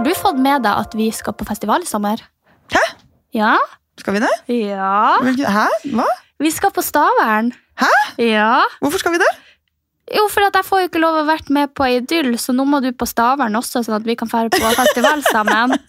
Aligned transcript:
Har 0.00 0.06
du 0.08 0.14
fått 0.16 0.38
med 0.40 0.62
deg 0.64 0.78
at 0.80 0.94
vi 0.96 1.10
skal 1.12 1.34
på 1.36 1.44
festival 1.44 1.82
i 1.84 1.88
sommer? 1.88 2.22
Hæ? 2.72 2.80
Ja? 3.36 3.50
Skal 4.00 4.14
vi 4.16 4.22
det? 4.22 4.30
Ja. 4.48 5.18
Hvilken- 5.20 5.44
Hæ? 5.52 5.66
Hva? 5.92 6.06
Vi 6.40 6.50
skal 6.50 6.70
på 6.72 6.80
Stavern. 6.80 7.50
Hæ? 7.76 7.90
Ja. 8.16 8.62
Hvorfor 8.80 8.96
skal 9.02 9.12
vi 9.12 9.18
det? 9.20 9.28
Jo, 10.10 10.24
for 10.30 10.42
jeg 10.42 10.66
får 10.66 10.80
jo 10.82 10.88
ikke 10.90 11.02
lov 11.02 11.20
å 11.20 11.26
være 11.28 11.54
med 11.54 11.70
på 11.78 11.86
Idyll, 11.86 12.32
så 12.42 12.54
nå 12.56 12.64
må 12.66 12.80
du 12.82 12.90
på 12.96 13.06
Stavern 13.06 13.54
også, 13.58 13.84
sånn 13.86 14.00
at 14.00 14.06
vi 14.08 14.16
kan 14.18 14.30
fære 14.30 14.50
på 14.54 14.72
festival 14.78 15.22
sammen. 15.30 15.76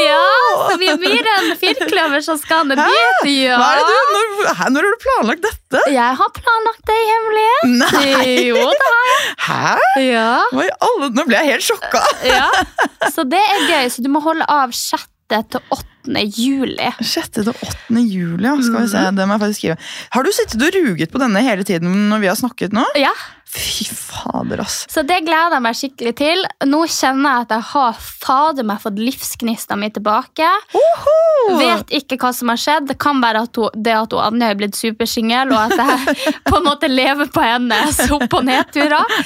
Ja, 0.00 0.22
så 0.66 0.76
vi 0.80 0.88
blir 0.98 1.26
en 1.36 1.52
firkløver 1.58 2.22
som 2.24 2.38
skal 2.40 2.66
ned 2.66 2.80
dit. 2.80 3.28
Ja. 3.44 3.58
Hva 3.60 3.68
er 3.76 3.84
det 3.86 3.94
du, 3.94 4.10
når, 4.16 4.48
hæ, 4.58 4.66
når 4.74 4.86
har 4.86 4.94
du 4.96 5.04
planlagt 5.04 5.44
dette? 5.44 5.82
Jeg 5.94 6.18
har 6.20 6.32
planlagt 6.34 6.82
det 6.90 6.96
i 6.96 7.06
hemmelighet. 7.10 7.70
Nei! 7.84 8.34
Jo, 8.48 8.64
det 8.66 8.88
har 8.88 9.06
jeg. 9.10 9.22
Hæ? 9.46 10.02
Ja. 10.08 10.32
Nå 11.14 11.26
ble 11.28 11.38
jeg 11.38 11.52
helt 11.54 11.66
sjokka. 11.68 12.02
ja. 12.26 12.48
Så 13.14 13.24
det 13.30 13.40
er 13.40 13.64
gøy, 13.68 13.88
så 13.94 14.02
du 14.04 14.10
må 14.12 14.22
holde 14.24 14.46
av 14.50 14.74
6. 14.76 15.06
til 15.30 15.60
8. 15.70 16.22
juli. 16.36 16.88
6. 17.00 17.30
til 17.38 17.48
8. 17.52 18.02
juli, 18.02 18.44
ja. 18.48 18.54
Skal 18.62 18.82
vi 18.82 18.88
se, 18.92 19.02
Mhm. 19.06 19.16
det 19.16 19.26
må 19.28 19.36
jeg 19.36 19.40
faktisk 19.44 19.60
skrive. 19.60 19.76
Har 20.10 20.22
du 20.26 20.30
sittet 20.34 20.62
og 20.62 20.74
ruget 20.74 21.10
på 21.12 21.18
denne 21.22 21.42
hele 21.46 21.64
tiden 21.64 22.08
når 22.10 22.18
vi 22.20 22.26
har 22.26 22.34
snakket 22.38 22.72
nå? 22.76 22.84
Ja, 22.98 23.12
Fy 23.50 23.84
fader, 23.90 24.60
ass. 24.62 24.84
Så 24.92 25.02
det 25.02 25.16
gleder 25.26 25.56
jeg 25.56 25.64
meg 25.64 25.74
skikkelig 25.78 26.12
til. 26.20 26.44
Nå 26.70 26.84
kjenner 26.86 27.32
jeg 27.40 27.46
at 27.48 27.54
jeg 27.56 27.66
har 27.72 27.96
fader 28.00 28.66
meg 28.68 28.78
fått 28.82 29.00
livsgnista 29.00 29.74
mi 29.78 29.88
tilbake. 29.90 30.46
Vet 31.58 31.90
ikke 31.98 32.18
hva 32.20 32.30
som 32.36 32.52
har 32.52 32.60
skjedd. 32.60 32.86
Det 32.92 32.96
kan 33.02 33.18
være 33.22 33.42
at 33.48 33.58
hun, 33.58 33.74
det 33.74 33.94
at 33.96 34.14
hun 34.14 34.22
Anja 34.22 34.52
er 34.52 34.58
blitt 34.60 34.78
supersingel, 34.78 35.50
og 35.50 35.74
at 35.74 35.82
jeg 35.82 36.34
på 36.50 36.60
en 36.60 36.66
måte 36.68 36.90
lever 36.90 37.30
på 37.34 37.42
hennes 37.42 37.98
opp- 38.14 38.36
og 38.38 38.46
nedturer. 38.46 39.16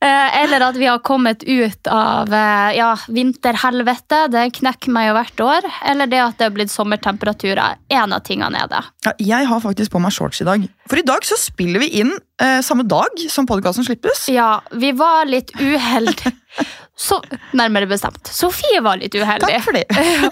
Eh, 0.00 0.40
Eller 0.42 0.64
at 0.70 0.78
vi 0.80 0.88
har 0.88 1.02
kommet 1.04 1.44
ut 1.44 1.92
av 1.92 2.32
eh, 2.32 2.70
ja, 2.78 2.94
vinterhelvete. 3.12 4.24
Det 4.32 4.46
knekker 4.62 4.94
meg 4.96 5.10
jo 5.10 5.18
hvert 5.18 5.44
år. 5.44 5.70
Eller 5.92 6.08
det 6.10 6.22
at 6.24 6.40
det 6.40 6.48
er 6.48 6.56
blitt 6.56 6.72
sommertemperaturer. 6.72 7.76
En 7.92 8.16
av 8.16 8.24
tingene 8.24 8.64
er 8.64 8.72
det. 8.72 8.82
Ja, 9.04 9.14
jeg 9.34 9.52
har 9.52 9.60
faktisk 9.64 9.92
på 9.92 10.00
meg 10.02 10.16
shorts 10.16 10.40
i 10.40 10.48
dag. 10.48 10.64
For 10.88 11.00
i 11.00 11.04
dag 11.06 11.24
så 11.26 11.36
spiller 11.36 11.82
vi 11.84 11.88
inn 12.00 12.12
eh, 12.42 12.60
samme 12.64 12.86
dag 12.88 13.20
som 13.28 13.46
podkasten 13.48 13.84
slippes. 13.84 14.28
Ja, 14.32 14.58
vi 14.72 14.92
var 14.96 15.28
litt 15.28 15.52
uheldige. 15.60 16.32
Så, 16.98 17.20
nærmere 17.54 17.86
bestemt. 17.86 18.26
Sofie 18.34 18.80
var 18.82 18.98
litt 18.98 19.14
uheldig. 19.14 19.46
Takk 19.46 19.62
for 19.62 19.76
det. 19.76 19.84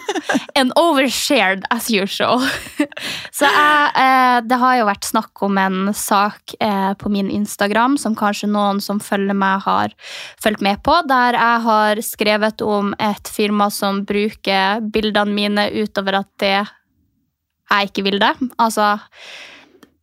And 0.59 0.73
overshared 0.75 1.63
as 1.71 1.87
usual. 1.95 2.43
Så 3.37 3.47
jeg, 3.47 3.93
eh, 4.03 4.39
det 4.43 4.59
har 4.59 4.81
jo 4.81 4.89
vært 4.89 5.07
snakk 5.07 5.45
om 5.47 5.61
en 5.63 5.93
sak 5.95 6.57
eh, 6.59 6.91
på 6.99 7.13
min 7.13 7.31
Instagram 7.31 7.95
som 8.03 8.17
kanskje 8.19 8.51
noen 8.51 8.83
som 8.83 8.99
følger 8.99 9.39
meg, 9.39 9.63
har 9.69 9.95
fulgt 10.43 10.65
med 10.65 10.83
på, 10.83 10.97
der 11.07 11.39
jeg 11.39 11.65
har 11.69 12.03
skrevet 12.03 12.65
om 12.67 12.97
et 12.99 13.31
firma 13.31 13.71
som 13.71 14.03
bruker 14.09 14.83
bildene 14.83 15.37
mine 15.37 15.69
utover 15.77 16.25
at 16.25 16.33
det 16.43 16.57
jeg 16.57 17.93
ikke 17.93 18.09
vil 18.09 18.19
det. 18.23 18.35
Altså 18.59 18.97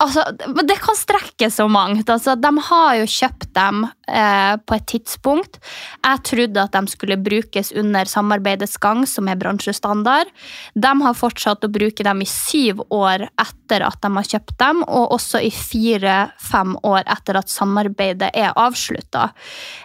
Altså, 0.04 0.24
det 0.68 0.76
kan 0.84 0.98
strekke 0.98 1.48
så 1.54 1.68
mangt. 1.72 2.10
Altså, 2.12 2.36
de 2.36 2.52
har 2.68 2.98
jo 3.00 3.08
kjøpt 3.08 3.50
dem 3.56 3.86
eh, 4.12 4.56
på 4.60 4.76
et 4.76 4.86
tidspunkt. 4.92 5.60
Jeg 6.04 6.24
trodde 6.28 6.66
at 6.66 6.76
de 6.76 6.92
skulle 6.92 7.18
brukes 7.24 7.72
under 7.80 8.10
samarbeidets 8.10 8.76
gang, 8.84 9.06
som 9.08 9.30
er 9.32 9.40
bransjestandard. 9.40 10.32
De 10.76 10.94
har 11.06 11.18
fortsatt 11.18 11.64
å 11.64 11.72
bruke 11.72 12.04
dem 12.04 12.24
i 12.26 12.30
syv 12.30 12.84
år 12.92 13.30
etter 13.30 13.88
at 13.88 14.02
de 14.04 14.12
har 14.18 14.32
kjøpt 14.36 14.58
dem, 14.60 14.84
og 14.84 15.16
også 15.16 15.44
i 15.44 15.52
fire-fem 15.54 16.76
år 16.84 17.08
etter 17.16 17.40
at 17.40 17.54
samarbeidet 17.54 18.34
er 18.36 18.52
avslutta. 18.60 19.30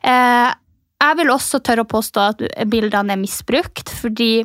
Eh, 0.02 0.50
jeg 0.98 1.18
vil 1.20 1.30
også 1.30 1.62
tørre 1.62 1.86
å 1.86 1.92
påstå 1.92 2.22
at 2.32 2.46
bildene 2.66 3.14
er 3.14 3.20
misbrukt, 3.20 3.92
fordi 4.00 4.42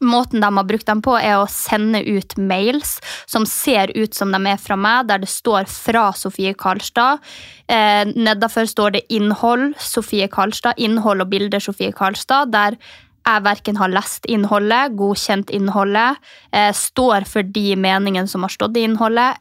Måten 0.00 0.40
de 0.40 0.50
har 0.56 0.66
brukt 0.66 0.86
dem 0.86 1.02
på, 1.04 1.14
er 1.18 1.38
å 1.38 1.50
sende 1.50 2.02
ut 2.02 2.36
mails 2.38 2.98
som 3.26 3.46
ser 3.46 3.92
ut 3.94 4.14
som 4.14 4.32
de 4.34 4.40
er 4.50 4.60
fra 4.60 4.76
meg, 4.76 5.08
der 5.08 5.18
det 5.18 5.28
står 5.28 5.64
'fra 5.68 6.12
Sofie 6.12 6.54
Karlstad'. 6.54 7.20
Eh, 7.68 8.04
Nedenfor 8.04 8.66
står 8.66 8.92
det 8.92 9.08
'innhold 9.08 9.74
Sofie 9.78 10.28
Karlstad', 10.28 10.74
innhold 10.76 11.20
og 11.20 11.30
bilder 11.30 11.60
Sofie 11.60 11.92
Karlstad, 11.92 12.50
der 12.50 12.76
jeg 13.24 13.44
verken 13.44 13.76
har 13.76 13.88
lest 13.88 14.26
innholdet, 14.26 14.96
godkjent 14.98 15.50
innholdet, 15.50 16.16
eh, 16.52 16.72
står 16.72 17.26
for 17.26 17.42
de 17.42 17.74
meningene 17.76 18.28
som 18.28 18.42
har 18.42 18.50
stått 18.50 18.76
i 18.76 18.84
innholdet. 18.84 19.36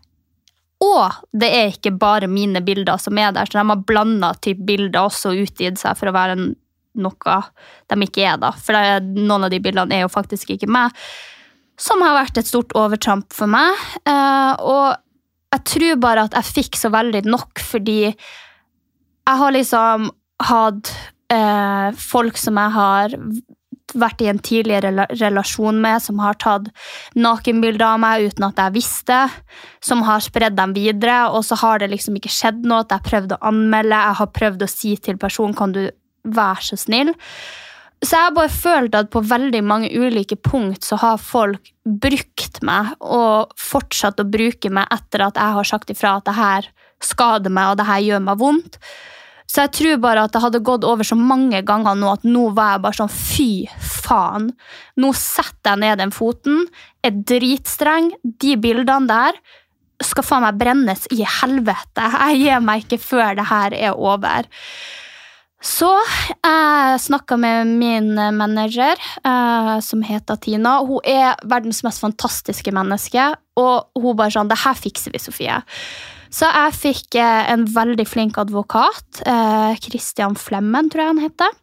Og 0.83 1.11
det 1.33 1.49
er 1.55 1.71
ikke 1.71 1.97
bare 1.97 2.27
mine 2.27 2.61
bilder 2.63 2.99
som 2.99 3.17
er 3.17 3.31
der, 3.31 3.45
så 3.45 3.59
de 3.59 3.69
har 3.69 3.83
blanda 3.87 4.33
bilder 4.43 4.99
også 5.03 5.31
og 5.31 5.47
utgitt 5.47 5.79
seg 5.79 5.97
for 5.97 6.07
å 6.07 6.15
være 6.15 6.37
en 6.37 6.55
noe 6.99 7.37
de 7.89 7.99
ikke 8.05 8.25
er, 8.25 8.39
da. 8.41 8.51
For 8.57 8.77
noen 9.03 9.47
av 9.47 9.53
de 9.53 9.61
bildene 9.63 9.97
er 9.97 10.05
jo 10.05 10.11
faktisk 10.13 10.53
ikke 10.55 10.69
meg. 10.71 10.93
Som 11.79 12.03
har 12.05 12.17
vært 12.19 12.37
et 12.37 12.49
stort 12.49 12.73
overtramp 12.77 13.33
for 13.33 13.49
meg. 13.49 13.79
Eh, 14.05 14.53
og 14.61 14.93
jeg 15.53 15.65
tror 15.69 16.01
bare 16.01 16.27
at 16.27 16.37
jeg 16.37 16.51
fikk 16.59 16.77
så 16.79 16.91
veldig 16.93 17.25
nok, 17.29 17.61
fordi 17.61 17.99
jeg 18.03 19.39
har 19.39 19.53
liksom 19.55 20.09
hatt 20.43 20.93
eh, 21.33 21.89
folk 21.97 22.39
som 22.41 22.57
jeg 22.59 22.75
har 22.77 23.17
vært 23.99 24.23
i 24.23 24.29
en 24.31 24.41
tidligere 24.41 25.07
relasjon 25.19 25.79
med, 25.81 26.01
som 26.01 26.21
har 26.23 26.37
tatt 26.41 26.69
nakenbilder 27.19 27.85
av 27.85 27.99
meg 28.01 28.29
uten 28.29 28.47
at 28.47 28.59
jeg 28.59 28.75
visste, 28.77 29.19
som 29.83 30.03
har 30.07 30.23
spredd 30.25 30.57
dem 30.57 30.73
videre, 30.75 31.27
og 31.29 31.45
så 31.45 31.57
har 31.61 31.81
det 31.81 31.91
liksom 31.93 32.17
ikke 32.17 32.33
skjedd 32.33 32.63
noe, 32.65 32.83
at 32.83 32.95
jeg 32.95 33.07
prøvd 33.09 33.35
å 33.35 33.41
anmelde, 33.51 33.99
jeg 33.99 34.19
har 34.21 34.31
prøvd 34.39 34.65
å 34.65 34.71
si 34.71 34.95
til 34.97 35.19
personen, 35.21 35.57
kan 35.57 35.75
du 35.75 35.85
være 36.23 36.67
så 36.71 36.79
snill? 36.79 37.13
Så 38.03 38.17
jeg 38.17 38.27
har 38.27 38.35
bare 38.35 38.51
følt 38.51 38.95
at 38.99 39.11
på 39.13 39.21
veldig 39.23 39.61
mange 39.63 39.91
ulike 39.95 40.35
punkt 40.35 40.83
så 40.83 40.97
har 40.99 41.21
folk 41.23 41.71
brukt 41.83 42.59
meg, 42.65 42.93
og 42.99 43.53
fortsatt 43.59 44.19
å 44.19 44.27
bruke 44.27 44.71
meg 44.73 44.91
etter 44.91 45.23
at 45.23 45.39
jeg 45.39 45.57
har 45.57 45.67
sagt 45.67 45.93
ifra 45.93 46.17
at 46.19 46.27
det 46.27 46.35
her 46.35 46.69
skader 47.03 47.51
meg, 47.51 47.71
og 47.71 47.79
det 47.79 47.87
her 47.87 48.03
gjør 48.03 48.23
meg 48.27 48.39
vondt. 48.41 48.79
Så 49.47 49.65
jeg 49.65 49.73
tror 49.77 49.99
bare 50.01 50.23
at 50.25 50.33
det 50.33 50.41
hadde 50.41 50.63
gått 50.65 50.85
over 50.87 51.05
så 51.05 51.15
mange 51.19 51.59
ganger 51.67 51.97
nå 51.99 52.11
at 52.15 52.23
nå 52.25 52.47
var 52.57 52.73
jeg 52.73 52.83
bare 52.85 52.97
sånn 52.97 53.11
fy 53.13 53.49
faen. 53.77 54.47
Nå 54.99 55.11
setter 55.19 55.75
jeg 55.75 55.83
ned 55.83 56.01
den 56.01 56.13
foten, 56.15 56.63
er 57.05 57.13
dritstreng. 57.13 58.11
De 58.23 58.55
bildene 58.59 59.11
der 59.11 59.37
skal 60.03 60.25
faen 60.25 60.43
meg 60.47 60.57
brennes 60.59 61.05
i 61.13 61.21
helvete. 61.21 62.07
Jeg 62.07 62.41
gir 62.41 62.65
meg 62.65 62.83
ikke 62.83 62.99
før 63.03 63.37
det 63.39 63.47
her 63.51 63.77
er 63.77 63.99
over. 63.99 64.49
Så 65.63 65.87
jeg 66.43 66.99
snakka 66.99 67.37
med 67.39 67.69
min 67.79 68.11
manager, 68.35 68.99
eh, 69.23 69.77
som 69.79 70.03
heter 70.03 70.35
Tina. 70.43 70.81
Hun 70.83 70.99
er 71.07 71.39
verdens 71.47 71.79
mest 71.87 72.03
fantastiske 72.03 72.73
menneske, 72.75 73.29
og 73.55 73.87
hun 73.95 74.17
bare 74.19 74.35
sånn 74.35 74.51
Det 74.51 74.59
her 74.65 74.75
fikser 74.75 75.15
vi, 75.15 75.23
Sofie. 75.23 75.61
Så 76.33 76.49
jeg 76.49 76.75
fikk 76.75 77.15
eh, 77.21 77.47
en 77.53 77.63
veldig 77.69 78.05
flink 78.09 78.37
advokat, 78.41 79.23
eh, 79.23 79.79
Christian 79.79 80.35
Flemmen, 80.35 80.89
tror 80.91 81.05
jeg 81.05 81.13
han 81.13 81.25
heter. 81.29 81.59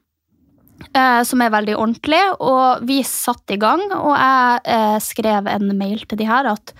Eh, 0.97 1.23
som 1.29 1.43
er 1.44 1.52
veldig 1.52 1.76
ordentlig, 1.76 2.23
og 2.41 2.85
vi 2.88 3.02
satte 3.05 3.56
i 3.56 3.61
gang. 3.61 3.82
Og 3.99 4.14
jeg 4.14 4.61
eh, 4.64 4.99
skrev 5.05 5.50
en 5.50 5.73
mail 5.76 6.06
til 6.08 6.23
de 6.23 6.29
her 6.31 6.49
at 6.55 6.73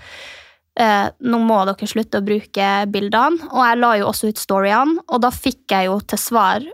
eh, 0.81 1.09
nå 1.21 1.41
må 1.45 1.61
dere 1.69 1.91
slutte 1.91 2.23
å 2.23 2.27
bruke 2.27 2.71
bildene. 2.91 3.51
Og 3.51 3.65
jeg 3.67 3.81
la 3.83 3.95
jo 4.01 4.11
også 4.11 4.31
ut 4.31 4.41
storyene, 4.41 5.05
og 5.09 5.25
da 5.27 5.35
fikk 5.35 5.67
jeg 5.75 5.91
jo 5.91 5.99
til 6.01 6.23
svar 6.23 6.71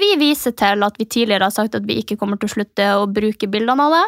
vi 0.00 0.10
viser 0.20 0.54
til 0.58 0.84
at 0.86 0.98
vi 1.00 1.06
tidligere 1.06 1.48
har 1.48 1.54
sagt 1.54 1.76
at 1.78 1.86
vi 1.86 1.98
ikke 2.02 2.16
kommer 2.20 2.40
til 2.40 2.50
å 2.50 2.54
slutte 2.54 2.88
å 2.98 3.06
bruke 3.10 3.48
bildene 3.50 3.86
av 3.86 3.96
det. 3.96 4.04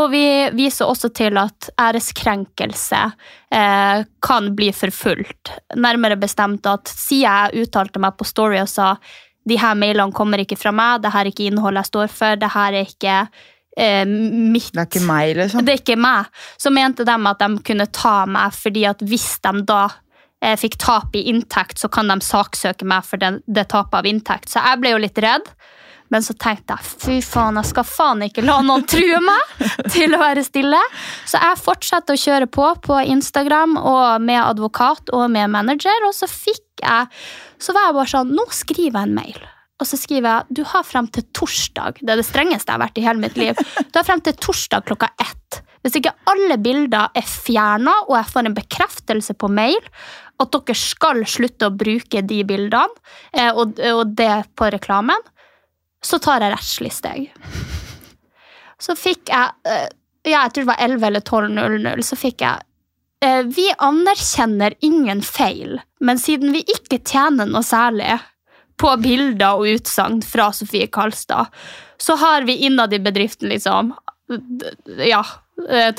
Og 0.00 0.10
vi 0.12 0.24
viser 0.56 0.88
også 0.88 1.10
til 1.16 1.38
at 1.40 1.70
æreskrenkelse 1.80 3.02
eh, 3.54 4.02
kan 4.24 4.50
bli 4.58 4.72
forfulgt. 4.76 5.54
Nærmere 5.76 6.18
bestemt 6.20 6.66
at 6.70 6.90
siden 6.90 7.26
jeg 7.28 7.66
uttalte 7.66 8.02
meg 8.02 8.18
på 8.18 8.26
Story 8.28 8.60
og 8.62 8.70
sa 8.70 8.94
de 9.48 9.56
her 9.58 9.78
mailene 9.78 10.14
kommer 10.14 10.42
ikke 10.42 10.58
fra 10.60 10.72
meg, 10.74 11.02
det 11.02 11.12
her 11.14 11.24
er 11.24 11.32
ikke 11.32 11.46
innholdet 11.48 11.86
jeg 11.86 11.92
står 11.92 12.10
for, 12.12 12.40
det 12.40 12.50
her 12.52 12.76
er 12.76 12.90
ikke 12.90 13.14
eh, 13.78 14.04
mitt 14.04 14.74
Det 14.74 14.82
er 14.82 14.90
ikke 14.90 15.06
meg, 15.08 15.32
liksom. 15.38 15.64
det 15.64 15.74
er 15.74 15.80
ikke 15.82 16.00
meg. 16.00 16.28
Så 16.60 16.72
mente 16.74 17.06
de 17.08 17.16
at 17.30 17.40
de 17.44 17.64
kunne 17.70 17.88
ta 17.94 18.18
meg, 18.28 18.52
fordi 18.56 18.84
at 18.90 19.02
hvis 19.08 19.30
de 19.44 19.64
da 19.68 19.86
fikk 20.60 20.78
tap 20.78 21.16
i 21.18 21.24
inntekt, 21.32 21.80
så 21.80 21.90
kan 21.90 22.10
de 22.10 22.20
saksøke 22.22 22.86
meg 22.88 23.06
for 23.06 23.20
det, 23.20 23.40
det 23.46 23.68
tapet 23.72 23.98
av 24.00 24.06
inntekt. 24.06 24.52
Så 24.52 24.62
jeg 24.62 24.80
ble 24.82 24.94
jo 24.94 25.02
litt 25.02 25.18
redd. 25.24 25.50
Men 26.08 26.24
så 26.24 26.32
tenkte 26.40 26.72
jeg 26.72 26.88
fy 27.02 27.16
faen, 27.20 27.58
jeg 27.60 27.68
skal 27.68 27.84
faen 27.84 28.22
ikke 28.24 28.44
la 28.46 28.58
noen 28.64 28.86
true 28.88 29.20
meg 29.20 29.66
til 29.94 30.14
å 30.16 30.22
være 30.22 30.44
stille. 30.46 30.80
Så 31.28 31.40
jeg 31.42 31.60
fortsatte 31.60 32.14
å 32.14 32.20
kjøre 32.22 32.48
på 32.48 32.70
på 32.84 33.02
Instagram 33.12 33.76
og 33.76 34.24
med 34.24 34.40
advokat 34.40 35.12
og 35.12 35.26
med 35.34 35.52
manager. 35.52 36.08
Og 36.08 36.16
så 36.16 36.30
fikk 36.30 36.64
jeg 36.78 37.08
Så 37.58 37.74
var 37.74 37.88
jeg 37.88 37.94
bare 37.96 38.10
sånn 38.12 38.28
Nå 38.38 38.44
skriver 38.54 39.00
jeg 39.02 39.08
en 39.08 39.16
mail. 39.16 39.38
Og 39.78 39.86
så 39.86 39.98
skriver 39.98 40.30
jeg 40.30 40.58
du 40.58 40.64
har 40.72 40.86
frem 40.86 41.06
til 41.12 41.26
torsdag. 41.36 42.00
Det 42.00 42.14
er 42.14 42.20
det 42.20 42.26
strengeste 42.26 42.70
jeg 42.70 42.78
har 42.78 42.84
vært 42.86 42.98
i 42.98 43.04
hele 43.04 43.22
mitt 43.22 43.36
liv. 43.38 43.58
Du 43.92 43.98
har 43.98 44.06
frem 44.06 44.22
til 44.24 44.34
torsdag 44.38 44.86
klokka 44.88 45.10
ett. 45.22 45.60
Hvis 45.86 46.00
ikke 46.00 46.14
alle 46.30 46.56
bilder 46.60 47.12
er 47.16 47.26
fjerna, 47.28 47.94
og 48.08 48.16
jeg 48.16 48.30
får 48.32 48.48
en 48.48 48.56
bekreftelse 48.56 49.36
på 49.38 49.50
mail 49.52 49.78
at 50.38 50.54
dere 50.54 50.76
skal 50.78 51.24
slutte 51.26 51.68
å 51.68 51.74
bruke 51.74 52.22
de 52.22 52.42
bildene, 52.46 53.02
eh, 53.32 53.50
og, 53.50 53.78
og 53.92 54.14
det 54.18 54.32
på 54.58 54.70
reklamen, 54.74 55.26
så 56.04 56.20
tar 56.22 56.44
jeg 56.44 56.54
rettslig 56.54 56.92
steg. 56.94 57.28
Så 58.78 58.94
fikk 58.98 59.32
jeg 59.32 59.54
eh, 59.66 59.88
ja, 60.28 60.44
jeg 60.44 60.54
tror 60.54 60.64
det 60.64 60.70
var 60.70 60.82
11 60.84 61.06
eller 61.08 61.24
12.00, 61.24 62.02
så 62.04 62.16
fikk 62.18 62.42
jeg 62.44 62.64
eh, 63.24 63.44
Vi 63.54 63.66
anerkjenner 63.82 64.76
ingen 64.84 65.22
feil, 65.26 65.78
men 66.04 66.20
siden 66.22 66.52
vi 66.54 66.62
ikke 66.76 67.00
tjener 67.00 67.48
noe 67.48 67.64
særlig 67.66 68.18
på 68.78 68.92
bilder 69.02 69.58
og 69.58 69.72
utsagn 69.72 70.20
fra 70.22 70.52
Sofie 70.54 70.86
Karlstad, 70.86 71.50
så 71.98 72.14
har 72.20 72.46
vi 72.46 72.60
innad 72.68 72.94
i 72.94 73.00
bedriften 73.02 73.50
liksom 73.50 73.90
ja, 75.02 75.22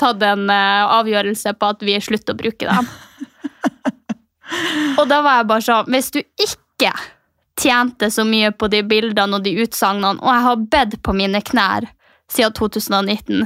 tatt 0.00 0.22
en 0.24 0.46
avgjørelse 0.48 1.52
på 1.60 1.70
at 1.74 1.82
vi 1.84 1.98
slutter 2.00 2.32
å 2.32 2.40
bruke 2.40 2.70
dem. 2.70 2.88
Og 4.98 5.08
da 5.10 5.20
var 5.22 5.40
jeg 5.40 5.48
bare 5.50 5.62
sånn 5.66 5.90
Hvis 5.94 6.08
du 6.14 6.20
ikke 6.20 6.92
tjente 7.60 8.08
så 8.10 8.24
mye 8.26 8.50
på 8.56 8.68
de 8.72 8.80
bildene 8.88 9.36
og 9.38 9.44
de 9.44 9.52
utsagnene, 9.62 10.16
og 10.22 10.30
jeg 10.32 10.44
har 10.46 10.62
bedt 10.74 10.96
på 11.04 11.12
mine 11.16 11.42
knær 11.44 11.86
siden 12.32 12.54
2019 12.56 13.44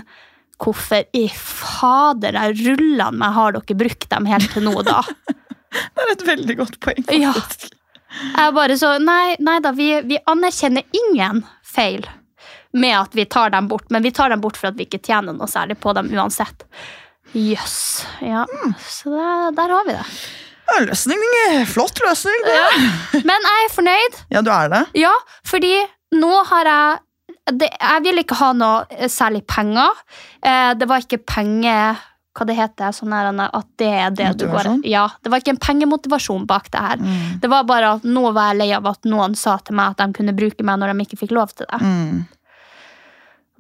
Hvorfor 0.65 1.03
i 1.19 1.25
fader 1.35 2.37
er 2.39 2.55
rullene 2.55 3.19
meg 3.21 3.35
har 3.35 3.57
dere 3.57 3.77
brukt 3.81 4.07
dem 4.13 4.29
helt 4.31 4.53
til 4.55 4.63
nå, 4.69 4.75
da? 4.87 5.01
Det 5.75 6.05
er 6.05 6.13
et 6.13 6.23
veldig 6.29 6.55
godt 6.61 6.77
poeng, 6.85 7.01
Ja. 7.19 7.33
faktisk. 7.35 7.73
Jeg 8.37 8.53
bare 8.55 8.77
så, 8.79 8.93
nei, 9.03 9.35
nei 9.43 9.57
da, 9.65 9.73
vi, 9.75 9.89
vi 10.07 10.21
anerkjenner 10.31 10.87
ingen 10.95 11.41
feil 11.67 12.07
med 12.79 12.95
at 12.95 13.17
vi 13.19 13.25
tar 13.27 13.51
dem 13.51 13.67
bort, 13.71 13.89
men 13.91 14.05
vi 14.07 14.13
tar 14.15 14.31
dem 14.31 14.41
bort 14.45 14.57
for 14.61 14.71
at 14.71 14.79
vi 14.79 14.87
ikke 14.87 15.03
tjener 15.03 15.35
noe 15.35 15.51
særlig 15.51 15.75
på 15.83 15.91
dem 15.99 16.13
uansett. 16.15 16.63
Jøss. 17.35 18.05
Ja, 18.23 18.45
så 18.87 19.11
der, 19.11 19.51
der 19.59 19.75
har 19.75 19.89
vi 19.91 19.97
det. 19.99 20.07
Ja, 20.65 20.79
løsning, 20.87 21.21
flott 21.69 22.01
løsning. 22.01 22.47
Det. 22.47 23.23
Men 23.29 23.49
jeg 23.51 23.67
er 23.67 23.75
fornøyd. 23.75 24.17
Ja, 24.33 24.43
du 24.47 24.51
er 24.55 24.71
det? 24.73 24.83
Ja, 25.03 25.13
fordi 25.47 25.75
nå 26.17 26.33
har 26.51 26.71
jeg 26.71 27.03
det, 27.61 27.69
Jeg 27.69 28.03
vil 28.07 28.23
ikke 28.23 28.39
ha 28.41 28.53
noe 28.57 28.87
eh, 28.89 29.11
særlig 29.13 29.43
penger. 29.51 29.93
Eh, 30.41 30.73
det 30.81 30.89
var 30.91 31.05
ikke 31.05 31.21
penge... 31.29 31.77
Hva 32.35 32.43
det 32.49 32.57
heter 32.59 32.91
sånn 32.91 33.13
her, 33.15 33.29
At 33.55 33.67
det 33.79 33.89
er 33.95 34.11
det 34.11 34.31
du 34.41 34.49
går 34.51 34.81
Ja, 34.91 35.05
Det 35.23 35.31
var 35.31 35.39
ikke 35.39 35.53
en 35.55 35.61
pengemotivasjon 35.63 36.49
bak 36.51 36.67
det 36.75 36.81
her. 36.83 36.99
Mm. 36.99 37.37
Det 37.45 37.51
var 37.53 37.63
bare 37.69 37.93
at 37.95 38.07
nå 38.09 38.25
var 38.35 38.49
jeg 38.51 38.59
lei 38.59 38.71
av 38.75 38.89
at 38.91 39.07
noen 39.07 39.37
sa 39.39 39.55
til 39.63 39.77
meg 39.79 39.93
at 39.95 40.01
de 40.03 40.17
kunne 40.19 40.35
bruke 40.35 40.67
meg 40.67 40.81
når 40.83 40.91
de 40.91 41.05
ikke 41.07 41.21
fikk 41.21 41.35
lov 41.37 41.53
til 41.55 41.69
det. 41.71 41.79
Mm. 41.79 42.25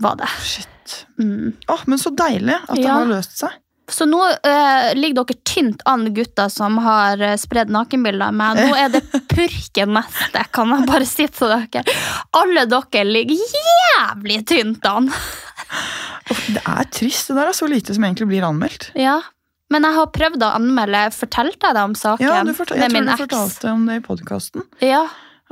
Var 0.03 0.17
det. 0.19 0.31
Shit. 0.43 0.97
Mm. 1.23 1.53
Oh, 1.71 1.85
men 1.87 2.03
så 2.03 2.11
deilig 2.19 2.57
at 2.65 2.75
det 2.75 2.83
Ja. 2.83 2.97
har 2.99 3.07
løst 3.13 3.39
seg. 3.39 3.55
Så 3.89 4.07
nå 4.09 4.21
eh, 4.25 4.95
ligger 4.97 5.25
dere 5.25 5.37
tynt 5.45 5.83
an, 5.85 6.07
gutter 6.17 6.49
som 6.49 6.79
har 6.81 7.21
uh, 7.21 7.35
spredd 7.41 7.73
nakenbilder 7.73 8.31
av 8.31 8.39
meg. 8.39 8.61
Nå 8.63 8.79
er 8.81 8.95
det 8.95 9.03
purken 9.35 9.93
neste, 9.99 10.45
kan 10.57 10.73
jeg 10.73 10.89
bare 10.89 11.09
si 11.09 11.27
til 11.29 11.53
dere. 11.53 11.85
Alle 12.41 12.65
dere 12.71 13.05
ligger 13.05 13.45
jævlig 13.59 14.41
tynt 14.49 14.89
an. 14.89 15.11
Det 16.49 16.63
er 16.65 16.89
trist. 16.97 17.29
Det 17.29 17.37
der 17.37 17.53
er 17.53 17.57
så 17.57 17.69
lite 17.69 17.97
som 17.97 18.09
egentlig 18.09 18.31
blir 18.33 18.47
anmeldt. 18.49 18.89
Ja, 18.97 19.19
men 19.73 19.85
jeg 19.85 19.97
har 19.99 20.11
prøvd 20.17 20.47
å 20.47 20.55
anmelde. 20.57 21.05
Fortalte 21.17 21.69
jeg 21.69 21.77
deg 21.77 21.85
om 21.85 21.95
saken 21.99 22.25
Ja, 22.25 22.41
du 22.47 22.55
fortal 22.57 22.81
jeg 22.81 22.93
tror 22.93 23.07
du 23.09 23.15
fortalte 23.27 23.73
om 23.75 23.87
det 23.89 24.01
i 24.01 24.05
podkasten. 24.05 24.67
Ja. 24.85 25.05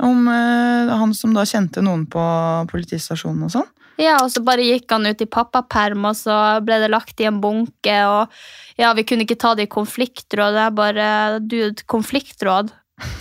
Om 0.03 0.25
uh, 0.25 0.93
han 1.03 1.13
som 1.17 1.37
da 1.37 1.45
kjente 1.47 1.83
noen 1.85 2.07
på 2.09 2.23
politistasjonen 2.71 3.45
og 3.45 3.53
sånn. 3.59 3.69
Ja, 4.01 4.15
og 4.23 4.31
så 4.33 4.41
bare 4.45 4.65
gikk 4.65 4.89
han 4.93 5.05
ut 5.05 5.21
i 5.21 5.29
pappaperm, 5.29 6.07
og 6.09 6.15
så 6.17 6.37
ble 6.65 6.79
det 6.81 6.89
lagt 6.93 7.21
i 7.21 7.27
en 7.29 7.41
bunke, 7.43 7.97
og 8.09 8.33
ja, 8.79 8.93
vi 8.97 9.05
kunne 9.07 9.23
ikke 9.27 9.41
ta 9.41 9.53
det 9.57 9.67
i 9.67 9.73
konfliktråd. 9.73 10.53
er 10.57 10.71
bare, 10.73 11.07
dude, 11.39 11.85
konfliktråd? 11.85 12.73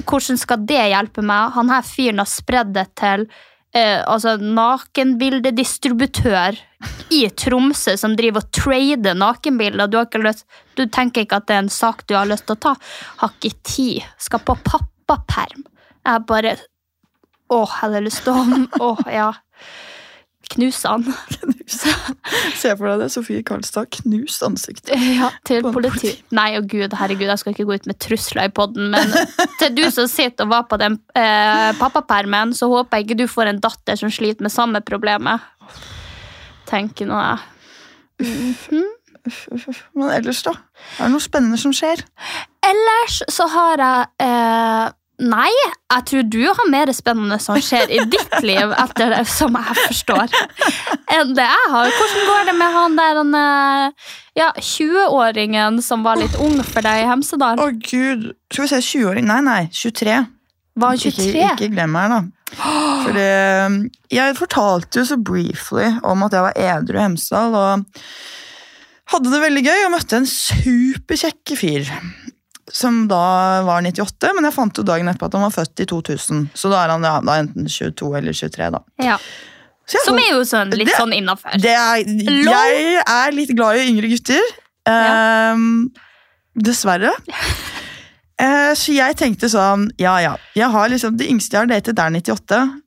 Hvordan 0.08 0.38
skal 0.40 0.64
det 0.68 0.90
hjelpe 0.92 1.22
meg? 1.24 1.52
Han 1.56 1.72
her 1.72 1.82
fyren 1.86 2.20
har 2.22 2.30
spredd 2.30 2.70
det 2.76 2.86
til 3.00 3.20
eh, 3.74 4.04
altså 4.04 4.36
nakenbildedistributør 4.40 6.56
i 7.12 7.28
Tromsø 7.38 7.96
som 8.00 8.16
driver 8.16 8.40
og 8.44 8.50
trader 8.54 9.14
nakenbilder. 9.18 9.86
Du, 9.88 9.96
har 9.98 10.06
ikke 10.08 10.24
lyst, 10.24 10.46
du 10.76 10.82
tenker 10.86 11.20
ikke 11.24 11.36
at 11.40 11.48
det 11.48 11.54
er 11.56 11.62
en 11.64 11.70
sak 11.72 12.06
du 12.06 12.14
har 12.16 12.26
lyst 12.28 12.46
til 12.48 12.56
å 12.56 12.62
ta. 12.68 12.74
Har 13.22 13.30
ikke 13.36 13.58
tid. 13.66 14.02
Skal 14.20 14.40
på 14.46 14.54
pappaperm. 14.66 15.62
Jeg 16.02 16.26
bare 16.28 16.52
Å, 17.52 17.58
jeg 17.58 17.78
hadde 17.82 18.06
lyst 18.06 18.22
til 18.24 18.32
å 18.32 18.34
Å, 18.88 18.90
ja. 19.12 19.30
Knuse 20.52 20.88
han. 20.88 21.06
Se 22.60 22.72
for 22.76 22.88
deg 22.90 23.02
det. 23.02 23.08
Sofie 23.14 23.44
Karlstad 23.46 23.90
knust 23.98 24.44
ansikt. 24.46 24.90
Ja, 24.92 25.30
til 25.48 25.64
politi. 25.72 26.14
Nei, 26.34 26.50
oh 26.58 26.66
gud, 26.68 26.94
herregud, 26.98 27.28
jeg 27.30 27.40
skal 27.40 27.54
ikke 27.54 27.66
gå 27.68 27.78
ut 27.80 27.88
med 27.90 27.98
trusler 28.02 28.50
i 28.50 28.52
podden, 28.54 28.92
men 28.92 29.14
til 29.60 29.74
du 29.76 29.84
som 29.94 30.08
sitter 30.10 30.46
og 30.46 30.52
var 30.52 30.66
på 30.70 30.78
den 30.82 30.98
eh, 31.18 31.70
pappapermen, 31.80 32.54
så 32.56 32.68
håper 32.72 33.00
jeg 33.00 33.08
ikke 33.08 33.20
du 33.22 33.26
får 33.30 33.52
en 33.52 33.62
datter 33.62 33.98
som 34.00 34.12
sliter 34.12 34.44
med 34.44 34.54
samme 34.54 34.82
problemet. 34.84 35.44
Tenker 36.70 37.08
nå 37.08 37.20
jeg. 37.20 37.48
Uff. 38.22 38.68
Men 39.94 40.10
ellers, 40.10 40.42
da? 40.42 40.56
Er 40.98 41.06
det 41.06 41.12
noe 41.14 41.22
spennende 41.22 41.58
som 41.60 41.74
skjer? 41.76 42.02
Ellers 42.66 43.20
så 43.30 43.46
har 43.52 43.82
jeg 43.82 44.08
eh, 44.26 44.88
Nei, 45.20 45.50
jeg 45.92 46.04
tror 46.08 46.22
du 46.32 46.40
har 46.48 46.68
mer 46.72 46.90
spennende 46.96 47.36
som 47.42 47.58
skjer 47.60 47.90
i 47.92 48.00
ditt 48.10 48.36
liv, 48.42 48.72
etter 48.80 49.12
det 49.12 49.20
som 49.30 49.54
jeg 49.54 49.76
forstår, 49.82 50.32
enn 51.12 51.34
det 51.36 51.44
jeg 51.44 51.68
har. 51.74 51.92
Hvordan 51.98 52.24
går 52.30 52.48
det 52.48 52.54
med 52.58 52.76
han 52.78 52.96
der 52.98 53.20
han, 53.20 53.34
eh, 53.38 54.10
ja, 54.40 54.48
20-åringen 54.56 55.82
som 55.84 56.02
var 56.06 56.18
litt 56.18 56.34
ung 56.42 56.56
for 56.64 56.82
deg 56.82 57.04
i 57.04 57.08
Hemsedal? 57.10 57.60
Å, 57.60 57.68
gud. 57.76 58.32
Skal 58.50 58.64
vi 58.64 58.72
se, 58.72 58.80
20-åring? 58.88 59.28
Nei, 59.28 59.40
nei, 59.46 59.60
23. 59.70 60.16
Var 60.80 60.94
han 60.94 61.02
23? 61.04 61.28
Ikke, 61.28 61.52
ikke 61.60 61.72
glem 61.76 61.94
meg, 61.94 62.16
da. 62.16 62.22
For 62.56 63.16
det, 63.16 63.30
jeg 64.12 64.36
fortalte 64.40 65.00
jo 65.02 65.08
så 65.08 65.20
briefly 65.20 65.88
om 66.08 66.24
at 66.26 66.34
jeg 66.36 66.48
var 66.48 66.58
edru 66.72 66.98
i 66.98 67.04
Hemsedal, 67.04 67.56
og 67.56 68.02
hadde 69.12 69.32
det 69.32 69.44
veldig 69.44 69.64
gøy 69.68 69.86
og 69.86 69.94
møtte 69.94 70.18
en 70.18 70.28
superkjekk 70.28 71.54
fyr. 71.60 71.92
Som 72.72 73.02
da 73.10 73.60
var 73.66 73.82
98, 73.84 74.30
men 74.34 74.46
jeg 74.48 74.54
fant 74.56 74.78
jo 74.80 74.82
dagen 74.88 75.10
etterpå 75.10 75.26
at 75.28 75.34
han 75.36 75.42
var 75.44 75.52
født 75.52 75.82
i 75.84 75.86
2000. 75.90 76.46
Så 76.56 76.70
da 76.72 76.78
er 76.86 76.92
han 76.94 77.04
ja, 77.04 77.18
da 77.20 77.34
enten 77.42 77.66
22 77.68 78.08
eller 78.16 78.32
23, 78.32 78.70
da. 78.72 78.80
Ja. 79.04 79.18
Så 79.84 79.98
jeg 79.98 80.06
Som 80.06 80.18
er 80.22 80.30
jo 80.30 80.40
sånn, 80.48 80.70
litt 80.72 80.88
Det- 80.88 80.96
sånn 80.96 81.12
innafor. 81.12 81.52
jeg 81.60 83.02
er 83.04 83.32
litt 83.36 83.52
glad 83.54 83.76
i 83.76 83.86
yngre 83.90 84.08
gutter. 84.08 84.40
Ehm, 84.88 85.90
dessverre. 86.56 87.12
Eh, 88.42 88.72
så 88.74 88.90
jeg 88.96 89.14
tenkte 89.20 89.46
sånn 89.46 89.84
Ja, 90.00 90.16
ja. 90.18 90.32
Jeg 90.56 90.66
har 90.72 90.88
liksom, 90.90 91.14
det 91.20 91.28
yngste 91.30 91.52
jeg 91.54 91.60
har 91.60 91.68
datet, 91.70 91.98
er 92.00 92.10
98. 92.10 92.80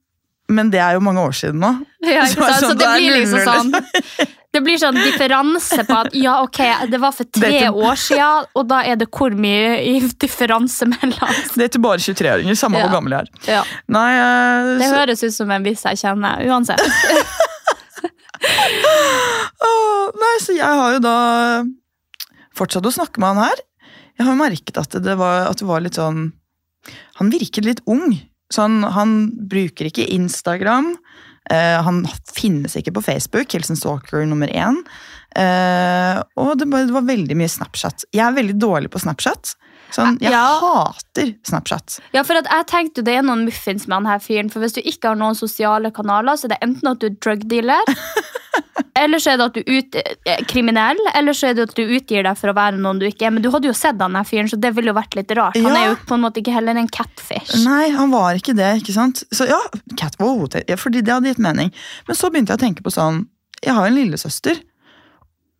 Men 0.50 0.70
det 0.74 0.82
er 0.84 0.98
jo 0.98 1.04
mange 1.06 1.22
år 1.24 1.32
siden 1.38 1.62
nå. 1.64 1.70
Ja, 2.04 2.26
Så 2.28 2.42
sant? 2.42 2.58
Så 2.60 2.70
sånn, 2.74 2.78
det 2.82 2.90
blir 2.98 3.14
liksom 3.22 3.46
sånn 3.46 3.72
Det 4.56 4.62
blir 4.64 4.80
sånn 4.80 4.96
differanse 4.96 5.84
på 5.88 5.96
at 6.06 6.14
ja, 6.16 6.38
ok, 6.46 6.60
det 6.92 7.00
var 7.04 7.12
for 7.16 7.28
tre 7.28 7.50
Dette- 7.52 7.74
år 7.76 7.98
siden, 8.00 8.46
og 8.56 8.68
da 8.72 8.78
er 8.88 8.96
det 9.02 9.10
hvor 9.12 9.34
mye 9.36 9.74
i 9.84 9.98
differanse 10.24 10.88
mellom. 10.88 11.34
Det 11.58 11.68
er 11.68 11.74
til 11.76 11.84
bare 11.84 12.00
23-åringer, 12.00 12.56
samme 12.56 12.80
Ja. 12.80 12.86
hvor 12.88 12.96
gammel 12.98 13.18
jeg 13.18 13.28
er. 13.28 13.30
Ja. 13.58 13.64
Nei, 13.92 14.08
uh, 14.16 14.78
Det 14.80 14.88
så, 14.88 14.96
høres 15.02 15.24
ut 15.28 15.36
som 15.36 15.52
en 15.52 15.64
viss 15.68 15.84
jeg 15.84 16.00
kjenner, 16.06 16.40
uansett. 16.48 16.80
oh, 19.66 20.12
nei, 20.20 20.34
så 20.44 20.56
jeg 20.56 20.80
har 20.82 20.96
jo 20.98 21.02
da 21.04 21.16
fortsatt 22.56 22.86
å 22.88 22.94
snakke 22.94 23.20
med 23.22 23.34
han 23.36 23.44
her. 23.50 23.64
Jeg 24.16 24.28
har 24.30 24.38
merket 24.40 24.78
at 24.80 24.96
det 25.04 25.16
var, 25.20 25.50
at 25.52 25.60
det 25.60 25.68
var 25.68 25.84
litt 25.84 25.98
sånn 26.00 26.30
Han 27.20 27.32
virket 27.34 27.66
litt 27.66 27.82
ung. 27.90 28.14
så 28.54 28.68
han 28.94 29.32
bruker 29.50 29.90
ikke 29.90 30.06
Instagram. 30.14 30.94
Eh, 31.52 31.82
han 31.86 32.04
finnes 32.36 32.76
ikke 32.80 32.94
på 32.96 33.04
Facebook. 33.06 33.52
Hilsen 33.54 33.78
Stalker 33.80 34.26
nummer 34.26 34.48
én. 34.48 34.82
Eh, 35.36 36.22
og 36.40 36.58
det, 36.60 36.68
var 36.72 37.06
veldig 37.06 37.36
mye 37.38 37.52
Snapchat. 37.52 38.06
Jeg 38.16 38.24
er 38.26 38.36
veldig 38.38 38.56
dårlig 38.62 38.92
på 38.94 39.02
Snapchat. 39.04 39.56
Sånn, 39.96 40.18
jeg 40.20 40.32
Ja. 40.32 40.60
hater 40.60 41.34
Snapchat. 41.46 42.00
Ja, 42.16 42.24
for 42.24 42.36
jeg 42.36 42.66
tenkte 42.68 43.04
det 43.06 43.16
er 43.20 43.22
noen 43.24 43.46
muffins 43.46 43.86
med 43.88 43.96
han 44.02 44.06
her 44.06 44.20
fyren. 44.20 44.50
For 44.52 44.60
hvis 44.64 44.74
du 44.74 44.82
ikke 44.82 45.12
har 45.12 45.16
noen 45.20 45.36
sosiale 45.38 45.92
kanaler, 45.92 46.36
så 46.36 46.46
er 46.48 46.56
det 46.56 46.62
enten 46.66 46.90
at 46.92 47.00
du 47.00 47.08
er 47.08 47.16
drug 47.22 47.46
dealer, 47.48 47.84
eller 49.00 49.20
så 49.22 49.34
er 49.34 49.38
det 49.42 49.46
at 49.50 49.58
du 49.58 49.62
ut, 49.78 49.96
eh, 50.00 50.42
kriminell, 50.50 51.00
eller 51.16 51.36
så 51.36 51.50
er 51.50 51.58
det 51.58 51.66
at 51.70 51.76
du 51.78 51.84
utgir 51.84 52.24
deg 52.28 52.38
for 52.40 52.52
å 52.52 52.56
være 52.58 52.80
noen 52.80 53.00
du 53.02 53.06
ikke 53.10 53.28
er. 53.28 53.34
Men 53.36 53.44
du 53.46 53.50
hadde 53.54 53.68
jo 53.70 53.76
sett 53.76 54.00
han 54.02 54.16
der 54.18 54.28
fyren, 54.28 54.48
så 54.52 54.60
det 54.62 54.72
ville 54.78 54.92
jo 54.94 54.98
vært 54.98 55.16
litt 55.20 55.32
rart. 55.38 55.58
Han 55.60 55.68
Ja. 55.72 55.82
er 55.84 55.90
jo 55.92 55.96
på 56.08 56.16
en 56.18 56.24
måte 56.26 56.42
ikke 56.44 56.54
heller 56.56 56.78
en 56.80 56.88
catfish. 56.88 57.56
Nei, 57.66 57.90
han 57.96 58.12
var 58.12 58.36
ikke 58.40 58.56
det, 58.56 58.72
ikke 58.84 58.94
sant? 58.96 59.24
Så 59.36 59.48
ja, 59.50 59.60
cat, 59.98 60.16
wow, 60.20 60.46
det, 60.48 60.64
fordi 60.80 61.02
det 61.04 61.14
hadde 61.14 61.32
gitt 61.34 61.40
mening. 61.44 61.72
Men 62.08 62.16
så 62.16 62.30
begynte 62.32 62.54
jeg 62.56 62.60
å 62.62 62.66
tenke 62.68 62.84
på 62.86 62.94
sånn, 62.94 63.26
jeg 63.64 63.74
har 63.74 63.88
en 63.88 63.96
lillesøster, 63.96 64.60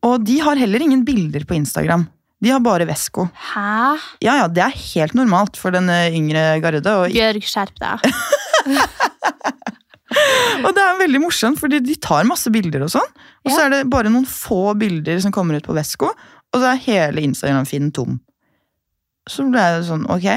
og 0.06 0.24
de 0.28 0.40
har 0.46 0.56
heller 0.56 0.80
ingen 0.86 1.04
bilder 1.04 1.46
på 1.50 1.56
Instagram. 1.58 2.08
De 2.44 2.52
har 2.52 2.60
bare 2.62 2.86
Vesko. 2.86 3.30
Hæ? 3.54 3.98
Ja, 4.22 4.36
ja, 4.44 4.48
det 4.52 4.62
er 4.62 4.70
helt 4.94 5.16
normalt 5.18 5.56
for 5.58 5.72
den 5.74 5.90
eh, 5.90 6.12
yngre 6.14 6.60
garde. 6.62 6.84
Og, 6.86 7.10
Bjørg, 7.16 7.42
skjerp 7.48 7.80
deg. 7.80 8.04
og 10.66 10.72
det 10.76 10.84
er 10.84 11.00
veldig 11.02 11.22
morsomt, 11.24 11.60
fordi 11.62 11.80
de 11.84 11.96
tar 12.02 12.28
masse 12.30 12.52
bilder 12.54 12.86
og 12.88 12.92
sånn. 12.94 13.10
Og 13.46 13.52
så 13.52 13.58
Ja. 13.60 13.66
er 13.66 13.70
det 13.76 13.90
bare 13.90 14.12
noen 14.14 14.26
få 14.30 14.76
bilder 14.80 15.20
som 15.22 15.32
kommer 15.36 15.58
ut 15.58 15.66
på 15.68 15.76
Vesko, 15.76 16.12
og 16.54 16.62
så 16.62 16.72
er 16.74 16.82
hele 16.86 17.22
Instagram-feeden 17.26 17.92
tom. 17.94 18.20
Så 19.28 19.44
ble 19.50 19.60
jeg 19.60 19.84
sånn, 19.88 20.06
ok. 20.10 20.28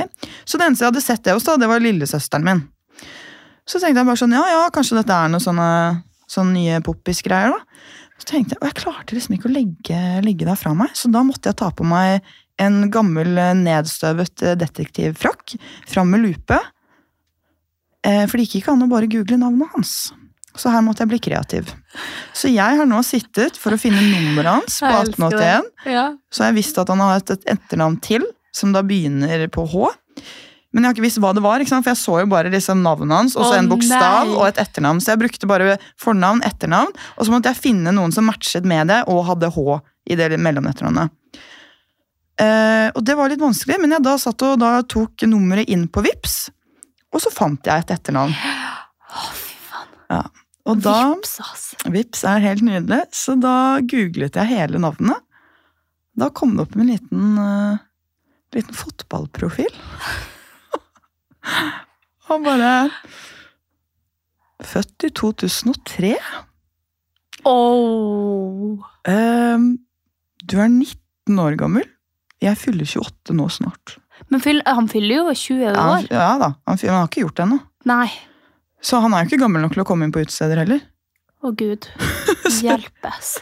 Så 0.48 0.56
det 0.58 0.66
eneste 0.66 0.84
jeg 0.86 0.92
hadde 0.92 1.04
sett 1.04 1.22
det 1.24 1.34
hos, 1.36 1.44
da, 1.44 1.56
det 1.60 1.68
var 1.68 1.80
lillesøsteren 1.84 2.44
min. 2.44 2.62
Så 3.68 3.78
tenkte 3.82 4.00
jeg 4.00 4.08
bare 4.08 4.16
sånn, 4.16 4.32
ja, 4.32 4.44
ja, 4.48 4.62
kanskje 4.72 4.96
dette 4.96 5.12
er 5.12 5.28
noen 5.28 5.44
sånne, 5.44 6.02
sånne 6.28 6.54
nye 6.56 6.80
poppis-greier, 6.80 7.52
da. 7.52 7.60
Så 8.18 8.24
tenkte 8.32 8.56
jeg, 8.56 8.62
og 8.62 8.68
jeg 8.70 8.78
klarte 8.82 9.14
liksom 9.14 9.36
ikke 9.36 9.48
å 9.50 9.52
legge, 9.54 9.98
legge 10.24 10.46
det 10.48 10.56
fra 10.58 10.72
meg, 10.74 10.90
så 10.96 11.10
da 11.12 11.20
måtte 11.22 11.52
jeg 11.52 11.58
ta 11.60 11.68
på 11.70 11.84
meg 11.86 12.22
en 12.58 12.88
gammel 12.90 13.36
eh, 13.38 13.52
nedstøvet 13.54 14.42
eh, 14.42 14.56
detektivfrakk, 14.58 15.54
fram 15.86 16.10
med 16.10 16.24
lupe, 16.24 16.58
for 18.28 18.38
det 18.40 18.46
gikk 18.48 18.60
ikke 18.62 18.72
an 18.74 18.86
å 18.86 18.90
bare 18.90 19.08
google 19.10 19.38
navnet 19.40 19.70
hans. 19.74 19.92
Så 20.58 20.72
her 20.74 20.82
måtte 20.82 21.04
jeg 21.04 21.10
bli 21.12 21.18
kreativ. 21.22 21.68
Så 22.34 22.50
jeg 22.50 22.78
har 22.80 22.88
nå 22.88 22.98
sittet 23.06 23.58
for 23.60 23.76
å 23.76 23.78
finne 23.78 24.00
nummeret 24.02 24.48
hans 24.56 24.80
på 24.82 24.88
Jeg 24.94 25.06
elsker 25.06 25.36
det. 25.36 25.52
1881, 25.54 25.94
Ja. 25.94 26.06
så 26.34 26.48
jeg 26.48 26.56
visst 26.58 26.80
at 26.82 26.90
han 26.90 27.02
har 27.04 27.20
et, 27.20 27.30
et 27.36 27.44
etternavn 27.54 28.00
til, 28.02 28.24
som 28.56 28.72
da 28.74 28.82
begynner 28.82 29.44
på 29.54 29.66
H. 29.70 29.90
Men 30.74 30.82
jeg 30.84 30.88
har 30.90 30.96
ikke 30.98 31.04
visst 31.06 31.20
hva 31.22 31.30
det 31.36 31.40
var, 31.44 31.62
for 31.64 31.88
jeg 31.92 31.96
så 32.00 32.16
jo 32.20 32.26
bare 32.28 32.50
liksom 32.52 32.82
navnet 32.84 33.14
hans, 33.16 33.36
og 33.38 33.46
så 33.46 33.54
en 33.56 33.70
bokstav 33.70 34.32
og 34.34 34.42
et 34.50 34.58
etternavn. 34.60 34.98
Så 35.00 35.14
jeg 35.14 35.20
brukte 35.22 35.48
bare 35.48 35.78
fornavn, 36.02 36.42
etternavn, 36.44 36.90
og 37.16 37.22
så 37.24 37.32
måtte 37.32 37.52
jeg 37.54 37.62
finne 37.62 37.94
noen 37.96 38.12
som 38.12 38.26
matchet 38.28 38.66
med 38.68 38.90
det, 38.92 38.98
og 39.08 39.22
hadde 39.30 39.48
H 39.54 39.78
i 40.12 40.18
det 40.18 40.28
mellomnetternavnet. 40.36 41.14
Eh, 42.38 42.88
og 42.94 43.00
det 43.02 43.16
var 43.18 43.30
litt 43.32 43.40
vanskelig, 43.42 43.78
men 43.82 43.96
jeg 43.96 44.04
da 44.04 44.14
satt 44.20 44.44
og 44.46 44.58
da 44.62 44.76
tok 44.86 45.24
nummeret 45.26 45.70
inn 45.72 45.86
på 45.90 46.04
Vips, 46.04 46.48
og 47.14 47.22
så 47.24 47.32
fant 47.32 47.66
jeg 47.66 47.84
et 47.84 47.92
etternavn. 47.94 48.34
Ja. 50.08 50.22
Og 50.68 50.82
da 50.84 50.96
Vips, 51.14 51.38
altså. 51.40 51.90
Vips 51.94 52.24
er 52.28 52.42
helt 52.44 52.64
nydelig, 52.66 53.00
så 53.16 53.34
da 53.40 53.54
googlet 53.88 54.36
jeg 54.36 54.50
hele 54.50 54.80
navnet. 54.82 55.22
Da 56.18 56.28
kom 56.34 56.56
det 56.56 56.66
opp 56.66 56.74
en 56.76 56.90
liten, 56.90 57.38
uh, 57.40 57.78
liten 58.56 58.76
fotballprofil. 58.76 59.72
Og 62.28 62.42
bare 62.44 62.72
Født 64.68 65.04
i 65.06 65.08
2003. 65.14 66.16
Oh. 67.46 68.82
Ehm, 69.06 69.68
du 70.42 70.56
er 70.58 70.66
19 70.66 71.38
år 71.38 71.54
gammel. 71.60 71.86
Jeg 72.42 72.58
fyller 72.58 72.90
28 72.90 73.36
nå 73.38 73.46
snart. 73.54 73.94
Men 74.30 74.40
fyll, 74.44 74.62
han 74.66 74.88
fyller 74.90 75.20
jo 75.22 75.34
20 75.34 75.62
Ja, 75.62 75.74
han- 75.78 76.04
år. 76.04 76.08
ja 76.10 76.30
da, 76.42 76.52
han, 76.66 76.76
fyller- 76.80 76.92
han 76.96 77.02
har 77.04 77.08
ikke 77.10 77.24
gjort 77.26 77.36
det 77.36 77.46
ennå. 77.46 77.60
Nei. 77.88 78.08
Så 78.82 79.00
han 79.02 79.14
er 79.14 79.24
jo 79.24 79.30
ikke 79.30 79.40
gammel 79.44 79.62
nok 79.64 79.72
til 79.74 79.82
å 79.82 79.86
komme 79.88 80.04
inn 80.06 80.12
på 80.14 80.20
utesteder 80.22 80.60
heller. 80.64 80.80
Å, 81.42 81.52
gud. 81.54 81.86
Hjelpes. 82.62 83.36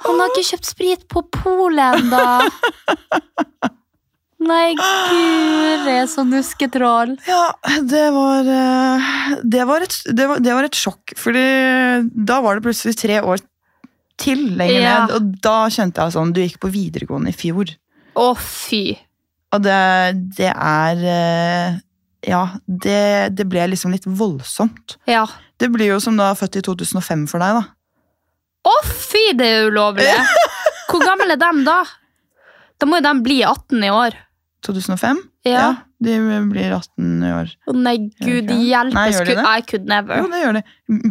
Han 0.00 0.18
har 0.18 0.30
ikke 0.32 0.46
kjøpt 0.52 0.66
sprit 0.66 1.04
på 1.10 1.22
polet 1.34 2.00
ennå! 2.00 2.50
Nei, 4.40 4.70
guri, 4.78 5.94
så 6.08 6.24
nusketroll. 6.24 7.12
Ja, 7.28 7.42
det 7.84 8.06
var, 8.14 8.46
eh, 8.48 9.34
det 9.44 9.66
var, 9.68 9.84
et, 9.84 9.96
det 10.16 10.26
var, 10.30 10.40
det 10.40 10.54
var 10.56 10.64
et 10.66 10.78
sjokk, 10.80 11.12
fordi 11.20 11.42
da 12.26 12.38
var 12.40 12.56
det 12.56 12.64
plutselig 12.64 12.96
tre 12.96 13.18
år 13.20 13.42
til 14.20 14.46
lenger 14.56 14.80
Ja. 14.80 14.94
ned, 15.04 15.14
og 15.18 15.28
da 15.44 15.58
kjente 15.72 16.00
jeg 16.06 16.16
sånn, 16.16 16.32
du 16.32 16.40
gikk 16.40 16.56
på 16.64 16.72
videregående 16.72 17.28
i 17.34 17.36
fjor. 17.36 17.74
Å, 18.20 18.32
fy. 18.36 18.84
Og 19.54 19.62
det, 19.64 19.78
det 20.36 20.50
er, 20.52 21.04
eh, 21.10 21.78
ja, 22.30 22.42
det, 22.66 23.00
det 23.38 23.46
ble 23.50 23.66
liksom 23.72 23.94
litt 23.94 24.06
voldsomt. 24.06 24.98
Ja. 25.10 25.24
Det 25.60 25.70
blir 25.72 25.94
jo 25.94 26.00
som 26.02 26.18
da 26.20 26.30
født 26.38 26.60
i 26.60 26.64
2005 26.66 27.26
for 27.30 27.42
deg 27.42 27.58
da. 27.58 27.64
Å, 28.70 28.74
fy, 28.84 29.30
det 29.38 29.48
er 29.48 29.70
ulovlig! 29.70 30.10
Hvor 30.90 31.02
gammel 31.06 31.32
er 31.32 31.40
dem, 31.40 31.62
da? 31.66 31.82
Da 32.80 32.88
må 32.88 33.00
jo 33.00 33.06
de 33.06 33.14
bli 33.24 33.40
18 33.46 33.86
i 33.86 33.92
år. 33.94 34.16
2005? 34.66 35.20
Ja. 35.48 35.66
de 36.04 36.16
blir 36.50 36.74
18 36.76 37.22
i 37.24 37.30
år. 37.32 37.52
Å 37.64 37.74
nei, 37.76 37.96
gud 38.20 38.50
det? 38.50 38.56
Nei, 38.92 39.06
gjør 39.14 39.28
de 39.30 39.36
det? 39.38 39.44
I 39.44 39.64
could 39.64 39.88
never. 39.88 40.20
Jo, 40.20 40.28
det 40.32 40.40
gjør 40.42 40.58
de. 40.58 40.64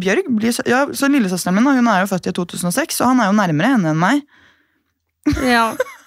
Bjørg 0.04 0.28
blir 0.38 0.54
så, 0.54 0.64
ja, 0.70 0.84
så 0.94 1.10
lillesøsteren 1.10 1.58
min, 1.58 1.66
hun 1.80 1.90
er 1.90 2.04
jo 2.04 2.10
født 2.12 2.30
i 2.30 2.34
2006, 2.36 3.00
så 3.00 3.10
han 3.10 3.22
er 3.22 3.30
jo 3.30 3.38
nærmere 3.38 3.72
henne 3.74 3.94
enn 3.94 4.00
meg. 4.02 4.22
Ja. 5.46 5.72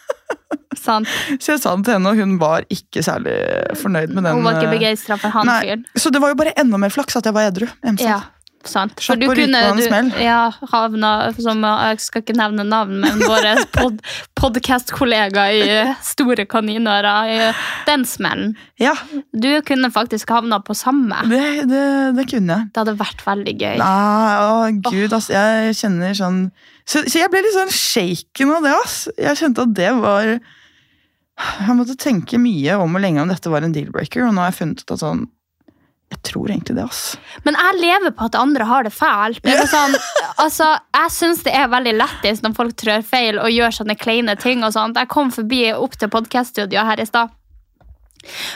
Sant. 0.77 1.07
Så 1.39 1.53
jeg 1.55 1.63
sa 1.63 1.75
det 1.77 1.86
til 1.88 1.95
henne, 1.98 2.12
og 2.13 2.19
hun 2.19 2.38
var 2.41 2.65
ikke 2.74 3.03
særlig 3.05 3.36
fornøyd 3.79 4.13
med 4.13 4.24
den. 4.25 4.33
Hun 4.39 4.45
var 4.48 4.60
ikke 4.60 4.69
eh, 4.72 4.77
begeistra 4.77 5.17
for 5.22 5.33
han 5.36 5.51
fyren. 5.63 5.83
Så 5.95 6.12
det 6.13 6.22
var 6.24 6.33
jo 6.33 6.39
bare 6.43 6.55
enda 6.60 6.79
mer 6.81 6.93
flaks 6.93 7.19
at 7.19 7.27
jeg 7.29 7.36
var 7.36 7.50
edru. 7.51 7.67
Ja, 8.01 8.22
sant. 8.67 9.00
For 9.03 9.19
du 9.19 9.25
kunne 9.27 9.60
smell. 9.83 10.12
ja, 10.24 10.48
havna 10.72 11.10
som 11.36 11.63
Jeg 11.67 12.00
skal 12.00 12.24
ikke 12.24 12.36
nevne 12.39 12.63
navn, 12.67 13.01
men 13.03 13.19
våre 13.27 13.55
pod, 13.75 14.00
podkast-kollegaer 14.39 15.57
i 15.57 15.63
eh, 15.81 15.93
Store 16.05 16.45
kaninører. 16.50 17.31
i 17.33 17.39
Den 17.89 18.05
smellen. 18.07 18.53
Ja, 18.79 18.93
Du 19.33 19.50
kunne 19.67 19.91
faktisk 19.91 20.29
havna 20.31 20.60
på 20.63 20.75
samme. 20.75 21.24
det, 21.29 21.67
det, 21.69 21.83
det 22.17 22.27
kunne 22.31 22.60
jeg. 22.60 22.69
Det 22.74 22.83
hadde 22.83 22.98
vært 23.00 23.25
veldig 23.25 23.55
gøy. 23.60 23.75
Nei, 23.81 24.38
å 24.43 24.69
gud, 24.89 25.12
altså. 25.13 25.33
jeg 25.36 25.75
kjenner 25.79 26.15
sånn 26.17 26.45
så, 26.83 27.03
så 27.07 27.21
jeg 27.21 27.31
ble 27.31 27.43
litt 27.43 27.55
sånn 27.55 27.71
shaken 27.73 28.57
av 28.57 28.65
det, 28.65 28.73
ass. 28.83 28.97
Jeg 29.17 29.39
kjente 29.39 29.63
at 29.63 29.75
det 29.77 29.91
var 30.01 30.33
Jeg 30.33 31.77
måtte 31.77 31.95
tenke 31.99 32.39
mye 32.41 32.75
om 32.81 32.97
og 32.97 33.03
lenge 33.03 33.23
om 33.23 33.31
dette 33.31 33.51
var 33.51 33.65
en 33.65 33.75
deal-breaker, 33.75 34.27
og 34.27 34.35
nå 34.35 34.43
har 34.43 34.51
jeg 34.51 34.59
funnet 34.59 34.83
ut 34.83 34.93
at 34.95 35.03
sånn 35.03 35.23
Jeg 36.13 36.19
tror 36.29 36.51
egentlig 36.51 36.75
det, 36.77 36.85
ass. 36.85 37.03
Men 37.47 37.57
jeg 37.57 37.79
lever 37.79 38.13
på 38.13 38.27
at 38.27 38.35
andre 38.37 38.67
har 38.69 38.85
det 38.85 38.93
fælt. 38.93 39.39
Det 39.45 39.55
sånn, 39.71 39.95
altså, 40.43 40.73
jeg 40.99 41.13
syns 41.15 41.45
det 41.47 41.55
er 41.57 41.71
veldig 41.71 41.95
lættis 41.97 42.43
når 42.43 42.57
folk 42.59 42.75
trør 42.77 43.07
feil 43.07 43.39
og 43.41 43.49
gjør 43.49 43.79
sånne 43.79 43.95
kleine 43.97 44.35
ting. 44.37 44.61
og 44.67 44.75
sånt. 44.75 44.99
Jeg 44.99 45.09
kom 45.09 45.31
forbi 45.33 45.71
opp 45.73 45.97
til 45.97 46.11
podkaststudioet 46.13 46.91
her 46.91 47.01
i 47.01 47.07
stad. 47.09 47.33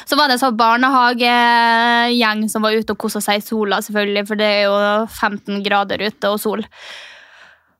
Så 0.07 0.15
var 0.15 0.29
det 0.29 0.37
en 0.37 0.43
sånn 0.45 0.59
barnehagegjeng 0.59 2.45
som 2.51 2.63
var 2.63 2.77
ute 2.77 2.93
og 2.93 3.01
kosa 3.01 3.19
seg 3.23 3.41
i 3.41 3.43
sola, 3.43 3.81
selvfølgelig, 3.83 4.23
for 4.29 4.39
det 4.39 4.47
er 4.47 4.61
jo 4.67 4.77
15 5.09 5.63
grader 5.65 6.03
ute 6.07 6.31
og 6.31 6.39
sol. 6.39 6.63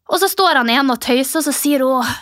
Og 0.08 0.22
så 0.22 0.30
står 0.32 0.62
han 0.62 0.72
igjen 0.72 0.94
og 0.94 1.02
tøyser, 1.04 1.42
og 1.42 1.46
så 1.48 1.54
sier 1.56 1.84
hun 1.86 2.16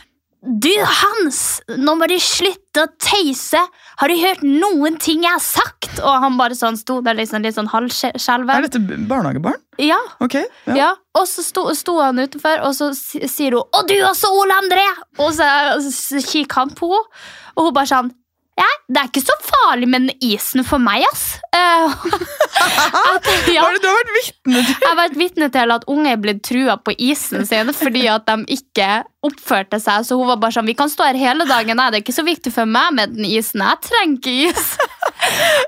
Du, 0.46 0.70
Hans, 1.02 1.62
nå 1.74 1.96
må 1.98 2.06
du 2.10 2.20
slutte 2.22 2.84
å 2.84 2.90
tøyse! 3.02 3.62
Har 3.98 4.12
du 4.12 4.16
hørt 4.20 4.44
noen 4.46 5.00
ting 5.02 5.24
jeg 5.26 5.34
har 5.34 5.42
sagt? 5.42 6.02
Og 6.04 6.20
han 6.22 6.36
bare 6.38 6.58
sånn 6.58 6.78
sto 6.78 7.00
der 7.02 7.18
liksom, 7.18 7.42
litt 7.42 7.56
sånn 7.58 7.72
Er 7.72 8.68
dette 8.68 8.82
barnehagebarn? 9.10 9.58
Ja, 9.82 9.98
Ok. 10.22 10.38
Ja. 10.68 10.76
ja. 10.76 10.92
Og 11.18 11.26
så 11.32 11.42
sto, 11.46 11.66
sto 11.74 11.98
han 12.02 12.20
utenfor, 12.20 12.62
og 12.68 12.76
så 12.78 12.92
sier 12.94 13.58
hun 13.58 13.64
'Å, 13.72 13.88
du 13.88 13.96
også, 14.04 14.30
Ole 14.36 14.54
André!' 14.62 14.86
Og 15.18 15.34
så, 15.34 15.48
så 15.90 16.22
kikker 16.22 16.62
han 16.62 16.76
på 16.78 16.92
henne, 16.94 17.26
og 17.56 17.70
hun 17.70 17.74
bare 17.74 17.90
sånn 17.90 18.14
ja, 18.56 18.68
det 18.88 19.02
er 19.02 19.10
ikke 19.10 19.24
så 19.26 19.36
farlig 19.44 19.88
med 19.92 20.06
den 20.06 20.22
isen 20.24 20.64
for 20.64 20.80
meg, 20.80 21.04
ass. 21.10 21.26
Eh, 21.52 22.06
at, 23.16 23.28
ja, 23.52 23.66
det 23.68 23.82
du 23.84 23.90
har 23.90 23.98
vært 23.98 24.14
vitne 24.16 24.62
til? 24.62 24.78
jeg 24.80 24.88
har 24.88 25.00
vært 25.00 25.18
vitne 25.20 25.50
til 25.52 25.74
at 25.76 25.88
unge 25.92 26.14
er 26.14 26.22
blitt 26.24 26.40
trua 26.48 26.78
på 26.80 26.96
isen 26.96 27.44
sin 27.50 27.74
fordi 27.76 28.06
at 28.12 28.30
de 28.30 28.56
ikke 28.56 28.90
oppførte 29.28 29.82
seg. 29.84 30.08
Så 30.08 30.16
hun 30.16 30.30
var 30.30 30.40
bare 30.40 30.56
sånn 30.56 30.70
Vi 30.70 30.78
kan 30.78 30.92
stå 30.92 31.10
her 31.10 31.20
hele 31.20 31.48
dagen, 31.50 31.76
nei, 31.82 31.90
det 31.92 32.00
er 32.00 32.06
ikke 32.06 32.16
så 32.16 32.24
viktig 32.28 32.54
for 32.56 32.70
meg 32.70 32.96
med 32.96 33.18
den 33.18 33.28
isen. 33.28 33.66
Jeg 33.66 33.84
trenger 33.90 34.22
ikke 34.22 34.54
is. 34.54 34.72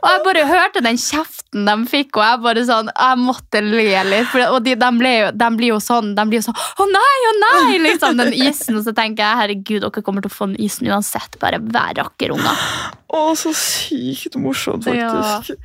Og 0.02 0.08
jeg 0.12 0.24
bare 0.26 0.46
hørte 0.50 0.84
den 0.86 1.00
kjeften 1.02 1.68
de 1.68 1.76
fikk, 1.90 2.18
og 2.20 2.24
jeg 2.24 2.42
bare 2.44 2.64
sånn, 2.68 2.92
jeg 2.92 3.20
måtte 3.22 3.62
le 3.64 3.88
litt. 4.08 4.30
For, 4.32 4.44
og 4.54 4.60
de, 4.66 4.76
de, 4.80 4.92
jo, 5.14 5.32
de 5.42 5.50
blir 5.58 5.72
jo 5.74 5.80
sånn 5.84 6.14
de 6.18 6.26
blir 6.30 6.42
jo 6.42 6.48
sånn 6.50 6.58
Å 6.58 6.88
nei, 6.92 7.18
å 7.30 7.34
nei! 7.42 7.80
liksom 7.84 8.20
Den 8.20 8.34
isen. 8.36 8.78
Og 8.80 8.86
så 8.86 8.94
tenker 8.98 9.24
jeg 9.24 9.42
herregud, 9.42 9.86
dere 9.86 10.06
kommer 10.06 10.26
til 10.26 10.32
å 10.32 10.38
få 10.38 10.50
den 10.52 10.60
isen 10.68 10.90
uansett. 10.92 11.40
Bare 11.42 11.62
vær 11.62 11.96
rakkerunger. 12.02 12.66
Å, 13.08 13.22
så 13.40 13.54
sykt 13.56 14.36
morsomt, 14.42 14.88
faktisk. 14.88 15.56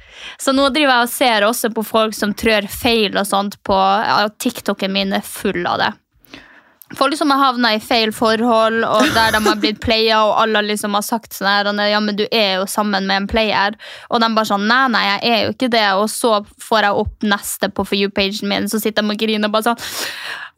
Så 0.41 0.55
nå 0.55 0.69
driver 0.75 1.01
jeg 1.01 1.09
og 1.09 1.13
ser 1.13 1.49
også 1.49 1.73
på 1.75 1.85
folk 1.87 2.15
som 2.17 2.35
trør 2.39 2.69
feil 2.71 3.17
og 3.19 3.27
sånt 3.29 3.59
på 3.67 3.75
ja, 3.77 4.23
TikToken 4.31 4.95
min 4.95 5.17
er 5.19 5.27
full 5.27 5.67
av 5.67 5.81
det. 5.83 5.93
Folk 6.99 7.17
som 7.17 7.31
har 7.31 7.41
havna 7.41 7.75
i 7.75 7.81
feil 7.81 8.13
forhold, 8.13 8.85
og 8.85 9.15
der 9.15 9.33
de 9.35 9.41
har 9.47 9.59
blitt 9.61 9.81
playa, 9.81 10.21
og 10.27 10.37
alle 10.43 10.65
liksom 10.69 10.95
har 10.99 11.05
sagt 11.07 11.33
sånn 11.37 11.49
her, 11.49 11.71
ja, 11.89 12.01
men 12.05 12.19
du 12.19 12.25
er 12.29 12.61
jo 12.61 12.69
sammen 12.71 13.07
med 13.09 13.23
en 13.23 13.29
player. 13.31 13.77
Og 14.11 14.21
de 14.23 14.31
bare 14.35 14.49
sånn 14.49 14.67
nei, 14.69 14.85
nei, 14.93 15.03
jeg 15.09 15.33
er 15.33 15.43
jo 15.47 15.57
ikke 15.57 15.73
det. 15.73 15.87
Og 15.99 16.09
så 16.13 16.39
får 16.61 16.89
jeg 16.89 17.03
opp 17.05 17.29
neste 17.35 17.71
på 17.73 17.87
For 17.89 17.99
you-pagen 17.99 18.51
min, 18.51 18.69
så 18.69 18.81
sitter 18.83 19.05
de 19.05 19.15
og 19.15 19.21
griner 19.21 19.49
og 19.49 19.57
bare 19.57 19.73
sånn 19.73 19.85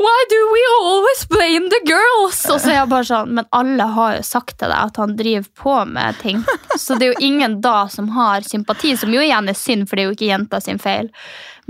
Why 0.02 0.24
do 0.30 0.38
we 0.50 0.62
always 0.82 1.22
blame 1.30 1.68
the 1.70 1.80
girls? 1.86 2.40
Og 2.50 2.58
så 2.60 2.72
er 2.72 2.80
jeg 2.80 2.90
bare 2.90 3.06
sånn, 3.06 3.34
Men 3.38 3.46
alle 3.54 3.86
har 3.94 4.16
jo 4.16 4.24
sagt 4.26 4.56
til 4.58 4.72
deg 4.72 4.90
at 4.90 4.98
han 4.98 5.14
driver 5.18 5.46
på 5.60 5.76
med 5.86 6.18
ting. 6.22 6.42
Så 6.74 6.98
det 6.98 7.06
er 7.06 7.14
jo 7.14 7.28
ingen 7.28 7.60
da 7.62 7.84
som 7.92 8.10
har 8.16 8.42
sympati, 8.46 8.96
som 8.98 9.14
jo 9.14 9.22
igjen 9.22 9.48
er 9.48 9.58
synd, 9.58 9.86
for 9.88 9.96
det 9.96 10.04
er 10.04 10.10
jo 10.10 10.16
ikke 10.16 10.32
jenta 10.32 10.60
sin 10.60 10.82
feil. 10.82 11.12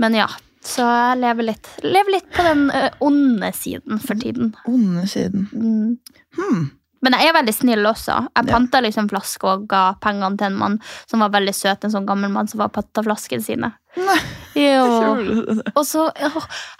Men 0.01 0.17
ja, 0.17 0.25
så 0.65 0.85
jeg 0.85 1.19
lever 1.21 1.49
litt, 1.51 1.69
lever 1.85 2.17
litt 2.17 2.31
på 2.33 2.45
den 2.45 2.65
ø, 2.73 2.87
onde 3.05 3.51
siden 3.53 4.01
for 4.01 4.17
tiden. 4.17 4.55
Onde 4.69 5.05
siden. 5.09 5.45
Mm. 5.53 5.97
Hmm. 6.37 6.65
Men 7.05 7.17
jeg 7.19 7.29
er 7.29 7.35
veldig 7.37 7.53
snill 7.53 7.85
også. 7.85 8.15
Jeg 8.33 8.49
panta 8.49 8.81
liksom 8.81 9.09
flaske 9.11 9.49
og 9.49 9.67
ga 9.69 9.83
pengene 10.01 10.39
til 10.39 10.49
en 10.49 10.57
mann 10.57 10.77
som 11.05 11.21
var 11.21 11.33
veldig 11.35 11.53
søt, 11.53 11.85
en 11.85 11.93
sånn 11.93 12.07
gammel 12.07 12.31
mann 12.33 12.49
som 12.49 12.63
var 12.63 12.71
panta 12.73 13.03
flaskene 13.05 13.45
sine. 13.45 13.75
Nei? 13.99 14.21
Og 15.75 15.83
så, 15.83 16.05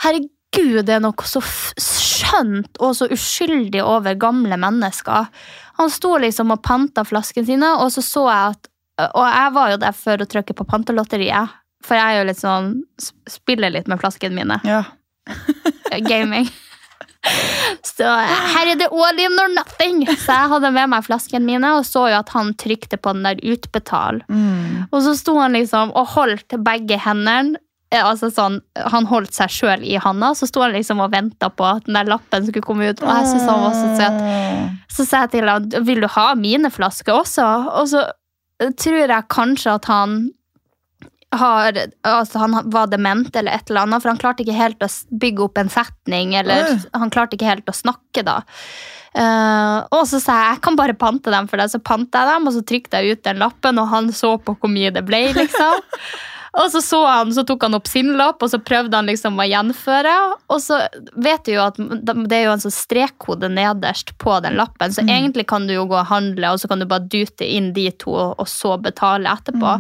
herregud, 0.02 0.86
det 0.88 0.96
er 0.96 1.02
noe 1.04 1.28
så 1.28 1.42
skjønt 1.44 2.80
og 2.80 2.94
så 2.96 3.10
uskyldig 3.12 3.82
over 3.84 4.16
gamle 4.20 4.56
mennesker. 4.60 5.28
Han 5.82 5.92
sto 5.92 6.14
liksom 6.24 6.54
og 6.56 6.64
panta 6.64 7.04
flaskene 7.08 7.50
sine, 7.50 7.74
og 7.76 7.92
så 7.92 8.04
så 8.06 8.24
jeg 8.30 8.56
at 8.56 8.72
Og 9.12 9.26
jeg 9.28 9.52
var 9.52 9.72
jo 9.74 9.78
der 9.84 9.96
for 10.00 10.24
å 10.24 10.28
trykke 10.32 10.54
på 10.56 10.66
pantelotteriet, 10.72 11.52
for 11.86 11.98
jeg 12.00 12.06
er 12.16 12.20
jo 12.24 12.28
litt 12.32 12.42
sånn 12.42 12.72
Spiller 13.30 13.74
litt 13.74 13.88
med 13.92 14.02
flaskene 14.02 14.36
mine. 14.38 14.60
Ja. 14.68 14.84
Gaming. 16.12 16.48
Så 17.82 18.06
her 18.06 18.70
er 18.70 18.78
det 18.78 18.88
all 18.94 19.20
in 19.20 19.40
or 19.42 19.50
nothing. 19.50 20.04
Så 20.06 20.30
jeg 20.36 20.50
hadde 20.52 20.70
med 20.76 20.92
meg 20.92 21.06
flaskene 21.08 21.46
mine 21.48 21.72
og 21.80 21.86
så 21.88 22.04
jo 22.12 22.20
at 22.20 22.30
han 22.36 22.52
trykte 22.62 23.00
på 23.02 23.14
den 23.16 23.26
der 23.26 23.42
utbetal. 23.54 24.20
Mm. 24.30 24.86
Og 24.92 25.00
så 25.06 25.16
sto 25.18 25.34
han 25.40 25.58
liksom 25.58 25.94
og 25.98 26.12
holdt 26.14 26.58
begge 26.66 27.00
hendene. 27.02 27.58
eh, 27.92 28.04
Altså 28.06 28.30
sånn, 28.34 28.60
Han 28.94 29.06
holdt 29.10 29.34
seg 29.34 29.50
sjøl 29.50 29.84
i 29.86 29.98
handa, 30.02 30.34
så 30.38 30.46
sto 30.50 30.62
han 30.62 30.74
liksom 30.78 31.02
og 31.02 31.12
venta 31.14 31.50
på 31.50 31.66
at 31.66 31.86
den 31.90 31.98
der 31.98 32.10
lappen 32.14 32.46
skulle 32.46 32.66
komme 32.66 32.92
ut. 32.92 33.02
Og 33.02 33.10
jeg 33.10 33.32
synes 33.32 33.50
han 33.50 33.66
var 33.66 33.74
så 33.74 33.90
søt. 33.98 34.78
Så 34.96 35.06
sa 35.10 35.26
jeg 35.26 35.34
til 35.36 35.50
han 35.50 35.70
vil 35.86 36.02
du 36.06 36.08
ha 36.08 36.28
mine 36.36 36.70
flasker 36.72 37.14
også. 37.24 37.50
Og 37.82 37.90
så 37.90 38.06
eh, 38.62 38.70
tror 38.78 39.02
jeg 39.08 39.30
kanskje 39.34 39.80
at 39.80 39.90
han 39.90 40.20
har, 41.40 41.78
altså 42.08 42.42
han 42.42 42.58
var 42.74 42.90
dement 42.92 43.36
eller 43.36 43.56
et 43.56 43.70
eller 43.70 43.86
annet, 43.86 44.04
for 44.04 44.12
han 44.12 44.22
klarte 44.22 44.46
ikke 44.46 44.58
helt 44.58 44.84
å 44.86 44.92
bygge 45.22 45.48
opp 45.48 45.62
en 45.62 45.72
setning, 45.72 46.36
eller 46.40 46.70
Oi. 46.74 46.78
han 46.96 47.14
klarte 47.14 47.38
ikke 47.38 47.50
helt 47.50 47.72
å 47.72 47.76
snakke 47.76 48.26
da. 48.28 48.42
Uh, 49.16 49.88
og 49.96 50.02
så 50.10 50.20
sa 50.20 50.34
jeg 50.42 50.56
jeg 50.56 50.62
kan 50.66 50.76
bare 50.76 50.98
pante 51.00 51.32
dem 51.32 51.46
for 51.48 51.62
deg, 51.62 51.72
så 51.72 51.80
pante 51.80 52.20
jeg 52.20 52.34
dem, 52.34 52.48
og 52.50 52.56
så 52.56 52.64
trykte 52.68 53.00
jeg 53.00 53.16
ut 53.16 53.28
den 53.28 53.40
lappen, 53.40 53.80
og 53.80 53.92
han 53.94 54.12
så 54.16 54.36
på 54.42 54.58
hvor 54.60 54.72
mye 54.72 54.92
det 54.96 55.06
ble, 55.08 55.28
liksom. 55.38 55.84
Og 56.56 56.72
så 56.72 56.82
så 56.82 57.02
han, 57.04 57.34
så 57.36 57.44
tok 57.48 57.66
han 57.68 57.76
opp 57.76 57.88
sin 57.90 58.14
lapp, 58.16 58.44
og 58.44 58.52
så 58.52 58.60
prøvde 58.64 58.96
han 58.96 59.10
liksom 59.10 59.40
å 59.40 59.48
gjenføre. 59.48 60.14
Og 60.54 60.62
så 60.64 60.80
vet 61.20 61.44
du 61.48 61.56
jo 61.56 61.66
at 61.66 61.80
det 61.80 62.38
er 62.38 62.46
jo 62.48 62.54
en 62.56 62.64
sånn 62.64 62.76
strekkode 62.76 63.50
nederst 63.52 64.14
på 64.24 64.38
den 64.46 64.56
lappen, 64.60 64.96
så 64.96 65.04
egentlig 65.04 65.48
kan 65.52 65.68
du 65.68 65.76
jo 65.76 65.88
gå 65.92 66.00
og 66.00 66.10
handle, 66.12 66.54
og 66.54 66.62
så 66.62 66.72
kan 66.72 66.80
du 66.80 66.88
bare 66.90 67.08
dute 67.12 67.48
inn 67.48 67.74
de 67.76 67.90
to, 68.00 68.16
og 68.32 68.48
så 68.50 68.78
betale 68.82 69.32
etterpå. 69.36 69.78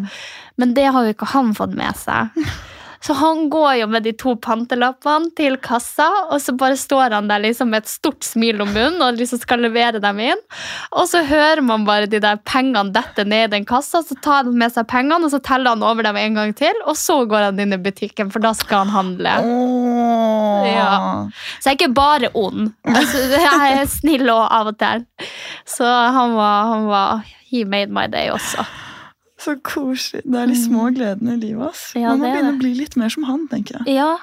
Men 0.60 0.76
det 0.76 0.90
har 0.92 1.08
jo 1.08 1.16
ikke 1.16 1.32
han 1.32 1.56
fått 1.56 1.76
med 1.80 1.96
seg. 2.00 2.36
Så 3.06 3.14
han 3.14 3.50
går 3.50 3.74
jo 3.80 3.88
med 3.94 4.02
de 4.04 4.16
to 4.18 4.34
pantelappene 4.42 5.30
til 5.38 5.60
kassa, 5.62 6.08
og 6.34 6.40
så 6.42 6.56
bare 6.58 6.78
står 6.80 7.14
han 7.14 7.28
der 7.30 7.44
liksom 7.44 7.70
med 7.70 7.84
et 7.84 7.92
stort 7.92 8.26
smil 8.26 8.64
om 8.64 8.72
munnen 8.74 9.04
og 9.06 9.20
liksom 9.20 9.42
skal 9.44 9.62
levere 9.62 10.02
dem 10.02 10.22
inn. 10.26 10.42
Og 10.90 11.06
så 11.12 11.22
hører 11.28 11.62
man 11.66 11.86
bare 11.86 12.10
de 12.10 12.18
der 12.24 12.40
pengene 12.50 12.96
dette 12.96 13.28
ned 13.28 13.52
i 13.52 13.52
den 13.60 13.68
kassa, 13.70 14.02
så 14.02 14.18
tar 14.26 14.48
han 14.48 14.58
med 14.58 14.74
seg 14.74 14.88
pengene, 14.90 15.22
og 15.22 15.36
så 15.36 15.42
teller 15.46 15.76
han 15.76 15.86
over 15.86 16.08
dem 16.08 16.18
en 16.18 16.40
gang 16.40 16.56
til, 16.58 16.82
og 16.90 16.98
så 16.98 17.20
går 17.30 17.52
han 17.52 17.62
inn 17.62 17.78
i 17.78 17.82
butikken, 17.86 18.34
for 18.34 18.42
da 18.42 18.56
skal 18.58 18.88
han 18.88 18.96
handle. 18.96 19.36
Oh. 19.46 20.66
Ja. 20.66 20.90
Så 21.60 21.70
jeg 21.70 21.76
er 21.76 21.78
ikke 21.78 21.92
bare 22.02 22.34
ond. 22.34 22.74
Altså, 22.90 23.22
jeg 23.46 23.78
er 23.84 23.86
snill 23.92 24.34
og 24.34 24.48
av 24.50 24.74
og 24.74 24.82
til. 24.82 25.06
Så 25.70 25.86
han 25.86 26.34
var, 26.40 26.74
han 26.74 26.90
var 26.90 27.24
He 27.46 27.62
made 27.70 27.94
my 27.94 28.08
day 28.10 28.34
også. 28.34 28.66
Så 29.46 29.56
koselig. 29.66 30.24
Det 30.26 30.40
er 30.42 30.50
de 30.50 30.56
små 30.58 30.88
gledene 30.96 31.36
i 31.36 31.42
livet. 31.42 31.70
ass. 31.70 31.92
Mm. 31.94 32.02
Ja, 32.02 32.14
Man 32.14 32.24
må 32.24 32.32
begynne 32.32 32.54
å 32.56 32.62
bli 32.62 32.72
litt 32.80 32.96
mer 33.00 33.14
som 33.14 33.28
han, 33.30 33.48
tenker 33.52 33.80
jeg. 33.80 34.00
Ja, 34.00 34.16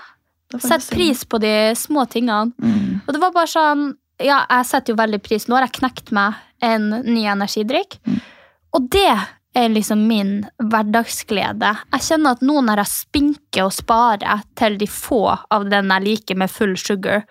Sett 0.61 0.85
pris 0.93 1.25
på 1.25 1.39
de 1.41 1.73
små 1.79 2.05
tingene. 2.13 2.53
Mm. 2.61 3.01
Og 3.07 3.15
det 3.15 3.21
var 3.23 3.33
bare 3.33 3.49
sånn 3.49 3.95
Ja, 4.23 4.43
jeg 4.51 4.67
setter 4.69 4.93
jo 4.93 4.99
veldig 5.01 5.23
pris. 5.25 5.47
Nå 5.49 5.57
har 5.57 5.65
jeg 5.65 5.79
knekt 5.81 6.13
meg 6.15 6.37
en 6.63 6.91
ny 7.07 7.25
energidrikk. 7.27 7.97
Mm. 8.07 8.19
Og 8.77 8.85
det 8.93 9.15
er 9.59 9.73
liksom 9.73 10.05
min 10.07 10.45
hverdagsglede. 10.63 11.73
Jeg 11.97 12.05
kjenner 12.07 12.37
at 12.37 12.45
nå 12.45 12.61
når 12.63 12.85
jeg 12.85 12.93
spinker 12.93 13.67
og 13.67 13.75
sparer 13.75 14.45
til 14.61 14.79
de 14.79 14.87
få 14.87 15.25
av 15.51 15.67
den 15.73 15.91
jeg 15.93 16.07
liker 16.07 16.39
med 16.39 16.53
full 16.53 16.77
sugar, 16.81 17.25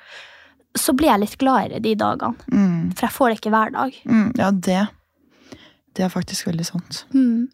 så 0.78 0.94
blir 0.98 1.14
jeg 1.14 1.24
litt 1.24 1.38
gladere 1.42 1.80
de 1.86 1.96
dagene. 1.96 2.36
Mm. 2.52 2.92
For 2.98 3.08
jeg 3.08 3.16
får 3.16 3.30
det 3.32 3.40
ikke 3.40 3.54
hver 3.56 3.74
dag. 3.78 3.98
Mm. 4.06 4.28
Ja, 4.42 4.52
det 4.52 4.82
Det 5.96 6.04
er 6.06 6.10
faktisk 6.10 6.48
veldig 6.48 6.66
sant. 6.66 7.06
Mm. 7.14 7.48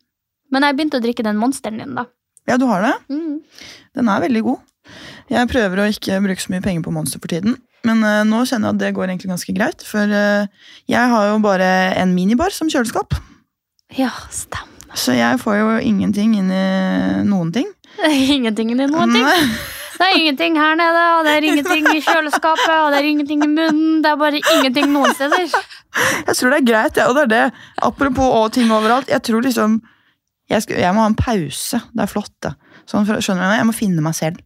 Men 0.54 0.66
jeg 0.68 0.78
begynte 0.78 1.00
å 1.00 1.04
drikke 1.04 1.26
den 1.28 1.40
monsteren 1.42 1.82
din, 1.82 1.96
da. 1.98 2.08
Ja, 2.48 2.56
du 2.60 2.68
har 2.70 2.84
det? 2.86 2.94
Mm. 3.12 3.40
Den 3.98 4.12
er 4.12 4.24
veldig 4.24 4.44
god. 4.46 4.64
Jeg 5.28 5.50
prøver 5.52 5.82
å 5.84 5.88
ikke 5.92 6.22
bruke 6.24 6.44
så 6.44 6.54
mye 6.54 6.64
penger 6.64 6.86
på 6.86 6.94
Monster 6.96 7.20
for 7.20 7.32
tiden. 7.32 7.58
Men 7.88 8.04
uh, 8.04 8.24
nå 8.28 8.46
kjenner 8.48 8.72
jeg 8.72 8.78
at 8.78 8.82
det 8.86 8.94
går 8.96 9.12
egentlig 9.12 9.32
ganske 9.34 9.56
greit. 9.56 9.84
For 9.88 10.08
uh, 10.08 10.70
jeg 10.88 11.14
har 11.14 11.32
jo 11.32 11.40
bare 11.44 11.72
en 12.00 12.14
minibar 12.16 12.54
som 12.56 12.72
kjøleskap. 12.72 13.18
Ja, 13.98 14.14
stemmer. 14.32 14.74
Så 14.98 15.14
jeg 15.18 15.40
får 15.42 15.58
jo 15.60 15.74
ingenting 15.84 16.38
inn 16.40 16.48
i 16.54 16.68
noen 17.28 17.52
ting. 17.54 17.68
Det 17.98 18.08
er 18.14 18.32
ingenting 18.38 18.72
i 18.72 18.80
noen 18.80 19.14
ting. 19.14 19.28
Det 19.98 20.06
er 20.06 20.16
ingenting 20.20 20.58
her 20.62 20.78
nede, 20.78 21.04
og 21.18 21.26
det 21.26 21.34
er 21.34 21.46
ingenting 21.50 21.88
i 21.92 22.02
kjøleskapet, 22.06 22.74
og 22.86 22.92
det 22.94 23.02
er 23.02 23.10
ingenting 23.10 23.44
i 23.44 23.50
munnen. 23.50 24.00
Det 24.06 24.12
er 24.12 24.20
bare 24.22 24.42
ingenting 24.56 24.92
noen 24.94 25.14
steder. 25.18 25.50
Jeg 25.50 26.36
tror 26.38 26.54
det 26.54 26.60
er 26.60 26.68
greit, 26.68 27.00
ja, 27.02 27.08
og 27.10 27.18
det 27.18 27.24
er 27.26 27.32
det. 27.32 27.46
Apropos 27.84 28.36
og 28.40 28.52
ting 28.54 28.70
overalt. 28.72 29.10
Jeg 29.10 29.26
tror 29.26 29.42
liksom 29.46 29.80
Jeg, 30.52 30.64
skal, 30.64 30.80
jeg 30.80 30.96
må 30.96 31.04
ha 31.04 31.10
en 31.12 31.18
pause. 31.20 31.80
Det 31.94 32.04
er 32.04 32.12
flott, 32.12 32.34
det. 32.46 32.54
Sånn, 32.88 33.08
skjønner 33.08 33.52
du 33.52 33.58
jeg 33.60 33.68
må 33.68 33.76
finne 33.76 34.04
meg 34.06 34.16
selv. 34.18 34.40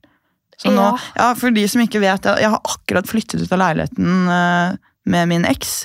Så 0.61 0.69
nå, 0.73 0.81
Ja. 0.81 0.97
ja, 1.17 1.27
For 1.37 1.53
de 1.53 1.65
som 1.69 1.81
ikke 1.83 2.01
vet 2.03 2.25
jeg, 2.25 2.41
jeg 2.43 2.53
har 2.53 2.61
akkurat 2.61 3.09
flyttet 3.09 3.41
ut 3.41 3.53
av 3.53 3.61
leiligheten 3.61 4.27
uh, 4.29 4.75
med 5.09 5.29
min 5.31 5.45
eks. 5.49 5.83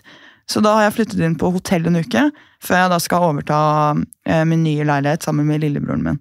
Så 0.49 0.61
da 0.65 0.75
har 0.77 0.87
jeg 0.87 0.97
flyttet 0.99 1.23
inn 1.25 1.37
på 1.41 1.51
hotell 1.55 1.89
en 1.89 1.99
uke, 2.01 2.27
før 2.63 2.83
jeg 2.83 2.93
da 2.93 2.99
skal 3.03 3.25
overta 3.31 3.59
uh, 3.97 4.45
min 4.49 4.65
nye 4.67 4.85
leilighet 4.89 5.25
sammen 5.27 5.49
med 5.49 5.65
lillebroren 5.65 6.05
min. 6.05 6.21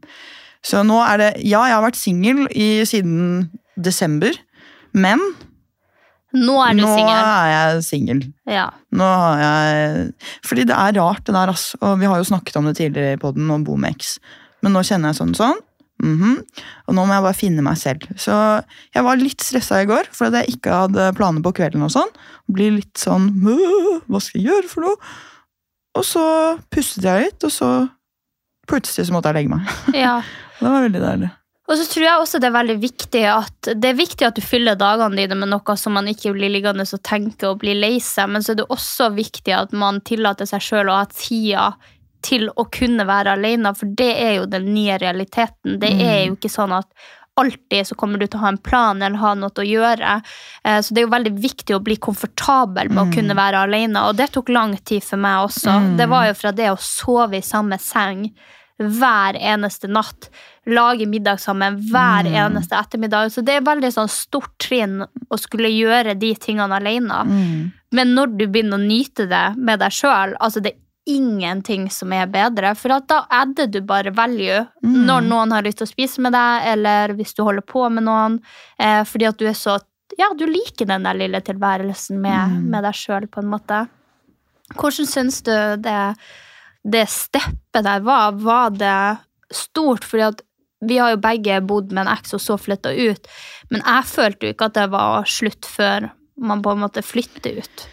Så 0.66 0.82
nå 0.88 0.98
er 1.04 1.22
det 1.22 1.32
Ja, 1.44 1.66
jeg 1.70 1.78
har 1.78 1.84
vært 1.86 2.00
singel 2.00 2.46
siden 2.90 3.52
desember, 3.78 4.34
men 4.96 5.22
Nå 6.36 6.56
er 6.66 6.74
du 6.78 6.82
nå 6.84 6.90
singel. 6.96 7.20
er 7.20 7.52
jeg 7.54 7.84
singel. 7.88 8.24
Ja. 8.52 8.66
Nå 8.96 9.06
har 9.08 9.40
jeg 9.44 10.10
Fordi 10.46 10.66
det 10.70 10.76
er 10.78 10.98
rart, 11.00 11.24
det 11.28 11.36
der, 11.36 11.52
ass. 11.54 11.70
Og 11.82 12.00
vi 12.02 12.10
har 12.12 12.20
jo 12.22 12.28
snakket 12.28 12.58
om 12.60 12.68
det 12.70 12.76
tidligere 12.80 13.16
i 13.16 13.22
poden, 13.22 13.50
om 13.52 13.64
bo 13.68 13.78
med 13.80 13.96
eks. 13.96 14.18
Men 14.66 14.76
nå 14.76 14.84
kjenner 14.88 15.12
jeg 15.14 15.20
sånn 15.22 15.36
sånn. 15.38 15.62
mhm. 16.04 16.40
Og 16.88 16.96
nå 16.98 17.06
må 17.08 17.14
jeg 17.16 17.24
bare 17.24 17.38
finne 17.40 17.64
meg 17.66 17.78
selv. 17.80 18.04
Så 18.20 18.36
jeg 18.94 19.04
var 19.08 19.16
litt 19.22 19.42
stressa 19.42 19.80
i 19.82 19.88
går, 19.90 20.10
for 20.12 20.28
at 20.28 20.40
jeg 20.42 20.58
ikke 20.58 20.74
hadde 20.84 21.14
planer 21.16 21.42
på 21.46 21.54
kvelden 21.56 21.86
og 21.88 21.94
sånn. 21.94 22.12
Blir 22.52 22.76
litt 22.80 22.98
sånn 23.00 23.30
Hva 23.46 24.20
skal 24.22 24.42
jeg 24.42 24.50
gjøre 24.52 24.70
for 24.72 24.82
noe? 24.90 24.98
Og 25.96 26.04
så 26.04 26.26
pustet 26.74 27.06
jeg 27.08 27.30
litt, 27.30 27.44
og 27.48 27.52
så 27.56 27.70
plutselig 28.68 29.08
så 29.08 29.14
måtte 29.16 29.32
jeg 29.32 29.40
legge 29.46 29.56
meg. 29.56 29.70
ja. 29.96 30.18
Det 30.60 30.70
var 30.72 30.86
veldig 30.86 31.02
deilig. 31.04 31.30
Og 31.66 31.80
så 31.80 31.86
tror 31.90 32.06
jeg 32.06 32.22
også 32.22 32.40
det 32.42 32.50
er 32.52 32.54
veldig 32.60 32.76
viktig 32.78 33.24
at 33.26 33.70
det 33.82 33.90
er 33.90 33.98
viktig 33.98 34.28
at 34.28 34.38
du 34.38 34.44
fyller 34.46 34.78
dagene 34.78 35.18
dine 35.18 35.38
med 35.40 35.50
noe 35.50 35.76
som 35.82 35.96
man 35.98 36.06
ikke 36.12 36.36
blir 36.36 36.52
liggende 36.54 36.86
og 36.86 37.02
tenke 37.06 37.50
og 37.50 37.64
bli 37.64 37.74
lei 37.74 37.96
seg, 38.04 38.30
men 38.30 38.46
så 38.46 38.54
er 38.54 38.60
det 38.62 38.68
også 38.70 39.10
viktig 39.16 39.56
at 39.58 39.74
man 39.74 39.98
tillater 40.06 40.46
seg 40.50 40.62
sjøl 40.62 40.92
å 40.94 41.00
ha 41.00 41.08
tida 41.10 41.72
til 42.26 42.48
å 42.58 42.68
kunne 42.74 43.06
være 43.06 43.34
alene, 43.38 43.74
for 43.78 43.90
det 43.98 44.12
er 44.18 44.34
jo 44.40 44.48
den 44.50 44.72
nye 44.74 44.98
realiteten. 45.02 45.80
Det 45.82 45.92
er 46.02 46.24
jo 46.28 46.38
ikke 46.38 46.50
sånn 46.54 46.74
at 46.74 46.90
alltid 47.38 47.88
så 47.90 47.96
kommer 48.00 48.18
du 48.22 48.26
til 48.28 48.40
å 48.40 48.46
ha 48.46 48.52
en 48.54 48.62
plan 48.64 49.02
eller 49.04 49.20
ha 49.20 49.34
noe 49.36 49.52
å 49.52 49.66
gjøre. 49.68 50.14
Eh, 50.64 50.80
Så 50.82 50.94
det 50.94 51.02
er 51.02 51.06
jo 51.08 51.12
veldig 51.18 51.34
viktig 51.44 51.76
å 51.76 51.82
bli 51.84 51.98
komfortabel 51.98 52.90
med 52.90 53.02
å 53.04 53.14
kunne 53.14 53.36
være 53.36 53.66
alene, 53.68 54.06
og 54.08 54.16
det 54.16 54.30
tok 54.32 54.50
lang 54.50 54.78
tid 54.78 55.04
for 55.04 55.18
meg 55.18 55.50
også. 55.50 55.98
Det 55.98 56.08
var 56.10 56.28
jo 56.30 56.34
fra 56.34 56.52
det 56.52 56.70
å 56.72 56.78
sove 56.80 57.38
i 57.38 57.42
samme 57.46 57.78
seng 57.78 58.30
hver 58.80 59.38
eneste 59.40 59.88
natt. 59.88 60.30
Lage 60.68 61.06
middag 61.08 61.40
sammen 61.40 61.78
hver 61.92 62.26
Mm. 62.26 62.34
eneste 62.36 62.76
ettermiddag. 62.76 63.32
Så 63.32 63.44
det 63.44 63.56
er 63.56 63.62
veldig 63.62 63.92
sånn 63.94 64.10
stort 64.10 64.58
trinn 64.60 65.06
å 65.32 65.40
skulle 65.40 65.70
gjøre 65.70 66.18
de 66.20 66.34
tingene 66.36 66.76
alene. 66.76 67.24
Mm. 67.26 67.72
Men 67.92 68.16
når 68.16 68.38
du 68.38 68.48
begynner 68.48 68.78
å 68.78 68.88
nyte 68.88 69.30
det 69.30 69.58
med 69.58 69.80
deg 69.80 69.92
sjøl, 69.92 70.36
altså 70.42 70.62
det 70.62 70.74
er 70.74 70.80
ingenting 71.08 71.90
som 71.92 72.12
er 72.12 72.26
bedre. 72.26 72.76
For 72.76 72.90
da 73.00 73.26
adder 73.30 73.68
du 73.68 73.80
bare 73.82 74.12
value 74.12 74.68
Mm. 74.84 75.06
når 75.06 75.22
noen 75.24 75.52
har 75.52 75.62
lyst 75.62 75.78
til 75.78 75.88
å 75.88 75.94
spise 75.94 76.20
med 76.20 76.34
deg, 76.34 76.64
eller 76.74 77.14
hvis 77.14 77.34
du 77.36 77.44
holder 77.44 77.62
på 77.62 77.90
med 77.92 78.04
noen. 78.04 78.40
Eh, 78.80 79.04
fordi 79.04 79.28
at 79.28 79.38
du 79.38 79.46
er 79.48 79.54
så 79.54 79.80
Ja, 80.18 80.30
du 80.34 80.46
liker 80.46 80.86
den 80.86 81.04
der 81.04 81.14
lille 81.14 81.42
tilværelsen 81.42 82.20
med, 82.22 82.50
Mm. 82.50 82.70
med 82.70 82.84
deg 82.84 82.94
sjøl, 82.94 83.28
på 83.28 83.40
en 83.44 83.50
måte. 83.50 83.90
Hvordan 84.74 85.06
syns 85.06 85.42
du 85.44 85.52
det, 85.82 86.16
det 86.86 87.06
steppet 87.10 87.86
der 87.86 88.04
var? 88.06 88.36
Var 88.38 88.76
det 88.78 89.00
stort? 89.54 90.06
Fordi 90.06 90.28
at 90.30 90.44
vi 90.86 91.00
har 91.02 91.16
jo 91.16 91.22
begge 91.24 91.60
bodd 91.66 91.94
med 91.96 92.06
en 92.06 92.14
eks 92.14 92.36
og 92.38 92.44
så 92.44 92.58
flytta 92.62 92.94
ut. 92.94 93.30
Men 93.72 93.82
jeg 93.82 94.10
følte 94.12 94.48
jo 94.48 94.56
ikke 94.56 94.70
at 94.70 94.78
det 94.78 94.88
var 94.94 95.30
slutt 95.30 95.70
før 95.70 96.10
man 96.36 96.62
på 96.62 96.74
en 96.76 96.84
måte 96.84 97.04
flytter 97.06 97.62
ut. 97.64 97.86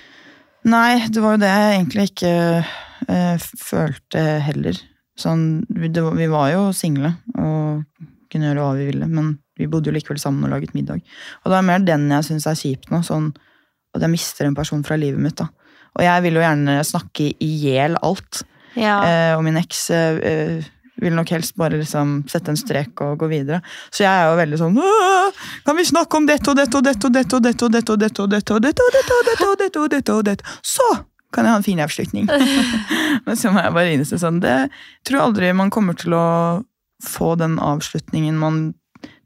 Nei, 0.68 1.02
det 1.10 1.22
var 1.22 1.36
jo 1.36 1.42
det 1.42 1.50
jeg 1.50 1.76
egentlig 1.76 2.08
ikke 2.10 2.32
eh, 2.62 3.46
følte 3.58 4.24
heller. 4.46 4.78
Sånn, 5.18 5.62
det, 5.68 6.02
vi 6.16 6.28
var 6.30 6.52
jo 6.52 6.66
single 6.76 7.14
og 7.36 7.82
kunne 8.32 8.48
gjøre 8.48 8.64
hva 8.64 8.76
vi 8.78 8.86
ville, 8.88 9.08
men 9.10 9.34
vi 9.60 9.68
bodde 9.70 9.90
jo 9.90 9.96
likevel 9.96 10.20
sammen 10.20 10.46
og 10.46 10.54
laget 10.54 10.74
middag. 10.76 11.02
Og 11.42 11.52
det 11.52 11.58
er 11.58 11.66
mer 11.66 11.82
den 11.84 12.06
jeg 12.14 12.28
syns 12.28 12.46
er 12.48 12.58
kjipt 12.58 12.92
nå, 12.92 13.02
sånn 13.06 13.32
at 13.92 14.04
jeg 14.04 14.12
mister 14.12 14.48
en 14.48 14.56
person 14.56 14.84
fra 14.86 14.96
livet 14.96 15.20
mitt. 15.20 15.36
da. 15.36 15.50
Og 15.98 16.04
jeg 16.06 16.24
vil 16.24 16.38
jo 16.38 16.44
gjerne 16.44 16.78
snakke 16.88 17.28
i 17.44 17.50
hjel 17.66 17.98
alt. 18.00 18.42
Ja. 18.78 18.96
Eh, 19.04 19.32
og 19.36 19.44
min 19.46 19.58
eks 19.60 19.84
eh, 19.90 20.18
eh, 20.30 20.70
vil 21.02 21.14
nok 21.16 21.32
helst 21.34 21.56
bare 21.58 21.78
liksom 21.80 22.22
sette 22.30 22.52
en 22.52 22.58
strek 22.58 23.00
og 23.04 23.18
gå 23.22 23.28
videre. 23.32 23.62
Så 23.90 24.04
jeg 24.04 24.12
er 24.12 24.30
jo 24.30 24.38
veldig 24.38 24.58
sånn 24.60 24.76
Kan 25.66 25.78
vi 25.78 25.86
snakke 25.88 26.18
om 26.18 26.28
dette 26.28 26.52
og 26.52 26.58
dette 26.58 26.78
og 26.78 26.84
dette 26.84 27.08
og 27.08 27.14
dette 27.16 27.36
og 27.36 27.42
dette 27.42 27.64
og 27.66 27.72
dette 27.72 27.96
og 27.96 28.02
dette 28.02 28.22
og 28.22 28.28
dette 28.30 28.52
og 28.52 28.60
dette 28.62 28.84
og 28.84 28.92
dette 28.92 29.16
og 29.16 29.24
dette 29.30 29.48
og 29.48 29.56
dette 29.62 29.80
og 29.80 29.88
dette 29.96 30.18
og 30.18 30.28
dette 30.28 30.58
Så 30.62 30.86
kan 31.32 31.48
jeg 31.48 31.54
ha 31.54 31.60
en 31.62 31.64
fin 31.64 31.80
avslutning. 31.80 32.26
Men 33.26 33.38
så 33.40 33.50
må 33.50 33.62
jeg 33.64 33.72
bare 33.72 33.92
innse 33.96 34.18
sånn 34.20 34.42
Det 34.44 34.56
tror 35.08 35.30
aldri 35.30 35.52
man 35.56 35.72
kommer 35.72 35.96
til 35.96 36.12
å 36.12 36.26
få 37.02 37.34
den 37.40 37.56
avslutningen 37.58 38.36
man 38.38 38.66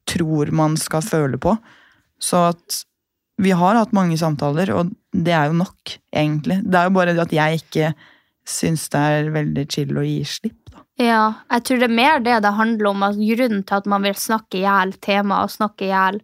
tror 0.06 0.52
man 0.54 0.78
skal 0.80 1.02
føle 1.02 1.38
på. 1.42 1.56
Så 2.22 2.46
at 2.52 2.84
vi 3.42 3.52
har 3.52 3.76
hatt 3.76 3.92
mange 3.92 4.16
samtaler, 4.16 4.70
og 4.72 4.92
det 5.12 5.34
er 5.34 5.50
jo 5.50 5.58
nok, 5.58 5.96
egentlig. 6.14 6.60
Det 6.64 6.78
er 6.78 6.86
jo 6.88 6.94
bare 6.94 7.12
det 7.16 7.24
at 7.26 7.34
jeg 7.36 7.60
ikke 7.60 7.90
syns 8.48 8.88
det 8.92 9.02
er 9.16 9.32
veldig 9.34 9.66
chill 9.72 9.96
å 9.98 10.04
gi 10.06 10.20
slipp. 10.24 10.62
Ja, 10.96 11.34
jeg 11.52 11.64
tror 11.68 11.80
det 11.82 11.88
er 11.90 11.96
mer 11.98 12.20
det 12.24 12.38
det 12.44 12.54
handler 12.56 12.88
om. 12.92 13.02
Altså, 13.04 13.26
Grunnen 13.36 13.64
til 13.68 13.76
at 13.76 13.88
man 13.92 14.06
vil 14.06 14.14
snakke 14.16 14.60
i 14.60 14.62
hjel 14.64 14.94
temaet 15.04 15.50
og 15.50 15.52
snakke 15.58 15.84
i 15.84 15.90
hjel 15.92 16.22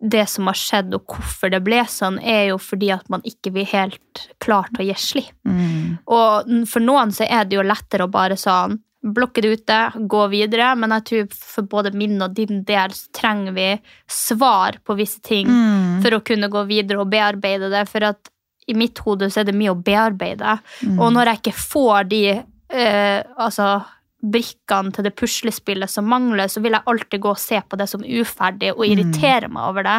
det 0.00 0.22
som 0.32 0.46
har 0.48 0.56
skjedd, 0.56 0.94
og 0.96 1.04
hvorfor 1.12 1.50
det 1.52 1.60
ble 1.64 1.82
sånn, 1.88 2.16
er 2.24 2.46
jo 2.48 2.58
fordi 2.60 2.88
at 2.94 3.08
man 3.12 3.20
ikke 3.28 3.52
blir 3.52 3.68
helt 3.68 4.22
klar 4.40 4.68
til 4.72 4.84
å 4.84 4.86
gi 4.88 4.94
slipp. 5.00 5.34
Mm. 5.44 5.98
Og 6.08 6.54
for 6.70 6.80
noen 6.84 7.12
så 7.12 7.26
er 7.28 7.44
det 7.44 7.58
jo 7.58 7.64
lettere 7.66 8.06
å 8.08 8.12
bare 8.12 8.38
sånn 8.40 8.78
blokke 9.00 9.40
det 9.44 9.50
ute, 9.60 9.76
gå 10.12 10.22
videre, 10.32 10.74
men 10.76 10.92
jeg 10.96 11.04
tror 11.08 11.28
for 11.32 11.68
både 11.72 11.92
min 11.96 12.18
og 12.20 12.34
din 12.36 12.64
del 12.68 12.92
så 12.92 13.08
trenger 13.16 13.54
vi 13.56 13.68
svar 14.12 14.76
på 14.84 14.96
visse 14.98 15.20
ting 15.24 15.48
Mm. 15.48 16.02
for 16.02 16.10
å 16.16 16.24
kunne 16.24 16.50
gå 16.52 16.64
videre 16.68 17.00
og 17.00 17.08
bearbeide 17.12 17.70
det. 17.72 17.86
For 17.88 18.04
at 18.04 18.28
i 18.70 18.76
mitt 18.78 19.00
hode 19.04 19.30
så 19.30 19.42
er 19.42 19.50
det 19.50 19.56
mye 19.58 19.74
å 19.74 19.78
bearbeide. 19.78 20.58
Mm. 20.86 20.98
Og 20.98 21.14
når 21.16 21.32
jeg 21.32 21.42
ikke 21.42 21.56
får 21.58 22.10
de 22.10 22.22
eh, 22.30 23.18
altså, 23.36 23.80
brikkene 24.20 24.92
til 24.92 25.06
det 25.06 25.12
puslespillet 25.16 25.90
som 25.90 26.08
mangler, 26.08 26.50
så 26.52 26.60
vil 26.60 26.74
jeg 26.76 26.86
alltid 26.92 27.22
gå 27.24 27.30
og 27.32 27.40
se 27.40 27.60
på 27.64 27.78
det 27.80 27.86
som 27.88 28.02
uferdig 28.04 28.72
og 28.74 28.84
irritere 28.84 29.48
meg 29.52 29.70
over 29.70 29.86
det. 29.86 29.96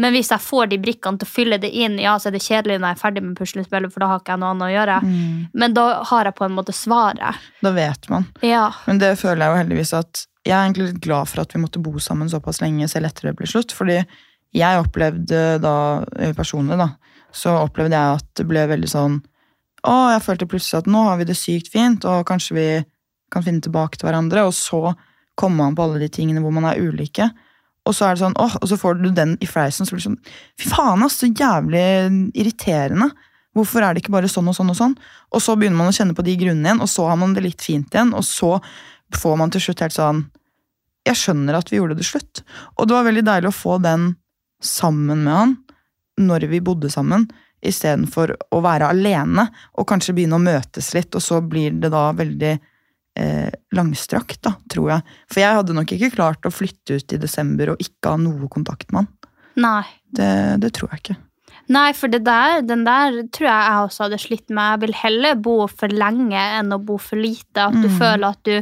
Men 0.00 0.12
hvis 0.14 0.30
jeg 0.34 0.44
får 0.44 0.68
de 0.72 0.80
brikkene 0.82 1.20
til 1.20 1.28
å 1.28 1.32
fylle 1.32 1.58
det 1.62 1.70
inn, 1.72 1.96
ja, 2.02 2.16
så 2.20 2.28
er 2.28 2.36
det 2.36 2.44
kjedelig 2.44 2.76
når 2.78 2.90
jeg 2.90 2.98
er 2.98 3.00
ferdig 3.00 3.24
med 3.24 3.38
puslespillet, 3.38 3.94
for 3.94 4.04
da 4.04 4.10
har 4.10 4.20
ikke 4.20 4.36
jeg 4.36 4.42
noe 4.42 4.52
annet 4.52 4.66
å 4.68 4.74
gjøre. 4.74 4.98
Mm. 5.06 5.40
Men 5.64 5.78
da 5.78 5.86
har 6.10 6.28
jeg 6.28 6.38
på 6.40 6.46
en 6.48 6.58
måte 6.58 6.76
svaret. 6.76 7.48
Da 7.64 7.72
vet 7.74 8.10
man. 8.12 8.28
Ja. 8.44 8.68
Men 8.84 9.00
det 9.00 9.14
føler 9.22 9.46
jeg 9.46 9.52
jo 9.52 9.62
heldigvis 9.62 9.96
at 9.96 10.28
Jeg 10.44 10.52
er 10.52 10.66
egentlig 10.66 10.90
litt 10.90 11.00
glad 11.00 11.28
for 11.30 11.40
at 11.40 11.54
vi 11.54 11.58
måtte 11.62 11.80
bo 11.80 11.96
sammen 12.04 12.28
såpass 12.28 12.58
lenge 12.60 12.84
selv 12.92 13.08
etter 13.08 13.30
det 13.30 13.38
ble 13.38 13.46
slutt. 13.48 13.72
Fordi 13.72 14.02
jeg 14.52 14.80
opplevde 14.82 15.38
da, 15.62 15.76
personlig, 16.36 16.76
da, 16.76 16.90
så 17.34 17.54
opplevde 17.64 17.98
jeg 17.98 18.18
at 18.18 18.26
det 18.38 18.46
ble 18.48 18.66
veldig 18.70 18.90
sånn 18.90 19.20
Å, 19.84 19.94
jeg 20.14 20.22
følte 20.24 20.48
plutselig 20.48 20.80
at 20.80 20.86
nå 20.88 21.02
har 21.04 21.18
vi 21.20 21.26
det 21.28 21.36
sykt 21.36 21.66
fint, 21.72 22.06
og 22.08 22.24
kanskje 22.28 22.54
vi 22.56 22.68
kan 23.34 23.44
finne 23.44 23.60
tilbake 23.60 23.98
til 23.98 24.08
hverandre. 24.08 24.46
Og 24.48 24.54
så 24.56 24.94
kommer 25.36 25.66
man 25.66 25.76
på 25.76 25.84
alle 25.84 26.00
de 26.00 26.08
tingene 26.08 26.40
hvor 26.40 26.54
man 26.54 26.70
er 26.70 26.80
ulike. 26.80 27.26
Og 27.84 27.92
så 27.92 28.06
er 28.06 28.16
det 28.16 28.22
sånn, 28.22 28.36
åh, 28.40 28.54
og 28.62 28.70
så 28.70 28.78
får 28.80 29.02
du 29.02 29.10
den 29.12 29.34
i 29.44 29.48
fleisen, 29.48 29.84
så 29.84 29.92
blir 29.92 30.00
det 30.00 30.06
sånn 30.06 30.20
Fy 30.56 30.70
faen, 30.70 31.04
ass, 31.04 31.18
så 31.20 31.28
jævlig 31.28 31.84
irriterende. 32.32 33.10
Hvorfor 33.54 33.84
er 33.84 33.92
det 33.92 34.02
ikke 34.02 34.14
bare 34.16 34.30
sånn 34.30 34.48
og 34.50 34.56
sånn 34.56 34.72
og 34.72 34.78
sånn? 34.78 34.96
Og 35.36 35.44
så 35.44 35.54
begynner 35.58 35.82
man 35.82 35.92
å 35.92 35.94
kjenne 35.94 36.16
på 36.16 36.24
de 36.26 36.38
grunnene 36.40 36.70
igjen, 36.70 36.80
og 36.80 36.90
så 36.90 37.10
har 37.10 37.20
man 37.20 37.36
det 37.36 37.44
litt 37.44 37.62
fint 37.62 37.92
igjen, 37.92 38.14
og 38.16 38.24
så 38.26 38.56
får 39.14 39.36
man 39.38 39.52
til 39.52 39.62
slutt 39.68 39.84
helt 39.84 39.94
sånn 39.98 40.24
Jeg 41.04 41.20
skjønner 41.20 41.58
at 41.58 41.68
vi 41.68 41.76
gjorde 41.76 41.98
det 41.98 42.08
slutt. 42.08 42.40
Og 42.78 42.88
det 42.88 42.96
var 42.96 43.04
veldig 43.04 43.26
deilig 43.28 43.52
å 43.52 43.58
få 43.58 43.76
den 43.84 44.14
sammen 44.64 45.26
med 45.26 45.34
han 45.36 45.56
når 46.20 46.46
vi 46.50 46.60
bodde 46.64 46.90
sammen, 46.92 47.26
istedenfor 47.64 48.34
å 48.52 48.60
være 48.64 48.90
alene 48.92 49.46
og 49.78 49.86
kanskje 49.88 50.14
begynne 50.14 50.36
å 50.36 50.42
møtes 50.44 50.92
litt, 50.94 51.14
og 51.16 51.22
så 51.24 51.40
blir 51.40 51.72
det 51.80 51.90
da 51.94 52.10
veldig 52.12 52.52
eh, 53.16 53.50
langstrakt, 53.74 54.42
da, 54.44 54.52
tror 54.70 54.90
jeg. 54.92 55.02
For 55.32 55.40
jeg 55.40 55.58
hadde 55.60 55.76
nok 55.76 55.94
ikke 55.96 56.12
klart 56.14 56.44
å 56.46 56.52
flytte 56.52 56.98
ut 57.00 57.14
i 57.16 57.20
desember 57.22 57.72
og 57.74 57.80
ikke 57.82 58.12
ha 58.14 58.20
noe 58.20 58.48
kontakt 58.52 58.90
med 58.92 59.04
han. 59.04 59.12
Nei. 59.64 59.84
Det, 60.14 60.32
det 60.62 60.72
tror 60.76 60.92
jeg 60.92 61.02
ikke. 61.04 61.16
Nei, 61.72 61.86
for 61.96 62.12
det 62.12 62.20
der, 62.26 62.58
den 62.66 62.82
der 62.84 63.22
tror 63.32 63.48
jeg 63.48 63.68
jeg 63.70 63.84
også 63.88 64.02
hadde 64.04 64.18
slitt 64.20 64.50
med. 64.52 64.74
Jeg 64.74 64.80
vil 64.82 64.96
heller 65.00 65.38
bo 65.40 65.54
for 65.70 65.88
lenge 65.88 66.36
enn 66.58 66.74
å 66.76 66.80
bo 66.84 66.98
for 67.00 67.16
lite. 67.16 67.56
At 67.70 67.78
du 67.80 67.88
Mm. 67.88 67.96
føler 67.96 68.26
at 68.28 68.42
du 68.44 68.60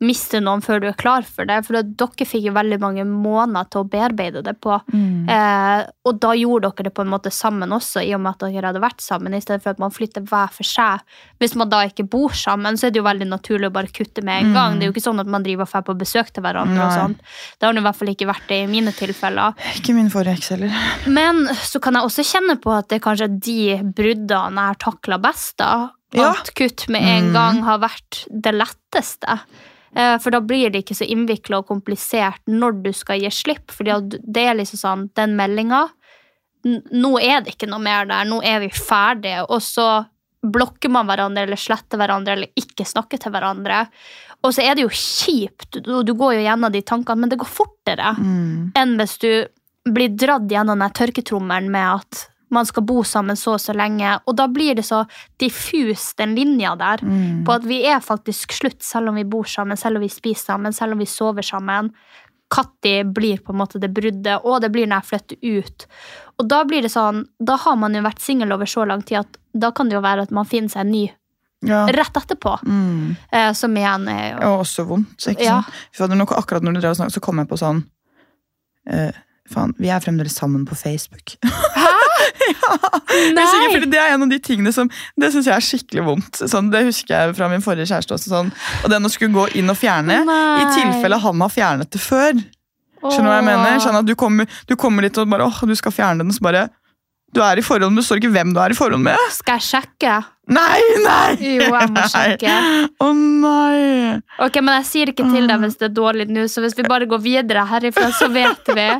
mister 0.00 0.40
noen 0.40 0.62
før 0.64 0.80
du 0.80 0.86
er 0.88 0.94
klar 0.96 1.22
for 1.28 1.44
det. 1.44 1.58
For 1.66 1.76
dere 1.82 2.26
fikk 2.26 2.46
jo 2.46 2.52
veldig 2.56 2.78
mange 2.80 3.04
måneder 3.04 3.68
til 3.70 3.82
å 3.82 3.88
bearbeide 3.92 4.40
det 4.42 4.54
på. 4.64 4.78
Mm. 4.94 5.28
Eh, 5.28 5.82
og 6.08 6.20
da 6.22 6.30
gjorde 6.38 6.70
dere 6.70 6.86
det 6.88 6.94
på 6.96 7.02
en 7.04 7.10
måte 7.12 7.30
sammen 7.30 7.68
også, 7.76 8.00
i 8.06 8.14
og 8.16 8.22
med 8.24 8.32
at 8.32 8.46
dere 8.46 8.70
hadde 8.70 8.80
vært 8.80 9.00
sammen, 9.04 9.34
i 9.36 9.40
stedet 9.44 9.62
for 9.62 9.70
at 9.74 9.78
man 9.82 9.90
flytter 9.92 10.24
hver 10.24 10.48
for 10.56 10.64
seg. 10.64 11.00
Hvis 11.38 11.54
man 11.54 11.68
da 11.68 11.82
ikke 11.84 12.08
bor 12.08 12.30
sammen, 12.32 12.78
så 12.80 12.86
er 12.88 12.90
det 12.94 13.02
jo 13.02 13.04
veldig 13.10 13.28
naturlig 13.28 13.68
å 13.68 13.72
bare 13.76 13.92
kutte 13.92 14.24
med 14.24 14.40
en 14.40 14.50
Mm. 14.50 14.54
gang. 14.54 14.78
Det 14.78 14.82
er 14.86 14.90
jo 14.90 14.92
ikke 14.96 15.08
sånn 15.10 15.20
at 15.20 15.26
man 15.26 15.42
driver 15.42 15.62
og 15.62 15.70
drar 15.70 15.82
på 15.82 15.98
besøk 15.98 16.32
til 16.32 16.42
hverandre. 16.42 16.80
og 16.80 16.92
sånn. 16.96 17.16
Det 17.60 17.66
har 17.68 17.74
i 17.76 17.80
hvert 17.84 17.96
fall 17.96 18.08
ikke 18.08 18.26
vært 18.32 18.48
det 18.48 18.62
i 18.64 18.66
mine 18.66 18.92
tilfeller. 18.92 19.54
Ikke 19.76 19.94
min 19.94 20.08
forrige 20.08 20.38
eks 20.38 20.48
heller. 20.48 20.72
Men 21.06 21.44
så 21.60 21.80
kan 21.80 21.94
jeg 21.94 22.02
også 22.04 22.24
kjenne 22.24 22.56
på 22.60 22.72
at 22.78 22.88
det 22.88 22.96
er 23.02 23.04
kanskje 23.10 23.28
de 23.40 23.82
bruddene 23.92 24.54
jeg 24.56 24.72
har 24.72 24.74
takla 24.76 25.18
best. 25.20 25.56
da. 25.58 25.90
Ja. 26.12 26.30
At 26.32 26.50
kutt 26.54 26.88
med 26.88 27.02
en 27.02 27.28
Mm. 27.30 27.32
gang 27.32 27.62
har 27.62 27.78
vært 27.78 28.24
det 28.30 28.52
letteste. 28.54 29.40
Eh, 29.96 30.18
For 30.22 30.30
da 30.30 30.40
blir 30.40 30.70
det 30.70 30.84
ikke 30.84 30.94
så 30.98 31.06
innvikla 31.08 31.58
og 31.62 31.66
komplisert 31.68 32.40
når 32.46 32.82
du 32.84 32.92
skal 32.92 33.20
gi 33.20 33.30
slipp. 33.34 33.70
For 33.74 33.84
det 33.84 34.44
er 34.44 34.54
liksom 34.54 34.78
sånn, 34.78 35.08
den 35.18 35.36
meldinga 35.38 35.88
Nå 36.62 37.14
er 37.24 37.40
det 37.40 37.54
ikke 37.54 37.70
noe 37.70 37.80
mer 37.80 38.04
der, 38.04 38.26
nå 38.28 38.42
er 38.44 38.58
vi 38.60 38.68
ferdige. 38.68 39.46
Og 39.48 39.62
så 39.64 40.04
blokker 40.44 40.90
man 40.92 41.06
hverandre 41.08 41.46
eller 41.46 41.56
sletter 41.56 41.96
hverandre 41.96 42.34
eller 42.36 42.50
ikke 42.54 42.84
snakker 42.84 43.16
til 43.20 43.32
hverandre. 43.32 43.86
Og 44.44 44.52
så 44.52 44.62
er 44.64 44.74
det 44.76 44.84
jo 44.84 44.92
kjipt, 44.92 45.80
og 45.86 46.04
du 46.08 46.12
går 46.16 46.34
jo 46.38 46.44
gjennom 46.44 46.72
de 46.72 46.82
tankene, 46.82 47.20
men 47.24 47.28
det 47.32 47.38
går 47.40 47.48
fortere 47.48 48.14
Mm. 48.16 48.72
enn 48.76 48.96
hvis 49.00 49.18
du 49.20 49.48
blir 49.90 50.08
dratt 50.16 50.48
gjennom 50.48 50.78
den 50.78 50.90
tørketrommelen 50.92 51.70
med 51.70 51.94
at 51.96 52.29
man 52.50 52.66
skal 52.66 52.82
bo 52.82 53.02
sammen 53.06 53.36
så 53.36 53.52
og 53.54 53.60
så 53.60 53.72
lenge. 53.76 54.18
Og 54.26 54.34
da 54.36 54.46
blir 54.48 54.74
det 54.74 54.84
så 54.84 55.04
diffus, 55.38 56.14
den 56.18 56.34
linja 56.34 56.76
der, 56.76 56.98
Mm. 57.02 57.44
på 57.46 57.52
at 57.54 57.62
vi 57.64 57.84
er 57.86 58.00
faktisk 58.00 58.52
slutt, 58.52 58.82
selv 58.82 59.08
om 59.08 59.14
vi 59.14 59.24
bor 59.24 59.44
sammen, 59.44 59.76
selv 59.76 59.96
om 59.96 60.02
vi 60.02 60.08
spiser 60.08 60.44
sammen, 60.54 60.72
selv 60.72 60.92
om 60.92 60.98
vi 60.98 61.06
sover 61.06 61.42
sammen. 61.42 61.90
Katti 62.50 63.04
blir 63.04 63.38
på 63.38 63.52
en 63.52 63.58
måte 63.60 63.78
det 63.78 63.92
bruddet, 63.94 64.40
og 64.44 64.60
det 64.60 64.72
blir 64.72 64.86
når 64.90 65.02
jeg 65.02 65.10
flytter 65.10 65.36
ut. 65.58 65.86
Og 66.40 66.48
da 66.48 66.64
blir 66.64 66.82
det 66.82 66.90
sånn, 66.90 67.24
da 67.38 67.56
har 67.56 67.76
man 67.76 67.94
jo 67.94 68.02
vært 68.02 68.18
singel 68.20 68.52
over 68.52 68.66
så 68.66 68.84
lang 68.86 69.02
tid 69.02 69.18
at 69.18 69.36
da 69.54 69.70
kan 69.70 69.88
det 69.88 69.94
jo 69.94 70.00
være 70.02 70.22
at 70.22 70.30
man 70.32 70.44
finner 70.44 70.68
seg 70.68 70.80
en 70.80 70.90
ny 70.90 71.10
Ja. 71.62 71.86
rett 71.86 72.12
etterpå. 72.16 72.58
Mm. 72.64 73.16
Eh, 73.32 73.52
som 73.52 73.74
igjen 73.76 74.08
er 74.08 74.30
jo 74.40 74.48
Og 74.54 74.60
også 74.64 74.84
vondt. 74.88 75.26
Ikke 75.28 75.42
Ja. 75.44 75.62
sant? 75.92 76.10
Noe, 76.16 76.26
akkurat 76.26 76.62
når 76.62 76.72
du 76.74 76.80
drev 76.80 76.90
og 76.90 76.96
snakket, 76.96 77.12
så 77.12 77.20
kom 77.20 77.36
jeg 77.38 77.48
på 77.48 77.58
sånn 77.58 77.84
eh, 78.90 79.12
Faen, 79.50 79.74
vi 79.78 79.88
er 79.90 79.98
fremdeles 80.00 80.32
sammen 80.38 80.64
på 80.64 80.74
Facebook. 80.76 81.36
Det 81.42 81.99
er 83.40 83.50
sikkert 83.50 83.74
fordi 83.74 83.90
det 83.92 84.00
er 84.00 84.14
en 84.14 84.24
av 84.26 84.30
de 84.30 84.38
tingene 84.42 84.72
som 84.74 84.90
Det 85.18 85.30
synes 85.34 85.48
jeg 85.48 85.54
er 85.56 85.66
skikkelig 85.66 86.04
vondt. 86.06 86.42
Sånn, 86.50 86.70
det 86.72 86.84
husker 86.88 87.16
jeg 87.16 87.36
fra 87.38 87.50
min 87.52 87.64
forrige 87.64 87.90
kjæreste 87.90 88.16
også. 88.16 88.32
Sånn. 88.32 88.50
Og 88.84 88.92
den 88.92 89.06
å 89.06 89.12
skulle 89.12 89.34
gå 89.34 89.46
inn 89.60 89.70
og 89.72 89.78
fjerne, 89.80 90.22
Nei. 90.26 90.48
i 90.62 90.64
tilfelle 90.78 91.20
han 91.20 91.46
har 91.46 91.54
fjernet 91.54 91.92
det 91.92 92.02
før. 92.02 92.34
Skjønner 93.00 93.24
du 93.24 93.32
hva 93.32 93.38
jeg 93.38 93.48
mener? 93.48 93.80
Sånn 93.80 94.06
du 94.06 94.14
kommer, 94.18 94.60
du 94.68 94.76
kommer 94.80 95.06
dit 95.06 95.16
og 95.20 95.30
bare 95.32 95.48
åh, 95.48 95.62
du 95.68 95.74
skal 95.78 95.94
fjerne 95.94 96.24
den, 96.24 96.34
så 96.36 96.44
bare 96.44 96.68
Du 97.30 97.38
er 97.46 97.60
i 97.60 97.62
forhold, 97.62 97.94
det 97.94 98.02
står 98.02 98.18
ikke 98.18 98.32
hvem 98.34 98.50
du 98.50 98.58
er 98.58 98.72
i 98.74 98.74
forhold 98.74 98.98
med. 99.04 99.14
Skal 99.30 99.60
jeg 99.60 99.66
sjekke? 99.68 100.16
Nei, 100.50 100.80
nei! 101.04 101.36
Jo, 101.60 101.68
jeg 101.70 101.90
må 101.94 102.02
sjekke. 102.10 102.54
Å 102.98 103.10
nei. 103.14 104.16
Ok, 104.42 104.58
Men 104.58 104.80
jeg 104.80 104.88
sier 104.88 105.12
ikke 105.12 105.28
til 105.30 105.46
deg 105.46 105.62
hvis 105.62 105.78
det 105.78 105.92
er 105.92 105.94
dårlig 105.94 106.26
nå, 106.26 106.48
så 106.50 106.58
hvis 106.64 106.74
vi 106.74 106.88
bare 106.90 107.06
går 107.06 107.22
videre 107.22 107.62
herifra, 107.70 108.10
så 108.18 108.26
vet 108.34 108.74
vi. 108.74 108.88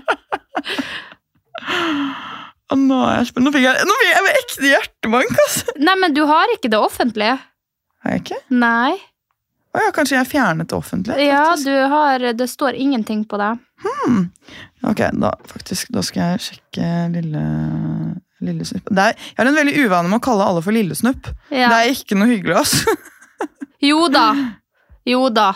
Nå. 2.77 2.99
Nå 3.43 3.53
fikk 3.55 3.65
jeg, 3.65 3.87
nå 3.87 3.95
fikk 4.01 4.11
jeg 4.11 4.35
ekte 4.41 4.69
hjertebank, 4.69 5.39
altså. 5.47 5.77
Nei, 5.83 5.95
men 5.99 6.15
du 6.15 6.23
har 6.29 6.53
ikke 6.55 6.71
det 6.73 6.79
offentlige. 6.79 7.39
Har 8.05 8.15
jeg 8.15 8.25
ikke? 8.25 8.39
Nei. 8.55 8.93
Å 9.71 9.83
ja, 9.85 9.91
kanskje 9.95 10.17
jeg 10.17 10.29
fjernet 10.33 10.71
det 10.71 10.75
offentlige? 10.75 11.27
Ja, 11.29 11.55
du 11.55 11.75
har 11.93 12.25
Det 12.35 12.47
står 12.51 12.75
ingenting 12.79 13.23
på 13.31 13.39
deg. 13.39 13.61
Ok, 14.87 15.03
da, 15.21 15.31
faktisk, 15.51 15.93
da 15.95 16.03
skal 16.05 16.35
jeg 16.35 16.45
sjekke 16.47 16.89
lille, 17.15 17.45
Lillesnupp. 18.41 18.89
Det 18.89 19.05
er, 19.11 19.19
jeg 19.31 19.39
har 19.39 19.51
en 19.51 19.59
veldig 19.59 19.75
uvane 19.85 20.11
med 20.11 20.19
å 20.19 20.25
kalle 20.25 20.47
alle 20.49 20.63
for 20.65 20.75
lillesnupp. 20.75 21.29
Ja. 21.53 21.69
Det 21.71 21.79
er 21.79 21.95
ikke 21.95 22.19
noe 22.19 22.31
hyggelig, 22.33 22.57
altså. 22.65 22.97
Jo 23.91 24.09
da. 24.13 24.27
Jo 25.09 25.29
da. 25.33 25.51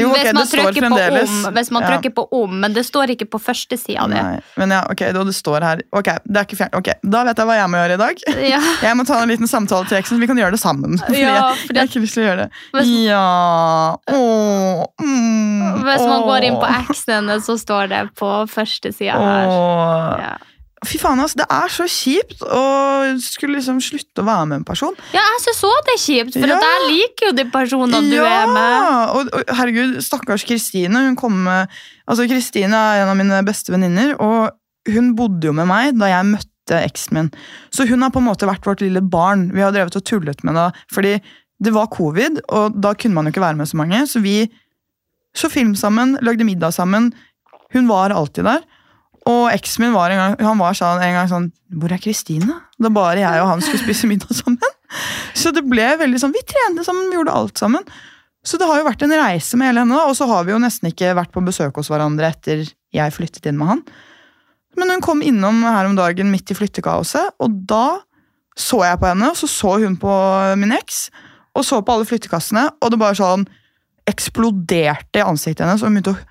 Jo, 0.00 0.10
ok, 0.10 0.18
hvis 0.20 0.32
man 0.34 0.42
det 0.44 0.50
trykker 0.54 0.86
på 0.88 0.98
om, 0.98 1.54
hvis 1.54 1.70
man 1.70 1.82
Ja. 1.82 1.88
trykker 1.90 2.14
på 2.16 2.24
om, 2.40 2.54
men 2.60 2.72
det 2.76 2.84
står 2.86 3.12
ikke 3.14 3.26
på 3.30 3.40
første 3.40 3.78
sida 3.78 4.06
di. 4.08 4.14
Nei, 4.20 4.40
men 4.56 4.70
ja, 4.76 4.80
ok, 4.90 5.04
da 5.16 5.24
det 5.24 5.34
står 5.36 5.60
her 5.66 5.82
Ok, 5.92 6.10
det 6.24 6.36
er 6.40 6.44
ikke 6.48 6.56
fjern... 6.60 6.74
Ok, 6.80 6.90
Da 7.02 7.24
vet 7.24 7.36
jeg 7.38 7.46
hva 7.46 7.56
jeg 7.60 7.70
må 7.70 7.80
gjøre 7.80 7.94
i 7.98 8.00
dag. 8.02 8.24
Ja. 8.50 8.60
Jeg 8.90 8.96
må 8.96 9.04
ta 9.06 9.20
en 9.22 9.28
liten 9.28 9.48
samtale 9.50 9.86
til 9.88 9.98
eksen, 9.98 10.16
så 10.16 10.20
vi 10.20 10.26
kan 10.30 10.36
gjøre 10.40 10.52
det 10.56 10.60
sammen. 10.62 10.98
Fordi 10.98 11.20
Ja, 11.20 11.52
fordi 11.54 11.76
jeg 11.78 11.82
har 11.84 11.90
ikke 11.90 12.02
lyst 12.04 12.14
til 12.14 12.22
å 12.24 12.28
gjøre 12.28 12.44
det. 12.44 12.50
Hvis- 12.74 12.92
Ja 13.06 13.96
Åh, 14.10 14.84
mm, 15.00 15.82
Hvis 15.84 16.06
man 16.06 16.22
går 16.28 16.44
inn 16.48 16.56
på 16.60 16.66
åh, 16.68 16.78
eksen 16.84 17.14
hennes, 17.14 17.46
så 17.46 17.56
står 17.58 17.88
det 17.88 18.02
på 18.18 18.30
første 18.50 18.92
sida 18.94 19.16
her. 19.18 19.46
åh. 19.48 20.18
Ja. 20.20 20.36
Fy 20.88 20.96
faen, 20.96 21.20
altså, 21.20 21.36
Det 21.42 21.46
er 21.52 21.68
så 21.68 21.84
kjipt 21.92 22.40
å 22.40 22.60
skulle 23.20 23.58
liksom 23.58 23.80
slutte 23.84 24.22
å 24.22 24.24
være 24.24 24.46
med 24.48 24.56
en 24.60 24.64
person. 24.64 24.94
ja, 25.12 25.20
jeg 25.34 25.42
syns 25.44 25.60
òg 25.68 25.80
det 25.88 25.94
er 25.96 26.02
kjipt, 26.06 26.32
for 26.38 26.48
Ja. 26.48 26.56
jeg 26.56 26.86
liker 26.88 27.26
jo 27.26 27.32
de 27.36 27.44
personene 27.52 28.00
du 28.10 28.16
er 28.24 28.46
med. 28.46 29.10
Og, 29.14 29.28
og 29.34 29.44
herregud, 29.58 29.98
stakkars 30.02 30.44
Kristine. 30.48 31.04
Hun 31.08 31.16
kom 31.16 31.36
med 31.44 31.68
Altså, 32.08 32.24
Kristine 32.26 32.72
er 32.74 33.02
en 33.04 33.08
av 33.12 33.16
mine 33.20 33.42
beste 33.46 33.70
venninner, 33.70 34.16
og 34.18 34.50
hun 34.88 35.12
bodde 35.14 35.44
jo 35.46 35.52
med 35.52 35.68
meg 35.68 35.98
da 36.00 36.06
jeg 36.10 36.26
møtte 36.32 36.80
eksen 36.80 37.12
min. 37.14 37.28
Så 37.70 37.86
hun 37.86 38.00
har 38.02 38.10
på 38.10 38.18
en 38.18 38.26
måte 38.26 38.48
vært 38.48 38.64
vårt 38.66 38.80
lille 38.80 39.02
barn. 39.02 39.50
Vi 39.54 39.60
har 39.60 39.70
drevet 39.70 39.94
og 39.94 40.02
tullet 40.08 40.42
med 40.42 40.54
det. 40.58 40.72
Fordi 40.90 41.20
det 41.62 41.72
var 41.76 41.86
covid, 41.92 42.40
og 42.48 42.80
da 42.80 42.94
kunne 42.94 43.14
man 43.14 43.26
jo 43.28 43.30
ikke 43.34 43.44
være 43.44 43.56
med 43.60 43.68
så 43.68 43.76
mange. 43.76 44.00
Så 44.08 44.22
vi 44.24 44.48
så 45.36 45.50
film 45.52 45.74
sammen, 45.76 46.16
lagde 46.24 46.42
middag 46.48 46.72
sammen. 46.74 47.12
Hun 47.74 47.86
var 47.86 48.10
alltid 48.10 48.44
der. 48.48 48.62
Og 49.28 49.50
eksen 49.52 49.84
min 49.84 49.92
var 49.92 50.12
en 50.12 50.20
gang, 50.20 50.36
han 50.40 50.60
var 50.60 50.76
sånn, 50.76 51.02
en 51.04 51.16
gang 51.18 51.26
sånn 51.28 51.50
Hvor 51.76 51.92
er 51.92 52.00
Kristine? 52.00 52.54
Da 52.80 52.88
bare 52.92 53.20
jeg 53.20 53.42
og 53.42 53.50
han 53.50 53.64
skulle 53.64 53.82
spise 53.82 54.08
middag 54.08 54.32
sammen. 54.38 54.76
Så 55.36 55.52
det 55.54 55.62
ble 55.68 55.84
veldig 56.00 56.20
sånn, 56.22 56.32
Vi 56.34 56.42
trente 56.48 56.86
sammen, 56.86 57.10
vi 57.10 57.18
gjorde 57.18 57.36
alt 57.36 57.60
sammen. 57.60 57.84
Så 58.40 58.56
det 58.56 58.66
har 58.66 58.80
jo 58.80 58.86
vært 58.86 59.02
en 59.04 59.12
reise 59.12 59.58
med 59.60 59.68
hele 59.68 59.82
henne, 59.84 59.98
og 60.08 60.14
så 60.16 60.24
har 60.30 60.46
vi 60.46 60.54
jo 60.54 60.60
nesten 60.62 60.88
ikke 60.88 61.12
vært 61.18 61.32
på 61.34 61.42
besøk 61.44 61.76
hos 61.76 61.90
hverandre 61.92 62.30
etter 62.32 62.62
jeg 62.96 63.12
flyttet 63.12 63.50
inn 63.50 63.58
med 63.60 63.74
han. 63.74 63.82
Men 64.80 64.94
hun 64.94 65.04
kom 65.04 65.20
innom 65.20 65.60
her 65.66 65.88
om 65.88 65.98
dagen 65.98 66.30
midt 66.32 66.52
i 66.52 66.56
flyttekaoset, 66.56 67.36
og 67.36 67.58
da 67.68 68.00
så 68.56 68.80
jeg 68.86 69.00
på 69.00 69.10
henne, 69.10 69.28
og 69.28 69.36
så 69.36 69.48
så 69.50 69.74
hun 69.84 69.98
på 70.00 70.14
min 70.60 70.72
eks, 70.72 71.08
og 71.52 71.66
så 71.66 71.82
på 71.84 71.94
alle 71.94 72.08
flyttekassene, 72.08 72.64
og 72.80 72.92
det 72.92 73.00
bare 73.02 73.18
sånn 73.18 73.44
eksploderte 74.08 75.20
i 75.20 75.26
ansiktet 75.26 75.66
hennes, 75.66 75.82
og 75.82 75.90
hun 75.90 75.98
begynte 75.98 76.16
å 76.16 76.29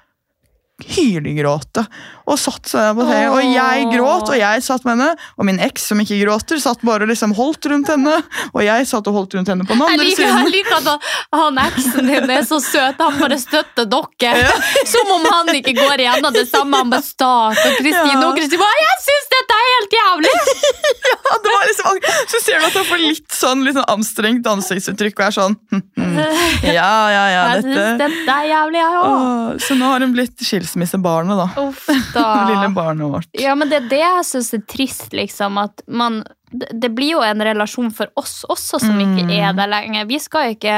hylgråte. 0.86 1.86
Og 2.30 2.38
satt 2.38 2.70
seg 2.70 2.94
på 2.96 3.06
TV, 3.08 3.26
og 3.34 3.40
jeg 3.42 3.86
gråt, 3.90 4.30
og 4.30 4.38
jeg 4.38 4.62
satt 4.62 4.84
med 4.86 4.94
henne. 5.00 5.14
Og 5.40 5.46
min 5.48 5.60
eks, 5.66 5.88
som 5.90 6.00
ikke 6.04 6.20
gråter, 6.22 6.60
satt 6.62 6.82
bare 6.86 7.08
og 7.08 7.10
liksom 7.10 7.34
holdt 7.38 7.66
rundt 7.72 7.90
henne. 7.90 8.20
Og 8.54 8.62
jeg 8.64 8.86
satt 8.90 9.08
og 9.10 9.14
holdt 9.18 9.34
rundt 9.34 9.50
henne 9.50 9.66
på 9.66 9.74
den 9.74 9.82
Jeg 9.90 10.00
liker, 10.04 10.24
siden. 10.24 10.38
jeg 10.44 10.54
liker 10.54 10.76
at 10.78 10.88
han- 10.88 11.00
han 11.34 11.58
eksen 11.66 12.06
din 12.12 12.30
er 12.30 12.44
så 12.46 12.60
søt. 12.62 12.96
Han 13.02 13.18
bare 13.20 13.40
støtter 13.40 13.86
dere. 13.90 14.52
Som 14.86 15.12
om 15.16 15.26
han 15.26 15.48
ikke 15.56 15.74
går 15.74 15.98
igjennom 16.06 16.34
det 16.34 16.48
samme. 16.50 16.78
Han 16.78 16.90
bare 16.94 17.02
starter 17.02 17.76
Kristine. 17.80 18.22
Ja. 18.22 18.28
Og 18.30 18.36
Kristine 18.38 18.62
bare 18.62 18.80
'Jeg 18.86 18.98
syns 19.08 19.28
dette 19.34 19.54
er 19.58 19.68
helt 19.76 19.94
jævlig'! 20.00 20.38
Ja, 21.30 21.36
det 21.44 21.52
var 21.54 21.64
liksom, 21.68 22.00
så 22.30 22.38
ser 22.42 22.60
du 22.60 22.66
at 22.66 22.74
han 22.74 22.86
får 22.86 22.98
litt 23.02 23.32
sånn, 23.34 23.64
litt 23.66 23.76
sånn 23.76 23.90
anstrengt 23.90 24.46
ansiktsuttrykk 24.50 25.20
og 25.20 25.26
er 25.28 25.32
sånn 25.36 25.56
hm, 25.72 25.82
hm. 25.98 26.09
Ja, 26.80 26.90
ja, 27.14 27.24
ja, 27.34 27.44
Jeg 27.56 27.64
syns 27.64 27.76
dette 27.76 28.08
dette 28.10 28.36
er 28.40 28.50
jævlig, 28.52 28.82
jeg 28.82 29.04
òg. 29.04 29.62
Så 29.68 29.78
nå 29.80 29.92
har 29.94 30.06
hun 30.06 30.16
blitt 30.18 30.44
skilsmissebarnet, 30.50 31.40
da. 31.40 31.48
Uff 31.68 31.86
Det 31.90 32.26
lille 32.52 32.74
barnet 32.76 33.14
vårt. 33.14 33.30
Ja, 33.40 33.56
men 33.56 33.72
det 33.72 33.84
er 33.84 33.88
det 33.94 34.04
jeg 34.04 34.28
syns 34.34 34.52
er 34.58 34.66
trist, 34.70 35.14
liksom. 35.16 35.58
At 35.62 35.86
man 35.88 36.22
det 36.50 36.72
det 36.82 36.90
blir 36.98 37.12
jo 37.12 37.20
en 37.22 37.42
relasjon 37.46 37.92
for 37.94 38.10
oss 38.18 38.40
også 38.50 38.80
som 38.82 38.96
ikke 38.98 39.22
Mm. 39.28 39.34
er 39.38 39.54
der 39.54 39.68
lenger. 39.70 40.08
Vi 40.10 40.18
skal 40.18 40.48
jo 40.48 40.56
ikke 40.56 40.78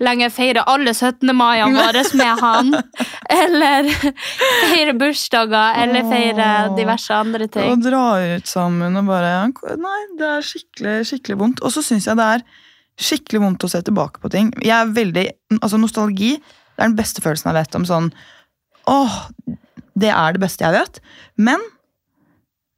lenger 0.00 0.30
feire 0.32 0.62
alle 0.66 0.94
17. 0.96 1.28
maiene 1.36 1.76
våre 1.76 2.04
med 2.16 2.40
han. 2.40 2.70
Eller 3.42 3.90
feire 3.92 4.94
bursdager, 4.96 5.76
eller 5.82 6.08
feire 6.08 6.46
diverse 6.76 7.12
andre 7.14 7.46
ting. 7.52 7.68
Og 7.70 7.84
dra 7.84 8.04
ut 8.36 8.48
sammen 8.48 8.96
og 8.96 9.06
bare 9.06 9.34
Nei, 9.76 10.00
det 10.18 10.32
er 10.38 10.46
skikkelig, 10.46 10.96
skikkelig 11.12 11.38
vondt. 11.44 11.60
Og 11.62 11.74
så 11.74 11.84
syns 11.84 12.08
jeg 12.08 12.16
det 12.16 12.28
er 12.38 12.44
skikkelig 13.00 13.40
vondt 13.42 13.64
å 13.64 13.70
se 13.72 13.80
tilbake 13.86 14.20
på 14.22 14.30
ting. 14.32 14.52
Jeg 14.60 14.76
er 14.76 14.92
veldig, 14.96 15.26
altså 15.60 15.78
Nostalgi 15.80 16.34
det 16.36 16.86
er 16.86 16.88
den 16.88 16.96
beste 16.96 17.20
følelsen 17.24 17.50
jeg 17.50 17.58
vet 17.58 17.74
om. 17.76 17.84
sånn, 17.88 18.12
åh, 18.88 19.18
Det 20.00 20.08
er 20.08 20.32
det 20.32 20.40
beste 20.40 20.64
jeg 20.64 20.72
vet. 20.72 21.00
Men 21.36 21.60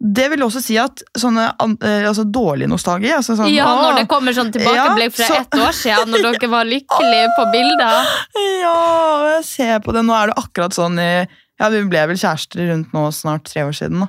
det 0.02 0.24
vil 0.32 0.42
også 0.42 0.58
si 0.64 0.74
at 0.82 0.98
sånne 1.14 1.44
eh, 1.86 2.02
altså 2.08 2.24
dårlig 2.26 2.66
nostalgi 2.66 3.12
altså 3.14 3.36
sånn, 3.38 3.52
Ja, 3.54 3.68
når 3.78 4.00
det 4.00 4.08
kommer 4.10 4.34
sånn 4.34 4.50
tilbakeblikk 4.50 5.14
fra 5.14 5.28
så- 5.28 5.36
ett 5.44 5.54
år 5.62 5.72
siden, 5.78 6.10
når 6.10 6.32
dere 6.32 6.48
var 6.50 6.64
lykkelige 6.66 7.28
på 7.38 7.44
bilder. 7.52 8.10
Ja, 8.60 9.36
jeg 9.36 9.44
ser 9.46 9.78
på 9.84 9.94
det. 9.94 10.02
Nå 10.08 10.16
er 10.18 10.32
det 10.32 10.38
akkurat 10.42 10.74
sånn 10.74 10.98
i 10.98 11.10
Ja, 11.60 11.68
vi 11.70 11.84
ble 11.86 12.06
vel 12.10 12.16
kjærester 12.18 12.64
rundt 12.72 12.90
nå 12.92 13.04
snart 13.14 13.44
tre 13.46 13.62
år 13.62 13.76
siden. 13.78 14.00
da. 14.00 14.08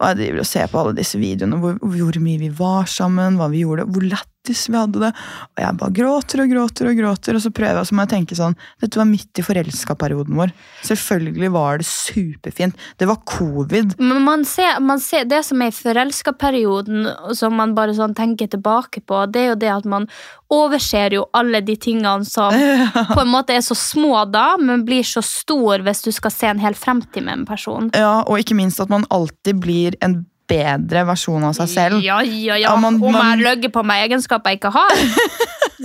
Og 0.00 0.06
jeg 0.08 0.16
driver 0.22 0.40
og 0.40 0.46
ser 0.48 0.66
på 0.72 0.80
alle 0.80 0.94
disse 0.96 1.18
videoene 1.20 1.58
hvor, 1.60 1.76
hvor 1.78 2.16
mye 2.24 2.38
vi 2.40 2.48
var 2.48 2.86
sammen, 2.88 3.36
hva 3.36 3.50
vi 3.52 3.60
gjorde, 3.66 3.84
hvor 3.92 4.02
lættis 4.44 4.68
vi 4.68 4.76
hadde 4.76 5.00
det. 5.00 5.12
Og 5.56 5.62
jeg 5.62 5.76
bare 5.80 5.94
gråter 5.94 6.42
og 6.42 6.50
gråter 6.52 6.88
og 6.90 6.98
gråter, 6.98 7.34
og 7.36 7.42
så 7.42 7.50
prøver 7.50 7.78
jeg 7.78 7.88
så 7.88 7.94
må 7.94 8.04
jeg 8.04 8.12
tenke 8.12 8.36
sånn 8.36 8.56
Dette 8.80 8.98
var 8.98 9.08
midt 9.08 9.38
i 9.38 9.44
forelska-perioden 9.44 10.36
vår. 10.36 10.52
Selvfølgelig 10.84 11.50
var 11.54 11.78
det 11.80 11.86
superfint. 11.88 12.76
Det 12.98 13.08
var 13.08 13.22
covid. 13.24 13.96
Men 13.98 14.22
man 14.24 14.44
ser, 14.44 14.80
man 14.80 15.00
ser 15.00 15.24
det 15.24 15.44
som 15.44 15.62
er 15.62 15.72
i 15.72 15.76
forelska-perioden, 15.76 17.08
som 17.34 17.56
man 17.56 17.74
bare 17.74 17.94
sånn 17.96 18.14
tenker 18.14 18.50
tilbake 18.52 19.00
på, 19.04 19.24
det 19.32 19.40
er 19.40 19.48
jo 19.52 19.60
det 19.64 19.72
at 19.72 19.88
man 19.88 20.08
overser 20.52 21.16
jo 21.16 21.24
alle 21.34 21.62
de 21.64 21.74
tingene 21.80 22.26
som 22.28 22.52
på 23.14 23.20
en 23.22 23.32
måte 23.32 23.56
er 23.56 23.64
så 23.64 23.76
små 23.78 24.26
da, 24.30 24.54
men 24.60 24.84
blir 24.86 25.06
så 25.06 25.24
stor 25.24 25.82
hvis 25.84 26.04
du 26.04 26.12
skal 26.14 26.34
se 26.34 26.52
en 26.52 26.62
hel 26.62 26.76
fremtid 26.78 27.24
med 27.24 27.40
en 27.40 27.48
person. 27.48 27.90
Ja, 27.96 28.22
Og 28.28 28.42
ikke 28.42 28.56
minst 28.58 28.82
at 28.82 28.92
man 28.92 29.08
alltid 29.14 29.62
blir 29.64 29.98
en 30.04 30.24
bedre 30.48 31.04
versjon 31.08 31.44
av 31.48 31.54
seg 31.56 31.68
selv. 31.72 32.00
Ja, 32.04 32.18
ja, 32.22 32.56
ja. 32.60 32.74
Man- 32.76 33.00
Om 33.02 33.12
man- 33.12 33.38
jeg 33.38 33.44
løgger 33.46 33.72
på 33.72 33.84
meg 33.84 34.08
egenskaper 34.10 34.50
jeg 34.54 34.60
ikke 34.60 34.72
har. 34.72 34.96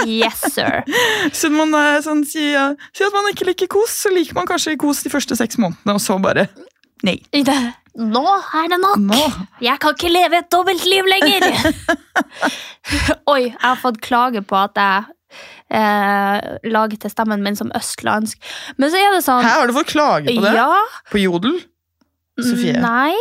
Yes, 0.05 0.39
sir. 0.53 0.83
Så 1.39 1.49
man 1.51 1.73
er 1.75 1.99
sånn, 2.05 2.23
sier, 2.27 2.75
si, 2.93 3.03
at 3.03 3.13
man 3.15 3.29
ikke 3.33 3.47
liker 3.49 3.67
kos, 3.71 3.95
så 4.05 4.11
liker 4.13 4.33
man 4.37 4.47
kanskje 4.47 4.77
kos 4.79 5.01
de 5.03 5.09
første 5.11 5.35
seks 5.35 5.57
månedene, 5.59 5.95
og 5.95 6.01
så 6.03 6.19
bare 6.21 6.47
Nei. 7.03 7.17
Det- 7.31 7.75
Nå 7.99 8.21
er 8.55 8.67
det 8.71 8.77
nok! 8.79 8.99
Nå. 9.01 9.17
Jeg 9.65 9.79
kan 9.81 9.95
ikke 9.95 10.11
leve 10.11 10.37
et 10.39 10.49
dobbeltliv 10.53 11.07
lenger! 11.09 11.47
Oi, 13.33 13.41
jeg 13.49 13.57
har 13.63 13.79
fått 13.81 13.97
klage 14.05 14.41
på 14.47 14.55
at 14.59 14.77
jeg 14.79 15.03
eh, 15.79 16.47
lager 16.71 17.01
til 17.01 17.11
stemmen 17.11 17.43
min 17.43 17.57
som 17.59 17.71
østlandsk. 17.75 18.37
Men 18.79 18.91
så 18.93 19.01
er 19.01 19.15
det 19.17 19.23
sånn 19.25 19.43
Her 19.43 19.57
har 19.61 19.67
du 19.67 19.75
fått 19.75 19.91
klage 19.91 20.31
på 20.31 20.43
det? 20.45 20.53
Ja. 20.55 20.69
På 21.11 21.19
Jodel? 21.21 21.57
Sofie? 22.39 22.77
Nei. 22.79 23.15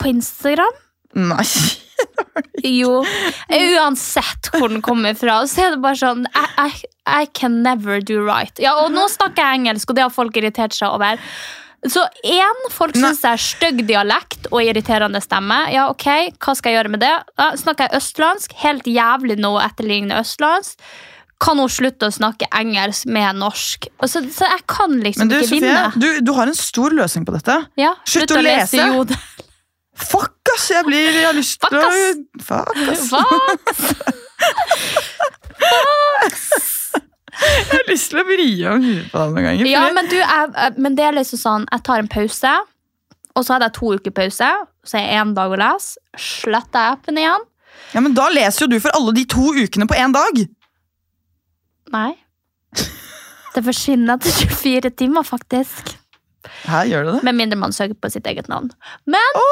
På 0.00 0.10
Instagram? 0.12 0.80
Nei. 1.28 1.46
Jo. 2.64 3.02
Uansett 3.52 4.48
hvor 4.54 4.70
den 4.72 4.80
kommer 4.84 5.12
fra, 5.18 5.42
så 5.48 5.66
er 5.66 5.74
det 5.74 5.80
bare 5.84 5.98
sånn 6.00 6.22
I, 6.32 6.44
I, 6.64 6.68
I 7.24 7.26
can 7.36 7.58
never 7.64 8.00
do 8.00 8.22
right. 8.24 8.56
Ja, 8.62 8.72
og 8.84 8.94
nå 8.94 9.04
snakker 9.12 9.42
jeg 9.44 9.60
engelsk, 9.60 9.90
og 9.92 9.98
det 9.98 10.06
har 10.06 10.14
folk 10.14 10.36
irritert 10.40 10.76
seg 10.76 10.94
over. 10.96 11.20
Så 11.88 12.02
én, 12.28 12.64
folk 12.72 12.96
syns 12.96 13.22
jeg 13.24 13.36
er 13.36 13.44
stygg 13.44 13.84
dialekt 13.88 14.50
og 14.50 14.60
irriterende 14.64 15.20
stemme. 15.24 15.62
Ja, 15.72 15.86
ok, 15.92 16.08
hva 16.36 16.56
skal 16.56 16.72
jeg 16.74 16.80
gjøre 16.80 16.92
med 16.96 17.04
det? 17.04 17.12
Ja, 17.40 17.52
snakker 17.56 17.88
jeg 17.88 18.00
østlandsk? 18.02 18.56
Helt 18.64 18.88
jævlig 18.88 19.38
nå 19.40 19.54
å 19.56 19.62
etterligne 19.64 20.20
østlandsk. 20.20 20.76
Kan 21.40 21.56
hun 21.56 21.70
slutte 21.72 22.10
å 22.10 22.12
snakke 22.12 22.50
engelsk 22.52 23.08
med 23.08 23.38
norsk? 23.40 23.88
Så, 24.04 24.20
så 24.28 24.44
jeg 24.44 24.64
kan 24.68 24.98
liksom 25.00 25.24
Men 25.24 25.30
du, 25.32 25.38
ikke 25.38 25.48
Sofie, 25.48 25.70
vinne. 25.70 25.86
du, 25.96 26.08
du 26.20 26.34
har 26.36 26.52
en 26.52 26.58
stor 26.58 26.92
løsning 26.92 27.24
på 27.24 27.32
dette. 27.32 27.56
Ja, 27.80 27.94
slutt 28.04 28.36
å 28.36 28.42
lese. 28.44 28.84
Jodel. 28.92 29.16
Fuck, 30.00 30.36
ass! 30.54 30.68
Jeg 30.72 30.84
blir 30.86 31.10
Jeg 31.12 31.26
har 31.26 31.36
lyst 31.36 31.60
til 31.62 31.76
å. 31.78 31.90
Fuck, 32.46 32.76
ass. 32.88 33.08
Fuck, 33.10 34.20
Jeg 37.40 37.68
har 37.72 37.86
lyst 37.88 38.10
til 38.12 38.20
å 38.20 38.24
vri 38.28 38.46
om 38.68 38.82
huet 38.84 39.06
på 39.12 39.20
deg 39.20 39.30
noen 39.34 39.46
ganger. 39.46 39.68
Ja, 39.70 39.84
men, 39.96 40.08
du, 40.10 40.16
jeg, 40.18 40.50
jeg- 40.56 40.74
men 40.84 40.96
det 40.98 41.04
er 41.06 41.14
liksom 41.16 41.40
sånn 41.40 41.64
Jeg 41.72 41.82
tar 41.86 42.02
en 42.02 42.08
pause, 42.10 42.50
Og 43.38 43.44
så 43.46 43.54
hadde 43.54 43.68
jeg 43.70 43.76
to 43.78 43.92
uker 43.96 44.10
pause, 44.16 44.48
så 44.84 44.98
er 44.98 45.04
jeg 45.06 45.20
én 45.22 45.34
dag 45.36 45.52
å 45.54 45.56
lese. 45.60 45.96
Sletter 46.18 46.82
jeg 46.82 46.96
appen 46.98 47.20
igjen. 47.22 47.44
Ja, 47.94 48.00
Men 48.04 48.14
da 48.14 48.26
leser 48.28 48.66
jo 48.66 48.70
du 48.74 48.80
for 48.82 48.90
alle 48.98 49.12
de 49.16 49.24
to 49.30 49.52
ukene 49.56 49.86
på 49.88 49.96
én 49.96 50.12
dag! 50.14 50.42
Nei. 51.94 52.12
Det 53.54 53.62
forsvinner 53.66 54.18
etter 54.18 54.30
24 54.50 54.90
timer, 55.00 55.22
faktisk. 55.26 55.94
Her 56.64 56.88
gjør 56.88 57.04
det 57.06 57.12
det. 57.18 57.22
Med 57.28 57.36
mindre 57.38 57.58
man 57.60 57.72
søker 57.76 57.96
på 58.00 58.08
sitt 58.12 58.26
eget 58.30 58.48
navn. 58.50 58.68
Men 59.10 59.30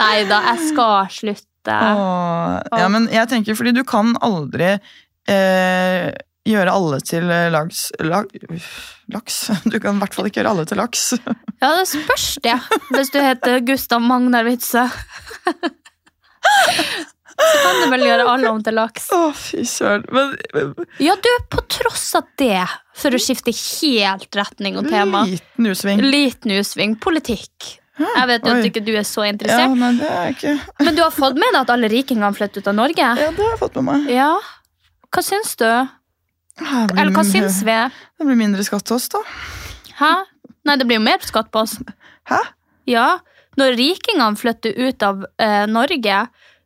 Nei 0.00 0.16
da, 0.30 0.38
jeg 0.50 0.58
skal 0.70 0.94
slutte. 1.12 1.76
Åh, 1.76 2.56
ja, 2.80 2.86
men 2.92 3.02
jeg 3.12 3.28
tenker 3.30 3.54
fordi 3.58 3.72
du 3.76 3.82
kan 3.88 4.14
aldri 4.24 4.70
eh, 4.72 6.06
gjøre 6.48 6.72
alle 6.72 7.00
til 7.04 7.28
eh, 7.30 7.50
lags 7.52 7.90
lag, 8.00 8.26
Laks? 9.12 9.36
Du 9.66 9.76
kan 9.82 9.96
i 9.98 10.02
hvert 10.02 10.14
fall 10.16 10.26
ikke 10.30 10.40
gjøre 10.40 10.52
alle 10.54 10.64
til 10.70 10.78
laks. 10.80 11.02
Ja, 11.60 11.68
det 11.76 11.86
spørs 11.90 12.28
det. 12.44 12.56
Hvis 12.94 13.10
du 13.12 13.18
heter 13.20 13.60
Gustav 13.66 14.00
Magnar 14.04 14.44
Witzøe. 14.48 14.88
Så 17.40 17.60
kan 17.64 17.80
du 17.80 17.86
vel 17.94 18.04
gjøre 18.06 18.26
alle 18.28 18.52
om 18.52 18.62
til 18.64 18.76
laks. 18.76 19.08
Å, 19.16 19.20
fy 19.36 19.64
søren. 19.68 20.06
Men 20.12 20.86
Ja, 21.02 21.16
du, 21.16 21.28
på 21.52 21.64
tross 21.72 22.06
av 22.18 22.28
det, 22.40 22.62
for 23.00 23.16
å 23.16 23.20
skifte 23.22 23.54
helt 23.56 24.36
retning 24.36 24.78
og 24.80 24.90
tema 24.92 25.24
liten 25.28 25.70
U-sving. 25.70 26.02
Liten 26.04 26.56
U-sving. 26.58 26.96
Politikk. 27.00 27.76
Jeg 28.00 28.28
vet 28.30 28.46
jo 28.46 28.52
oi. 28.54 28.60
at 28.60 28.68
ikke 28.70 28.82
du 28.84 28.92
er 28.96 29.04
så 29.04 29.26
interessert. 29.28 29.66
Ja, 29.66 29.76
men 29.76 29.98
nei, 29.98 30.00
det 30.00 30.08
er 30.08 30.28
jeg 30.30 30.36
ikke 30.38 30.84
Men 30.86 30.96
du 30.96 31.02
har 31.04 31.12
fått 31.12 31.36
med 31.36 31.50
deg 31.52 31.60
at 31.60 31.72
alle 31.74 31.90
rikingene 31.92 32.30
flytter 32.36 32.62
ut 32.62 32.70
av 32.72 32.76
Norge? 32.78 33.08
Ja, 33.20 33.32
det 33.36 33.44
har 33.44 33.50
jeg 33.52 33.60
fått 33.60 33.76
med 33.80 33.88
meg. 33.90 34.06
Ja. 34.14 34.30
Hva 35.10 35.24
syns 35.26 35.56
du? 35.60 35.66
Eller 36.60 37.12
hva 37.14 37.24
syns 37.26 37.60
vi? 37.66 37.76
Det 38.20 38.28
blir 38.28 38.38
mindre 38.38 38.64
skatt 38.66 38.86
til 38.88 38.96
oss, 38.96 39.08
da. 39.12 39.20
Hæ? 40.00 40.12
Nei, 40.68 40.76
det 40.80 40.86
blir 40.88 41.00
jo 41.00 41.04
mer 41.04 41.20
skatt 41.24 41.50
på 41.52 41.64
oss. 41.64 41.76
Hæ? 42.30 42.40
Ja. 42.88 43.08
Når 43.60 43.76
rikingene 43.80 44.38
flytter 44.38 44.76
ut 44.80 45.04
av 45.04 45.24
eh, 45.42 45.64
Norge, 45.68 46.22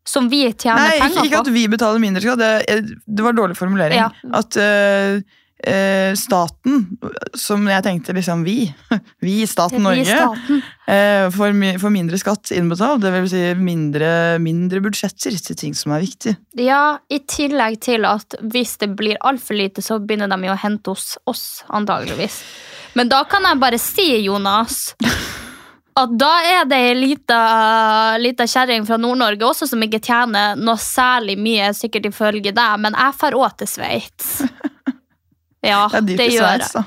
som 0.09 0.29
vi 0.29 0.45
tjener 0.53 0.83
Nei, 0.83 0.99
på. 1.01 1.14
Nei, 1.14 1.29
ikke 1.29 1.40
at 1.45 1.55
vi 1.55 1.64
betaler 1.73 2.03
mindre 2.03 2.25
skatt. 2.25 2.43
Det, 2.43 3.01
det 3.07 3.25
var 3.25 3.37
dårlig 3.37 3.57
formulering. 3.57 4.03
Ja. 4.03 4.11
At 4.37 4.59
uh, 4.61 5.23
staten, 6.19 6.83
som 7.40 7.64
jeg 7.71 7.85
tenkte 7.87 8.12
liksom 8.17 8.43
vi, 8.45 8.67
vi 9.25 9.37
staten 9.49 9.81
Vi 9.81 9.85
Norge, 9.87 10.05
staten. 10.05 10.61
Uh, 10.85 11.31
får, 11.33 11.57
får 11.81 11.95
mindre 11.95 12.21
skatt 12.21 12.53
innbetalt. 12.57 13.01
Det 13.05 13.14
vil 13.17 13.31
si 13.33 13.43
mindre, 13.57 14.11
mindre 14.45 14.83
budsjetter 14.85 15.38
til 15.49 15.61
ting 15.61 15.79
som 15.79 15.97
er 15.97 16.05
viktig. 16.05 16.37
Ja, 16.61 16.99
i 17.09 17.23
tillegg 17.25 17.81
til 17.88 18.05
at 18.09 18.37
hvis 18.43 18.77
det 18.83 18.93
blir 18.99 19.21
altfor 19.25 19.57
lite, 19.57 19.85
så 19.85 19.99
begynner 20.03 20.29
de 20.33 20.51
jo 20.51 20.57
å 20.57 20.61
hente 20.67 20.93
hos 20.93 21.14
oss, 21.31 21.47
antageligvis. 21.73 22.43
Men 22.95 23.09
da 23.11 23.25
kan 23.27 23.47
jeg 23.49 23.59
bare 23.62 23.81
si, 23.83 24.07
Jonas, 24.23 24.93
at 25.94 26.14
da 26.18 26.30
er 26.42 26.64
det 26.66 26.78
ei 26.88 26.94
lita, 26.98 28.46
kjerring 28.50 28.87
fra 28.88 28.98
Nord-Norge 28.98 29.46
også 29.46 29.68
som 29.70 29.83
ikke 29.87 30.00
tjener 30.02 30.59
noe 30.59 30.80
særlig 30.80 31.37
mye, 31.38 31.70
sikkert 31.76 32.09
ifølge 32.11 32.50
deg, 32.50 32.80
men 32.83 32.96
jeg 32.98 33.14
drar 33.20 33.37
òg 33.38 33.59
til 33.62 33.70
Sveits. 33.76 34.37
Ja, 35.64 35.87
Det 35.88 35.96
er 35.96 36.02
dyrt 36.04 36.18
det 36.18 36.24
i 36.28 36.33
gjør 36.35 36.50
jeg. 36.61 36.83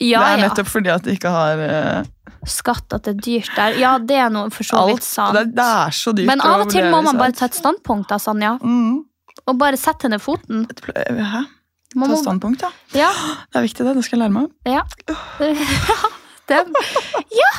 Ja, 0.00 0.20
det 0.22 0.28
er 0.30 0.38
ja. 0.38 0.44
nettopp 0.46 0.68
fordi 0.70 0.88
at 0.88 1.02
de 1.04 1.12
ikke 1.12 1.28
har 1.28 1.60
uh... 1.60 2.38
Skatt 2.48 2.94
at 2.96 3.04
det 3.04 3.12
er 3.12 3.18
dyrt 3.26 3.50
der. 3.52 3.74
Ja, 3.76 3.90
det 4.00 4.16
er 4.16 4.30
noe 4.32 4.48
for 4.50 4.64
så 4.64 4.86
vidt 4.88 5.04
sant. 5.04 5.36
Det, 5.36 5.52
det 5.58 5.66
er 5.66 5.92
så 5.92 6.14
dyrt. 6.16 6.30
Men 6.30 6.40
av 6.40 6.64
og 6.64 6.72
til 6.72 6.88
må 6.88 7.02
man 7.04 7.20
bare 7.20 7.36
ta 7.36 7.50
et 7.50 7.58
standpunkt, 7.58 8.08
da, 8.08 8.16
Sanja. 8.22 8.54
mm. 8.62 9.02
Og 9.50 9.58
bare 9.60 9.76
sette 9.76 10.08
ned 10.08 10.24
foten. 10.24 10.64
Hæ? 10.88 11.44
Ta 11.92 12.16
standpunkt, 12.16 12.64
ja. 12.64 12.72
Ja, 12.96 13.12
Det 13.52 13.60
er 13.60 13.68
viktig, 13.68 13.84
det. 13.84 13.94
Det 14.00 14.08
skal 14.08 14.16
jeg 14.18 14.24
lære 14.24 14.36
meg. 14.40 14.50
Ja. 14.64 14.82
det, 16.52 16.60
ja. 17.42 17.52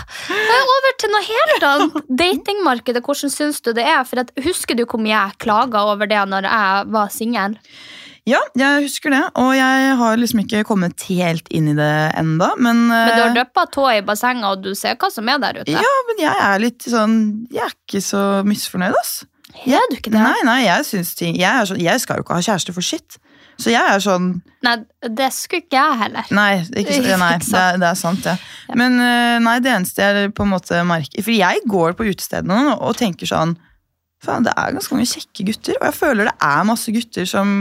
Over 0.60 0.94
til 1.02 1.12
noe 1.14 1.24
helt 1.28 1.66
annet. 1.70 1.98
Datingmarkedet, 2.24 3.04
hvordan 3.04 3.34
syns 3.34 3.60
du 3.66 3.74
det 3.76 3.86
er? 3.88 4.06
For 4.08 4.24
Husker 4.46 4.78
du 4.78 4.86
hvor 4.86 5.02
mye 5.02 5.16
jeg 5.16 5.42
klaga 5.44 5.84
over 5.92 6.10
det 6.10 6.22
når 6.32 6.48
jeg 6.50 6.88
var 6.94 7.12
singel? 7.14 7.60
Ja, 8.24 8.40
jeg 8.56 8.86
husker 8.86 9.12
det, 9.12 9.20
og 9.36 9.50
jeg 9.52 9.96
har 10.00 10.16
liksom 10.16 10.40
ikke 10.46 10.62
kommet 10.64 11.02
helt 11.10 11.50
inn 11.52 11.66
i 11.74 11.76
det 11.76 11.96
enda, 12.16 12.54
men, 12.56 12.86
Men 12.88 13.10
du 13.12 13.20
har 13.20 13.36
eh, 13.42 13.50
tå 13.52 13.66
tåa 13.74 13.98
i 13.98 14.06
bassenget, 14.08 14.46
og 14.48 14.64
du 14.64 14.72
ser 14.80 14.96
hva 14.96 15.10
som 15.12 15.28
er 15.28 15.42
der 15.44 15.60
ute. 15.60 15.76
Ja, 15.76 15.92
men 16.08 16.22
jeg 16.24 16.44
er 16.46 16.64
litt 16.64 16.88
sånn 16.88 17.18
Jeg 17.52 17.66
er 17.66 17.76
ikke 17.76 18.00
så 18.06 18.24
misfornøyd, 18.48 18.96
ass. 19.02 19.26
Er 19.68 19.84
du 19.92 19.98
ikke 19.98 20.14
det? 20.14 20.24
Nei, 20.24 20.40
nei, 20.48 20.62
jeg 20.64 20.88
syns 20.88 21.12
ting 21.20 21.36
jeg, 21.38 21.68
sånn, 21.68 21.84
jeg 21.84 22.00
skal 22.02 22.22
jo 22.22 22.26
ikke 22.26 22.40
ha 22.40 22.48
kjæreste 22.48 22.76
for 22.76 22.86
shit. 22.86 23.20
Så 23.62 23.74
jeg 23.74 23.84
er 23.84 24.02
sånn 24.02 24.34
Nei, 24.64 24.78
det 25.04 25.28
skulle 25.36 25.66
ikke 25.66 25.76
jeg 25.76 26.00
heller. 26.00 26.30
Nei, 26.34 26.64
ikke, 26.80 27.18
nei 27.24 27.34
det, 27.44 27.60
er, 27.60 27.78
det 27.82 27.90
er 27.90 28.00
sant, 28.00 28.24
det. 28.26 28.38
Men 28.80 28.96
eh, 29.04 29.38
nei, 29.44 29.58
det 29.64 29.74
eneste 29.74 30.08
jeg 30.08 30.34
på 30.38 30.46
en 30.46 30.54
måte 30.56 30.80
merker 30.88 31.26
For 31.26 31.36
jeg 31.36 31.64
går 31.70 31.98
på 32.00 32.08
utestedene 32.10 32.62
nå 32.70 32.76
og 32.80 32.98
tenker 33.00 33.30
sånn 33.30 33.58
Faen, 34.24 34.46
det 34.46 34.54
er 34.56 34.72
ganske 34.72 34.96
mange 34.96 35.10
kjekke 35.10 35.50
gutter, 35.50 35.76
og 35.82 35.90
jeg 35.90 35.98
føler 35.98 36.30
det 36.30 36.38
er 36.48 36.68
masse 36.70 36.94
gutter 36.96 37.28
som 37.28 37.58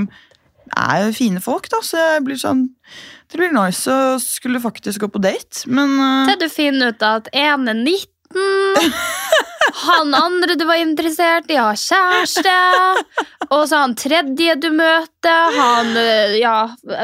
er 0.78 1.10
fine 1.12 1.40
folk, 1.42 1.66
da, 1.72 1.80
så 1.84 1.98
jeg 1.98 2.22
blir 2.26 2.38
sånn 2.38 2.68
Det 3.26 3.40
blir 3.40 3.50
nice 3.54 3.90
å 3.90 4.14
skulle 4.22 4.62
faktisk 4.62 5.02
gå 5.02 5.10
på 5.10 5.22
date, 5.24 5.66
men 5.66 5.96
uh... 5.98 6.28
Til 6.28 6.38
du 6.44 6.46
finner 6.52 6.92
ut 6.94 7.02
at 7.06 7.28
en 7.34 7.66
er 7.72 7.80
19, 7.82 8.94
han 9.86 10.14
andre 10.14 10.54
du 10.58 10.64
var 10.68 10.80
interessert 10.80 11.50
i, 11.50 11.56
har 11.56 11.78
kjæreste, 11.78 12.54
og 13.48 13.64
så 13.68 13.82
han 13.84 13.96
tredje 13.98 14.56
du 14.60 14.68
møter, 14.74 15.56
han 15.56 15.92
øh, 15.96 16.36
ja, 16.40 16.56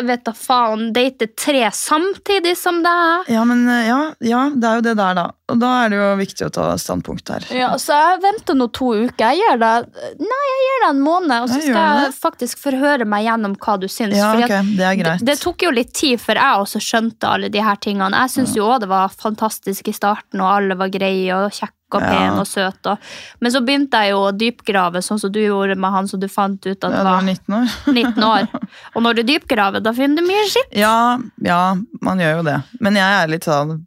vet 0.07 0.25
da 0.27 0.35
faen, 0.37 0.91
dater 0.97 1.31
tre 1.39 1.69
samtidig 1.75 2.57
som 2.59 2.83
deg. 2.85 3.31
ja, 3.33 3.45
men 3.49 3.67
eh, 3.69 3.89
ja, 3.89 4.01
ja, 4.25 4.47
det 4.55 4.71
er 4.71 4.81
jo 4.81 4.87
det 4.89 4.97
der, 4.99 5.19
da. 5.19 5.27
Og 5.49 5.61
da 5.63 5.69
er 5.83 5.93
det 5.93 5.97
jo 5.97 6.09
viktig 6.19 6.45
å 6.45 6.51
ta 6.53 6.65
standpunkt 6.81 7.31
her. 7.33 7.47
Ja, 7.57 7.71
så 7.81 7.97
jeg 7.97 8.21
venter 8.21 8.57
nå 8.59 8.67
to 8.77 8.91
uker. 8.99 9.31
Jeg 9.31 9.41
gir 9.41 9.61
deg, 9.63 9.87
nei, 10.21 10.43
jeg 10.51 10.59
gir 10.65 10.83
deg 10.83 10.91
en 10.91 11.01
måned, 11.07 11.37
og 11.41 11.49
så 11.49 11.61
Jeg 11.63 11.71
skal 11.71 12.03
jeg 12.03 12.13
faktisk 12.19 12.61
forhøre 12.61 13.09
meg 13.09 13.25
gjennom 13.25 13.57
hva 13.57 13.79
du 13.81 13.89
syns. 13.89 14.19
Ja, 14.19 14.35
okay, 14.37 14.61
ok, 14.61 14.75
det 14.77 14.87
er 14.91 15.01
greit. 15.01 15.25
Det, 15.25 15.31
det 15.33 15.39
tok 15.41 15.65
jo 15.65 15.73
litt 15.73 15.95
tid 15.97 16.21
før 16.21 16.43
jeg 16.43 16.67
også 16.67 16.85
skjønte 16.85 17.33
alle 17.33 17.53
de 17.55 17.65
her 17.65 17.81
tingene. 17.81 18.27
Jeg 18.27 18.35
syns 18.37 18.55
jo 18.59 18.69
òg 18.69 18.85
det 18.85 18.93
var 18.93 19.15
fantastisk 19.15 19.89
i 19.89 19.97
starten, 19.97 20.43
og 20.45 20.53
alle 20.59 20.77
var 20.79 20.93
greie 20.93 21.33
og 21.33 21.49
kjekke 21.49 21.78
og 21.95 22.03
Ja. 22.03 22.09
pene 22.11 22.41
og 22.43 22.47
søt. 22.47 22.87
Og, 22.93 22.99
men 23.41 23.53
så 23.55 23.61
begynte 23.65 24.01
jeg 24.03 24.11
jo 24.13 24.19
å 24.27 24.33
dypgrave, 24.37 25.01
sånn 25.03 25.19
som 25.23 25.33
du 25.33 25.41
gjorde 25.41 25.77
med 25.81 25.91
han 25.95 26.09
som 26.11 26.21
du 26.21 26.29
fant 26.29 26.61
ut 26.67 26.85
at 26.85 26.93
Ja, 26.93 27.03
var 27.03 27.23
var 27.23 27.23
19 27.23 27.55
år. 27.55 27.73
19 27.95 28.25
år. 28.29 28.49
Og 28.95 29.03
når 29.03 29.15
du 29.21 29.23
dypgraver, 29.33 29.81
da 29.85 29.93
finner 29.97 30.21
du 30.23 30.29
mye 30.29 30.45
skitt. 30.51 30.77
Ja, 30.77 31.19
ja, 31.45 31.63
man 32.03 32.19
gjør 32.23 32.39
jo 32.41 32.47
det. 32.51 32.59
Men 32.81 32.95
jeg 33.01 33.23
er 33.23 33.29
litt 33.33 33.45
sånn 33.49 33.85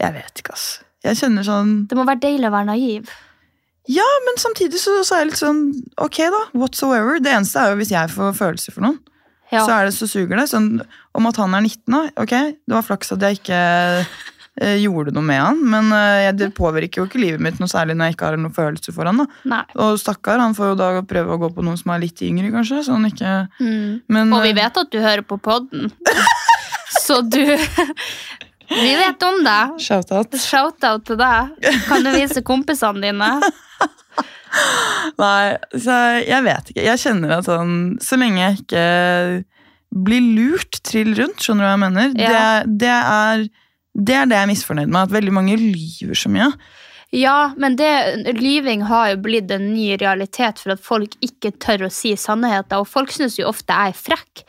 Jeg 0.00 0.12
vet 0.12 0.42
ikke, 0.42 0.52
ass. 0.52 0.66
Jeg 1.04 1.16
kjenner 1.20 1.44
sånn 1.46 1.86
Det 1.88 1.96
må 1.96 2.04
være 2.08 2.20
deilig 2.24 2.48
å 2.48 2.54
være 2.56 2.66
naiv. 2.72 3.10
Ja, 3.86 4.06
men 4.26 4.40
samtidig 4.42 4.80
så, 4.82 4.96
så 5.06 5.14
er 5.14 5.20
jeg 5.22 5.28
litt 5.30 5.38
sånn 5.38 5.60
Ok, 6.02 6.16
da. 6.34 6.40
Whatsoever. 6.58 7.20
Det 7.22 7.30
eneste 7.32 7.60
er 7.62 7.70
jo 7.70 7.76
hvis 7.78 7.92
jeg 7.94 8.10
får 8.10 8.32
følelser 8.34 8.74
for 8.74 8.82
noen. 8.88 8.98
Ja. 9.52 9.60
Så 9.62 9.76
det 9.86 9.92
så 9.94 10.08
suger 10.10 10.40
det. 10.40 10.48
Sånn, 10.50 10.80
om 11.14 11.28
at 11.30 11.36
han 11.38 11.54
er 11.54 11.62
19, 11.62 11.84
da. 11.94 12.00
Ok, 12.18 12.32
det 12.34 12.74
var 12.74 12.82
flaks 12.82 13.12
at 13.14 13.22
jeg 13.22 13.38
ikke 13.38 13.60
gjorde 14.56 15.12
noe 15.16 15.26
med 15.26 15.40
han. 15.42 15.60
Men 15.68 15.92
eh, 15.92 16.30
det 16.36 16.50
påvirker 16.56 17.02
jo 17.02 17.06
ikke 17.08 17.20
livet 17.20 17.42
mitt 17.44 17.60
noe 17.60 17.70
særlig 17.70 17.96
når 17.96 18.10
jeg 18.10 18.16
ikke 18.16 18.30
har 18.30 18.38
noen 18.40 18.56
følelser 18.56 18.96
for 18.96 19.08
han. 19.08 19.24
Og 19.74 20.00
stakkar, 20.00 20.40
han 20.42 20.56
får 20.56 20.72
jo 20.72 20.78
da 20.80 20.90
prøve 21.08 21.36
å 21.36 21.40
gå 21.44 21.52
på 21.56 21.64
noen 21.66 21.78
som 21.80 21.92
er 21.94 22.02
litt 22.06 22.22
yngre, 22.24 22.52
kanskje. 22.54 22.84
Så 22.86 22.96
han 22.96 23.08
ikke 23.10 23.34
Mm. 23.60 24.02
Men 24.12 24.32
Og 24.32 24.42
vi 24.44 24.50
eh, 24.50 24.56
vet 24.56 24.78
at 24.80 24.90
du 24.92 24.98
hører 25.00 25.22
på 25.26 25.38
podden. 25.42 25.90
Så 27.04 27.20
du 27.22 27.42
Vi 28.66 28.92
vet 28.98 29.22
om 29.22 29.42
deg. 29.46 29.76
Shout-out. 29.82 30.34
Shout-out 30.40 31.04
til 31.06 31.18
deg. 31.20 31.52
Kan 31.86 32.06
du 32.06 32.10
vise 32.14 32.42
kompisene 32.46 33.04
dine? 33.04 33.28
Nei, 35.20 35.56
så 35.74 35.92
jeg, 35.92 36.24
jeg 36.30 36.44
vet 36.46 36.72
ikke. 36.72 36.84
Jeg 36.86 37.02
kjenner 37.02 37.34
at 37.36 37.48
sånn 37.48 37.74
Så 38.02 38.18
lenge 38.20 38.40
jeg 38.40 38.62
ikke 38.62 38.84
blir 40.06 40.24
lurt 40.36 40.80
trill 40.84 41.14
rundt, 41.16 41.40
skjønner 41.40 41.62
du 41.62 41.66
hva 41.66 41.74
jeg 41.74 41.82
mener? 41.84 42.16
Ja. 42.20 42.32
Det, 42.32 42.74
det, 42.82 42.96
er, 42.96 43.44
det 43.96 44.16
er 44.16 44.28
det 44.28 44.36
jeg 44.36 44.44
er 44.44 44.50
misfornøyd 44.50 44.90
med. 44.90 45.00
At 45.06 45.14
veldig 45.14 45.32
mange 45.32 45.56
lyver 45.60 46.18
så 46.18 46.32
mye. 46.32 46.50
Ja, 47.14 47.52
men 47.56 47.78
det, 47.78 47.90
lyving 48.36 48.82
har 48.90 49.12
jo 49.12 49.22
blitt 49.24 49.50
en 49.54 49.70
ny 49.72 49.94
realitet 50.00 50.60
for 50.60 50.74
at 50.74 50.82
folk 50.84 51.14
ikke 51.24 51.54
tør 51.62 51.86
å 51.86 51.92
si 51.92 52.12
sannheter. 52.18 52.82
Og 52.82 52.90
folk 52.90 53.14
syns 53.14 53.38
jo 53.38 53.48
ofte 53.48 53.72
jeg 53.72 53.94
er 53.94 54.00
frekk. 54.00 54.44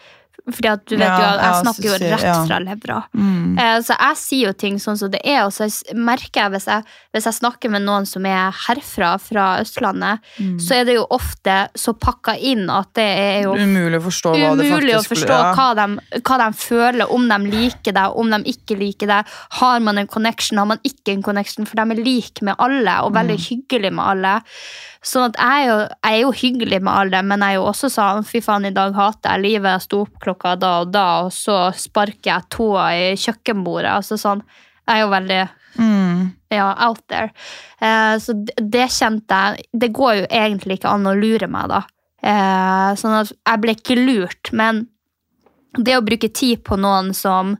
Fordi 0.48 0.70
at 0.72 0.86
du 0.88 0.96
vet 0.96 1.04
Ja, 1.04 1.18
jo 1.20 1.26
at 1.28 1.42
jeg 1.44 1.56
snakker 1.66 1.84
jo 1.84 1.96
rett 2.08 2.24
ja. 2.24 2.36
fra 2.48 2.58
levra. 2.64 2.98
Mm. 3.14 3.58
Eh, 3.60 3.80
Så 3.84 3.96
jeg 4.00 4.16
sier 4.22 4.46
jo 4.48 4.54
ting 4.54 4.78
sånn 4.80 4.98
som 4.98 5.12
det 5.12 5.20
er, 5.26 5.42
og 5.44 5.52
så 5.52 5.68
merker 5.94 6.42
jeg 6.46 6.52
hvis 6.54 6.68
jeg, 6.72 6.84
hvis 7.14 7.26
jeg 7.28 7.34
snakker 7.42 7.70
med 7.74 7.82
noen 7.84 8.06
som 8.08 8.26
er 8.26 8.52
herfra, 8.68 9.10
fra 9.20 9.48
Østlandet, 9.62 10.20
Mm. 10.40 10.58
så 10.60 10.76
er 10.80 10.86
det 10.86 10.96
jo 10.96 11.06
ofte 11.12 11.70
så 11.76 11.94
pakka 11.98 12.38
inn 12.40 12.70
at 12.70 12.94
det 12.94 13.04
er 13.04 13.44
jo 13.44 13.56
Umulig 13.56 14.00
å 14.00 14.06
forstå 14.08 14.34
hva 14.38 14.56
det 14.56 14.66
umulig 14.72 14.96
å 14.96 15.04
forstå 15.04 15.36
ja. 15.36 15.54
hva, 15.58 15.68
de, 15.76 16.22
hva 16.22 16.38
de 16.38 16.50
føler, 16.58 17.12
om 17.12 17.28
de 17.28 17.38
liker 17.52 17.92
deg, 17.94 18.16
om 18.16 18.30
de 18.32 18.40
ikke 18.54 18.78
liker 18.80 19.08
deg. 19.08 19.26
Har 19.60 19.80
man 19.84 19.98
en 19.98 20.08
connection, 20.08 20.58
har 20.58 20.66
man 20.70 20.80
ikke 20.88 21.12
en 21.18 21.24
connection, 21.24 21.66
for 21.66 21.76
de 21.76 21.92
er 21.98 22.04
like 22.04 22.42
med 22.44 22.56
alle 22.58 23.02
og 23.04 23.14
veldig 23.14 23.36
Mm. 23.38 23.46
hyggelige 23.50 23.92
med 23.94 24.06
alle. 24.06 24.42
Sånn 25.08 25.30
at 25.30 25.38
jeg 25.40 25.64
er, 25.64 25.68
jo, 25.70 25.76
jeg 26.04 26.16
er 26.16 26.22
jo 26.22 26.32
hyggelig 26.36 26.80
med 26.84 26.92
alle, 26.92 27.22
men 27.24 27.44
jeg 27.46 27.56
er 27.56 27.60
jo 27.62 27.68
også 27.70 27.90
sånn 27.94 28.26
fy 28.28 28.42
faen, 28.44 28.68
i 28.68 28.74
dag 28.76 28.96
hater 28.98 29.38
jeg 29.38 29.44
livet, 29.46 29.70
jeg 29.78 29.86
sto 29.86 30.02
opp 30.04 30.18
klokka 30.24 30.56
da 30.60 30.72
og 30.84 30.92
da, 30.92 31.06
og 31.28 31.32
så 31.36 31.60
sparker 31.78 32.32
jeg 32.34 32.50
tåa 32.54 32.88
i 32.98 33.06
kjøkkenbordet. 33.20 33.94
altså 34.02 34.20
sånn 34.20 34.44
Jeg 34.88 34.96
er 34.98 35.06
jo 35.06 35.14
veldig 35.14 35.46
Mm. 35.78 36.32
ja, 36.50 36.72
out 36.88 37.04
there. 37.08 37.30
Eh, 37.80 38.18
så 38.18 38.34
det, 38.34 38.54
det 38.58 38.88
kjente 38.90 39.30
jeg 39.30 39.68
Det 39.78 39.92
går 39.94 40.14
jo 40.16 40.24
egentlig 40.26 40.80
ikke 40.80 40.90
an 40.90 41.06
å 41.06 41.14
lure 41.14 41.48
meg, 41.48 41.70
da. 41.70 41.84
Eh, 42.24 42.96
sånn 42.98 43.20
at 43.20 43.32
jeg 43.32 43.62
ble 43.62 43.76
ikke 43.78 43.98
lurt, 44.00 44.52
men 44.58 44.88
det 45.78 45.98
å 45.98 46.06
bruke 46.06 46.32
tid 46.34 46.64
på 46.66 46.80
noen 46.82 47.14
som 47.14 47.58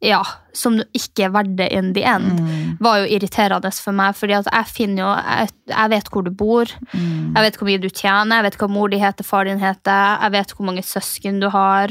ja, 0.00 0.20
som 0.54 0.76
ikke 0.94 1.24
er 1.26 1.32
verdt 1.34 1.56
det 1.58 1.72
in 1.74 1.92
the 1.94 2.04
end, 2.06 2.38
Mm. 2.38 2.76
var 2.80 2.98
jo 3.00 3.06
irriterende 3.16 3.72
for 3.82 3.92
meg. 3.92 4.14
fordi 4.14 4.34
at 4.38 4.46
jeg 4.52 4.66
finner 4.66 5.02
jo 5.02 5.08
Jeg, 5.18 5.48
jeg 5.68 5.90
vet 5.90 6.08
hvor 6.10 6.22
du 6.24 6.30
bor, 6.30 6.64
Mm. 6.94 7.34
jeg 7.34 7.42
vet 7.42 7.56
hvor 7.58 7.66
mye 7.66 7.80
du 7.80 7.88
tjener, 7.88 8.36
jeg 8.36 8.44
vet 8.44 8.58
hva 8.58 8.68
mor 8.70 8.88
di 8.88 8.98
heter, 8.98 9.24
far 9.24 9.44
din 9.44 9.58
heter, 9.58 10.20
jeg 10.22 10.30
vet 10.32 10.52
hvor 10.54 10.66
mange 10.66 10.82
søsken 10.82 11.40
du 11.40 11.48
har, 11.50 11.88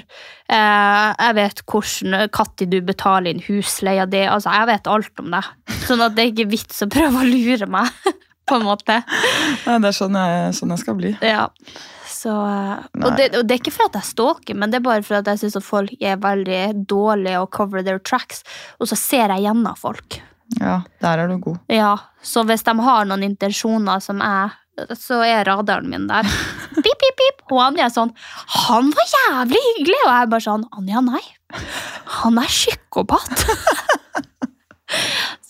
eh, 0.50 1.14
jeg 1.20 1.36
vet 1.36 1.62
hvordan 1.66 2.12
når 2.32 2.70
du 2.70 2.82
betaler 2.82 3.30
inn 3.32 3.42
husleia 3.48 4.06
di. 4.10 4.24
Altså, 4.26 4.52
jeg 4.54 4.68
vet 4.68 4.88
alt 4.88 5.20
om 5.20 5.32
deg. 5.32 5.44
Sånn 5.88 6.02
at 6.02 6.16
det 6.16 6.24
er 6.26 6.32
ikke 6.32 6.52
vits 6.52 6.82
å 6.84 6.88
prøve 6.90 7.22
å 7.24 7.28
lure 7.28 7.68
meg, 7.68 7.90
på 8.48 8.56
en 8.56 8.64
måte. 8.64 9.04
Nei, 9.68 9.80
det 9.80 9.92
er 9.92 9.98
sånn 10.00 10.16
jeg, 10.16 10.54
sånn 10.56 10.70
jeg 10.70 10.80
skal 10.80 10.96
bli. 10.96 11.18
Ja. 11.22 11.50
Så, 12.18 12.34
eh, 12.34 12.86
og, 13.04 13.12
det, 13.20 13.30
og 13.38 13.46
det 13.46 13.56
er 13.56 13.62
ikke 13.62 13.76
for 13.76 13.92
at 13.92 13.98
jeg 14.00 14.10
stalker, 14.10 14.58
men 14.58 14.74
det 14.74 14.80
er 14.80 14.88
bare 14.88 15.06
for 15.06 15.20
at 15.20 15.30
jeg 15.30 15.44
syns 15.44 15.60
folk 15.66 15.94
er 16.02 16.18
veldig 16.24 16.88
dårlige 16.90 17.44
og 17.44 17.52
cover 17.54 17.86
their 17.86 18.02
tracks, 18.02 18.42
og 18.82 18.90
så 18.90 18.98
ser 18.98 19.34
jeg 19.36 19.46
gjennom 19.46 19.78
folk. 19.78 20.20
Ja, 20.62 20.80
der 21.04 21.24
er 21.24 21.30
du 21.30 21.38
god. 21.44 21.60
Ja, 21.70 21.98
Så 22.24 22.44
hvis 22.48 22.64
de 22.64 22.74
har 22.82 23.06
noen 23.06 23.24
intensjoner 23.28 24.00
som 24.04 24.24
jeg 24.24 24.56
så 24.94 25.24
er 25.26 25.46
radaren 25.48 25.90
min 25.90 26.08
der. 26.10 26.28
Pip, 26.76 27.00
pip, 27.02 27.16
pip. 27.18 27.42
Og 27.50 27.62
Anja 27.64 27.88
er 27.88 27.94
sånn 27.94 28.12
'Han 28.14 28.92
var 28.94 29.08
jævlig 29.14 29.62
hyggelig!' 29.68 30.04
Og 30.06 30.12
jeg 30.12 30.22
er 30.22 30.32
bare 30.34 30.46
sånn 30.46 30.66
'Anja, 30.70 31.02
nei. 31.02 31.24
Han 32.22 32.38
er 32.38 32.46
psykopat'. 32.46 33.42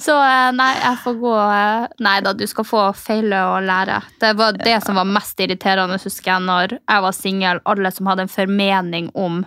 Så 0.07 0.15
eh, 0.23 0.49
nei, 0.55 0.69
jeg 0.79 0.99
får 1.03 1.15
gå 1.19 1.35
eh, 1.35 1.87
Nei 2.05 2.17
da, 2.23 2.31
du 2.37 2.45
skal 2.47 2.67
få 2.67 2.83
feile 2.95 3.41
og 3.49 3.65
lære. 3.67 3.99
Det 4.21 4.31
var 4.39 4.55
det 4.55 4.77
som 4.85 4.95
var 4.99 5.09
mest 5.09 5.39
irriterende, 5.43 5.99
husker 5.99 6.31
jeg, 6.31 6.45
når 6.47 6.77
jeg 6.77 7.03
var 7.03 7.15
singel. 7.15 7.59
Alle 7.67 7.91
som 7.91 8.07
hadde 8.07 8.27
en 8.27 8.31
formening 8.31 9.09
om 9.19 9.41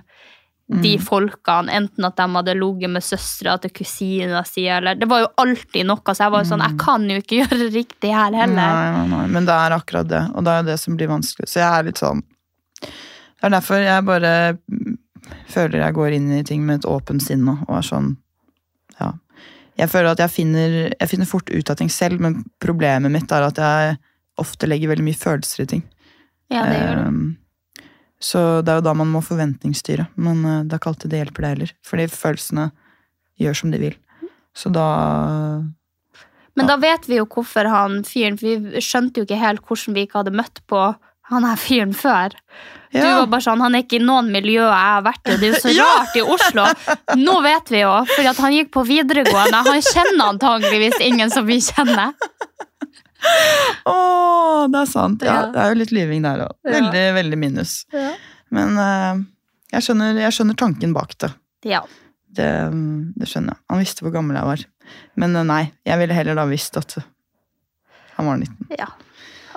de 0.71 0.93
folkene, 1.03 1.73
enten 1.75 2.05
at 2.07 2.15
de 2.15 2.27
hadde 2.31 2.55
ligget 2.55 2.93
med 2.95 3.03
søstera 3.03 3.57
til 3.59 3.73
kusina 3.75 4.45
si, 4.47 4.69
eller 4.71 4.95
Det 4.95 5.09
var 5.11 5.25
jo 5.25 5.31
alltid 5.43 5.89
noe, 5.89 6.15
så 6.15 6.29
jeg 6.29 6.35
var 6.35 6.45
jo 6.45 6.51
sånn 6.53 6.63
Jeg 6.63 6.77
kan 6.79 7.09
jo 7.11 7.17
ikke 7.19 7.39
gjøre 7.41 7.59
det 7.65 7.71
riktig 7.75 8.13
her 8.15 8.37
heller. 8.39 8.55
Nei, 8.55 8.91
nei, 8.95 9.07
nei, 9.11 9.25
men 9.35 9.49
det 9.49 9.57
er 9.57 9.75
akkurat 9.75 10.11
det, 10.11 10.23
og 10.31 10.47
det 10.47 10.53
er 10.53 10.63
jo 10.63 10.69
det 10.69 10.77
som 10.85 10.99
blir 10.99 11.11
vanskelig. 11.11 11.51
Så 11.51 11.59
jeg 11.63 11.67
er 11.67 11.89
litt 11.89 11.99
sånn 11.99 12.23
Det 12.85 13.49
er 13.49 13.55
derfor 13.57 13.83
jeg 13.83 14.07
bare 14.07 14.35
mm, 14.61 14.95
føler 15.51 15.83
jeg 15.83 15.99
går 15.99 16.17
inn 16.21 16.31
i 16.39 16.45
ting 16.47 16.63
med 16.69 16.85
et 16.85 16.89
åpent 16.93 17.25
sinn 17.25 17.43
nå, 17.49 17.57
og 17.67 17.81
er 17.81 17.91
sånn 17.91 18.15
Ja. 19.01 19.15
Jeg 19.81 19.89
føler 19.89 20.13
at 20.13 20.21
jeg 20.21 20.33
finner, 20.35 20.79
jeg 20.93 21.09
finner 21.09 21.29
fort 21.29 21.51
ut 21.51 21.73
av 21.73 21.79
ting 21.81 21.91
selv, 21.93 22.21
men 22.21 22.43
problemet 22.63 23.13
mitt 23.13 23.33
er 23.33 23.47
at 23.47 23.61
jeg 23.61 23.97
ofte 24.41 24.69
legger 24.69 24.93
veldig 24.93 25.07
mye 25.07 25.21
følelser 25.21 25.65
i 25.65 25.71
ting. 25.75 25.83
Ja, 26.53 26.67
det 26.69 26.77
gjør 26.77 26.99
det. 26.99 27.07
Ehm, 27.07 27.29
Så 28.21 28.41
det 28.61 28.69
er 28.69 28.81
jo 28.81 28.85
da 28.85 28.93
man 28.93 29.09
må 29.09 29.23
forventningsstyre, 29.25 30.11
men 30.21 30.45
uh, 30.45 30.61
det 30.61 30.75
er 30.75 30.81
ikke 30.83 30.91
alltid 30.91 31.11
det 31.11 31.21
hjelper 31.23 31.45
det 31.45 31.51
heller. 31.55 31.71
Fordi 31.89 32.05
følelsene 32.13 32.67
gjør 33.41 33.57
som 33.57 33.71
de 33.73 33.79
vil. 33.81 33.95
Så 34.53 34.73
da 34.75 34.89
Men 36.59 36.69
da 36.69 36.77
vet 36.77 37.07
vi 37.09 37.17
jo 37.17 37.25
hvorfor 37.31 37.65
han 37.71 38.03
fyren 38.05 38.37
For 38.37 38.51
vi 38.51 38.83
skjønte 38.83 39.23
jo 39.23 39.25
ikke 39.25 39.39
helt 39.41 39.63
hvordan 39.65 39.97
vi 39.97 40.05
ikke 40.05 40.19
hadde 40.19 40.35
møtt 40.37 40.61
på 40.69 40.83
han 41.31 41.47
her 41.47 41.57
fyren 41.61 41.95
før. 41.97 42.35
Du 42.91 42.99
var 43.07 43.27
bare 43.31 43.45
sånn, 43.45 43.61
Han 43.63 43.77
er 43.79 43.85
ikke 43.85 44.01
i 44.01 44.03
noen 44.03 44.33
miljø 44.35 44.65
jeg 44.65 44.75
har 44.75 45.03
vært 45.07 45.29
i. 45.31 45.37
Det 45.39 45.47
er 45.47 45.53
jo 45.55 45.61
så 45.63 45.71
Ja. 45.77 45.85
rart 45.87 46.17
i 46.19 46.23
Oslo. 46.27 46.65
Nå 47.21 47.37
vet 47.47 47.71
vi 47.71 47.83
jo, 47.85 47.93
for 48.11 48.43
han 48.43 48.57
gikk 48.57 48.73
på 48.75 48.83
videregående. 48.89 49.61
Han 49.69 49.83
kjenner 49.87 50.25
antageligvis 50.33 50.99
ingen 51.07 51.31
som 51.31 51.47
vi 51.47 51.61
kjenner. 51.63 52.17
Å, 53.87 53.95
det 54.73 54.81
er 54.81 54.89
sant. 54.91 55.23
Ja, 55.23 55.35
Ja. 55.35 55.47
det 55.53 55.61
er 55.63 55.75
jo 55.75 55.79
litt 55.83 55.93
lyving 55.95 56.23
der 56.27 56.47
òg. 56.47 56.55
Ja. 56.65 56.73
Veldig, 56.79 57.05
veldig 57.21 57.39
minus. 57.39 57.75
Men 58.51 58.79
uh, 58.81 59.21
jeg, 59.75 59.85
skjønner, 59.87 60.19
jeg 60.25 60.35
skjønner 60.35 60.59
tanken 60.59 60.95
bak 60.97 61.15
det. 61.23 61.31
Ja. 61.69 61.83
det. 62.27 62.49
Det 63.21 63.29
skjønner 63.31 63.55
jeg. 63.55 63.63
Han 63.71 63.83
visste 63.85 64.03
hvor 64.07 64.15
gammel 64.17 64.39
jeg 64.41 64.49
var. 64.51 64.65
Men 65.21 65.37
uh, 65.39 65.45
nei, 65.47 65.63
jeg 65.87 66.01
ville 66.03 66.17
heller 66.17 66.39
da 66.41 66.49
visst 66.51 66.77
at 66.81 66.97
han 68.17 68.27
var 68.27 68.41
19. 68.43 68.75
ja. 68.81 68.91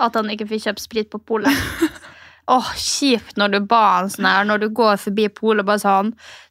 At 0.01 0.15
han 0.17 0.31
ikke 0.33 0.47
fikk 0.49 0.67
kjøpt 0.67 0.83
sprit 0.87 1.11
på 1.13 1.21
polet. 1.21 1.53
Åh, 2.51 2.69
kjipt 2.75 3.37
når 3.39 3.53
du 3.53 3.59
ba 3.71 3.81
han 4.01 4.09
sånn 4.11 4.25
her, 4.27 4.43
når 4.43 4.65
du 4.65 4.67
går 4.75 4.97
forbi 4.99 5.29
polet 5.31 5.63
bare 5.63 5.79
sånn, 5.79 6.09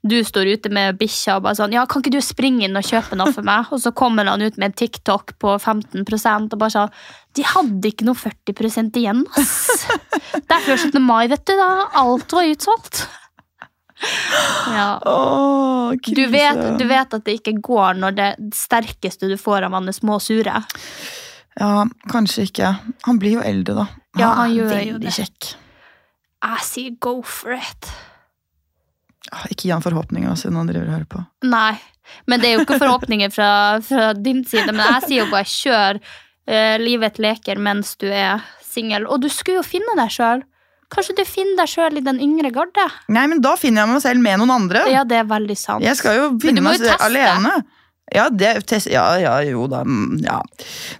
du 0.08 0.14
står 0.24 0.48
ute 0.54 0.70
med 0.72 0.96
bikkja 0.96 1.34
og 1.36 1.44
bare 1.44 1.58
sånn, 1.58 1.74
ja, 1.76 1.82
kan 1.84 2.00
ikke 2.00 2.14
du 2.14 2.22
springe 2.24 2.64
inn 2.64 2.78
og 2.80 2.86
kjøpe 2.88 3.18
noe 3.20 3.34
for 3.34 3.44
meg? 3.44 3.68
Og 3.68 3.82
så 3.82 3.92
kommer 3.92 4.30
han 4.30 4.40
ut 4.40 4.56
med 4.56 4.70
en 4.70 4.78
TikTok 4.80 5.34
på 5.42 5.56
15% 5.58 6.56
og 6.56 6.62
bare 6.62 6.72
sånn, 6.72 6.94
de 7.36 7.44
hadde 7.44 7.92
ikke 7.92 8.08
noe 8.08 8.16
40 8.16 8.96
igjen, 9.02 9.26
ass. 9.36 9.84
Det 10.32 10.56
er 10.56 10.64
før 10.64 10.80
17. 10.80 10.96
mai, 11.04 11.26
vet 11.28 11.44
du 11.48 11.52
da. 11.60 11.68
Alt 12.00 12.32
var 12.32 12.48
utsolgt. 12.48 13.04
Ja. 14.72 14.96
Åh, 15.06 15.92
Du 16.08 16.24
vet, 16.32 16.78
du 16.78 16.86
vet 16.88 17.14
at 17.14 17.24
det 17.28 17.36
ikke 17.38 17.60
går 17.60 18.00
når 18.00 18.16
det 18.16 18.30
sterkeste 18.56 19.28
du 19.28 19.36
får 19.38 19.68
av 19.68 19.76
han 19.76 19.92
er 19.92 19.96
små 19.96 20.16
og 20.16 20.24
sure. 20.24 20.64
Ja, 21.60 21.84
kanskje 22.08 22.46
ikke. 22.48 22.70
Han 23.06 23.18
blir 23.20 23.38
jo 23.38 23.44
eldre, 23.44 23.82
da. 23.82 23.86
Ja, 24.20 24.30
han 24.42 24.54
gjør 24.54 24.78
jo 24.86 25.00
det. 25.02 25.12
kjekk. 25.16 25.52
Jeg 26.42 26.66
sier 26.66 26.96
go 27.00 27.20
for 27.22 27.54
it. 27.54 27.90
Ikke 29.48 29.68
gi 29.68 29.72
han 29.72 29.84
forhåpninger, 29.84 30.32
siden 30.36 30.58
han 30.58 30.68
driver 30.68 30.88
og 30.88 30.96
hører 30.96 31.08
på. 31.08 31.24
Nei, 31.48 31.76
men 32.28 32.42
det 32.42 32.50
er 32.50 32.56
jo 32.58 32.64
ikke 32.66 32.80
forhåpninger 32.82 33.32
fra, 33.32 33.50
fra 33.84 34.10
din 34.18 34.42
side. 34.48 34.72
Men 34.72 34.84
jeg 34.96 35.04
sier 35.06 35.22
jo 35.22 35.28
bare 35.32 35.48
kjør 35.48 36.00
uh, 36.02 36.76
livet 36.82 37.20
leker 37.22 37.60
mens 37.62 37.94
du 38.00 38.08
er 38.10 38.42
singel. 38.66 39.06
Og 39.06 39.22
du 39.22 39.28
skulle 39.32 39.60
jo 39.60 39.66
finne 39.66 39.94
deg 39.98 40.12
sjøl. 40.12 40.42
Kanskje 40.92 41.14
du 41.16 41.22
finner 41.24 41.62
deg 41.62 41.70
sjøl 41.72 41.96
i 41.96 42.04
den 42.04 42.18
yngre 42.20 42.50
garde? 42.52 42.84
Nei, 43.12 43.24
men 43.30 43.40
da 43.44 43.54
finner 43.56 43.84
jeg 43.84 43.92
meg 43.94 44.02
selv 44.04 44.24
med 44.24 44.42
noen 44.42 44.52
andre. 44.58 44.84
Ja, 44.92 45.06
det 45.08 45.22
er 45.22 45.28
veldig 45.30 45.56
sant. 45.56 45.84
Jeg 45.84 45.96
skal 45.96 46.18
jo 46.18 46.26
finne 46.42 46.64
meg 46.64 46.82
selv 46.82 47.00
alene. 47.06 47.62
Ja, 48.14 48.26
det, 48.30 48.52
test, 48.68 48.90
ja, 48.92 49.04
ja, 49.20 49.34
jo 49.46 49.66
da, 49.70 49.82
mm, 49.86 50.18
ja. 50.24 50.38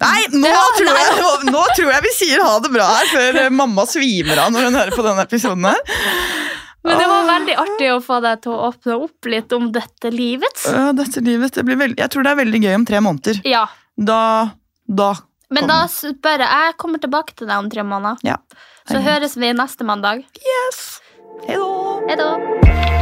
Nei, 0.00 0.22
nå, 0.32 0.48
Ja, 0.48 0.62
tror. 0.78 0.92
Jeg, 0.96 1.16
nå, 1.20 1.32
nå 1.52 1.64
tror 1.76 1.90
jeg 1.92 2.04
vi 2.06 2.12
sier 2.16 2.42
ha 2.44 2.54
det 2.64 2.72
bra 2.72 2.86
her, 2.88 3.10
før 3.12 3.40
eh, 3.44 3.50
mamma 3.52 3.84
svimer 3.88 4.40
av 4.46 4.54
når 4.54 4.68
hun 4.68 4.78
hører 4.80 4.96
på 4.96 5.04
denne 5.06 5.26
episoden 5.28 5.68
her. 5.68 5.82
Men 6.82 6.98
det 6.98 7.06
var 7.06 7.28
veldig 7.28 7.58
artig 7.62 7.90
å 7.94 7.98
få 8.02 8.18
deg 8.24 8.40
til 8.42 8.54
å 8.56 8.70
åpne 8.70 8.96
opp 9.04 9.28
litt 9.30 9.52
om 9.54 9.68
dette 9.74 10.10
livet. 10.10 10.64
Ja, 10.66 10.88
dette 10.96 11.22
livet, 11.22 11.54
det 11.54 11.66
blir 11.68 11.78
veld, 11.78 12.00
jeg 12.00 12.10
tror 12.10 12.26
det 12.26 12.32
er 12.32 12.40
veldig 12.40 12.62
gøy 12.64 12.74
om 12.80 12.88
tre 12.88 13.04
måneder. 13.04 13.42
Ja, 13.46 13.68
Da, 13.92 14.18
da 14.88 15.12
Men 15.52 15.68
da 15.68 15.82
spør 15.92 16.40
jeg 16.40 16.48
Jeg 16.48 16.76
kommer 16.80 16.98
tilbake 16.98 17.36
til 17.36 17.46
deg 17.46 17.60
om 17.60 17.68
tre 17.70 17.84
måneder. 17.84 18.24
Ja. 18.24 18.40
Så 18.88 19.04
høres 19.04 19.36
vi 19.36 19.52
neste 19.54 19.86
mandag. 19.86 20.24
Yes! 20.42 20.82
Hei 21.46 22.16
da! 22.18 23.01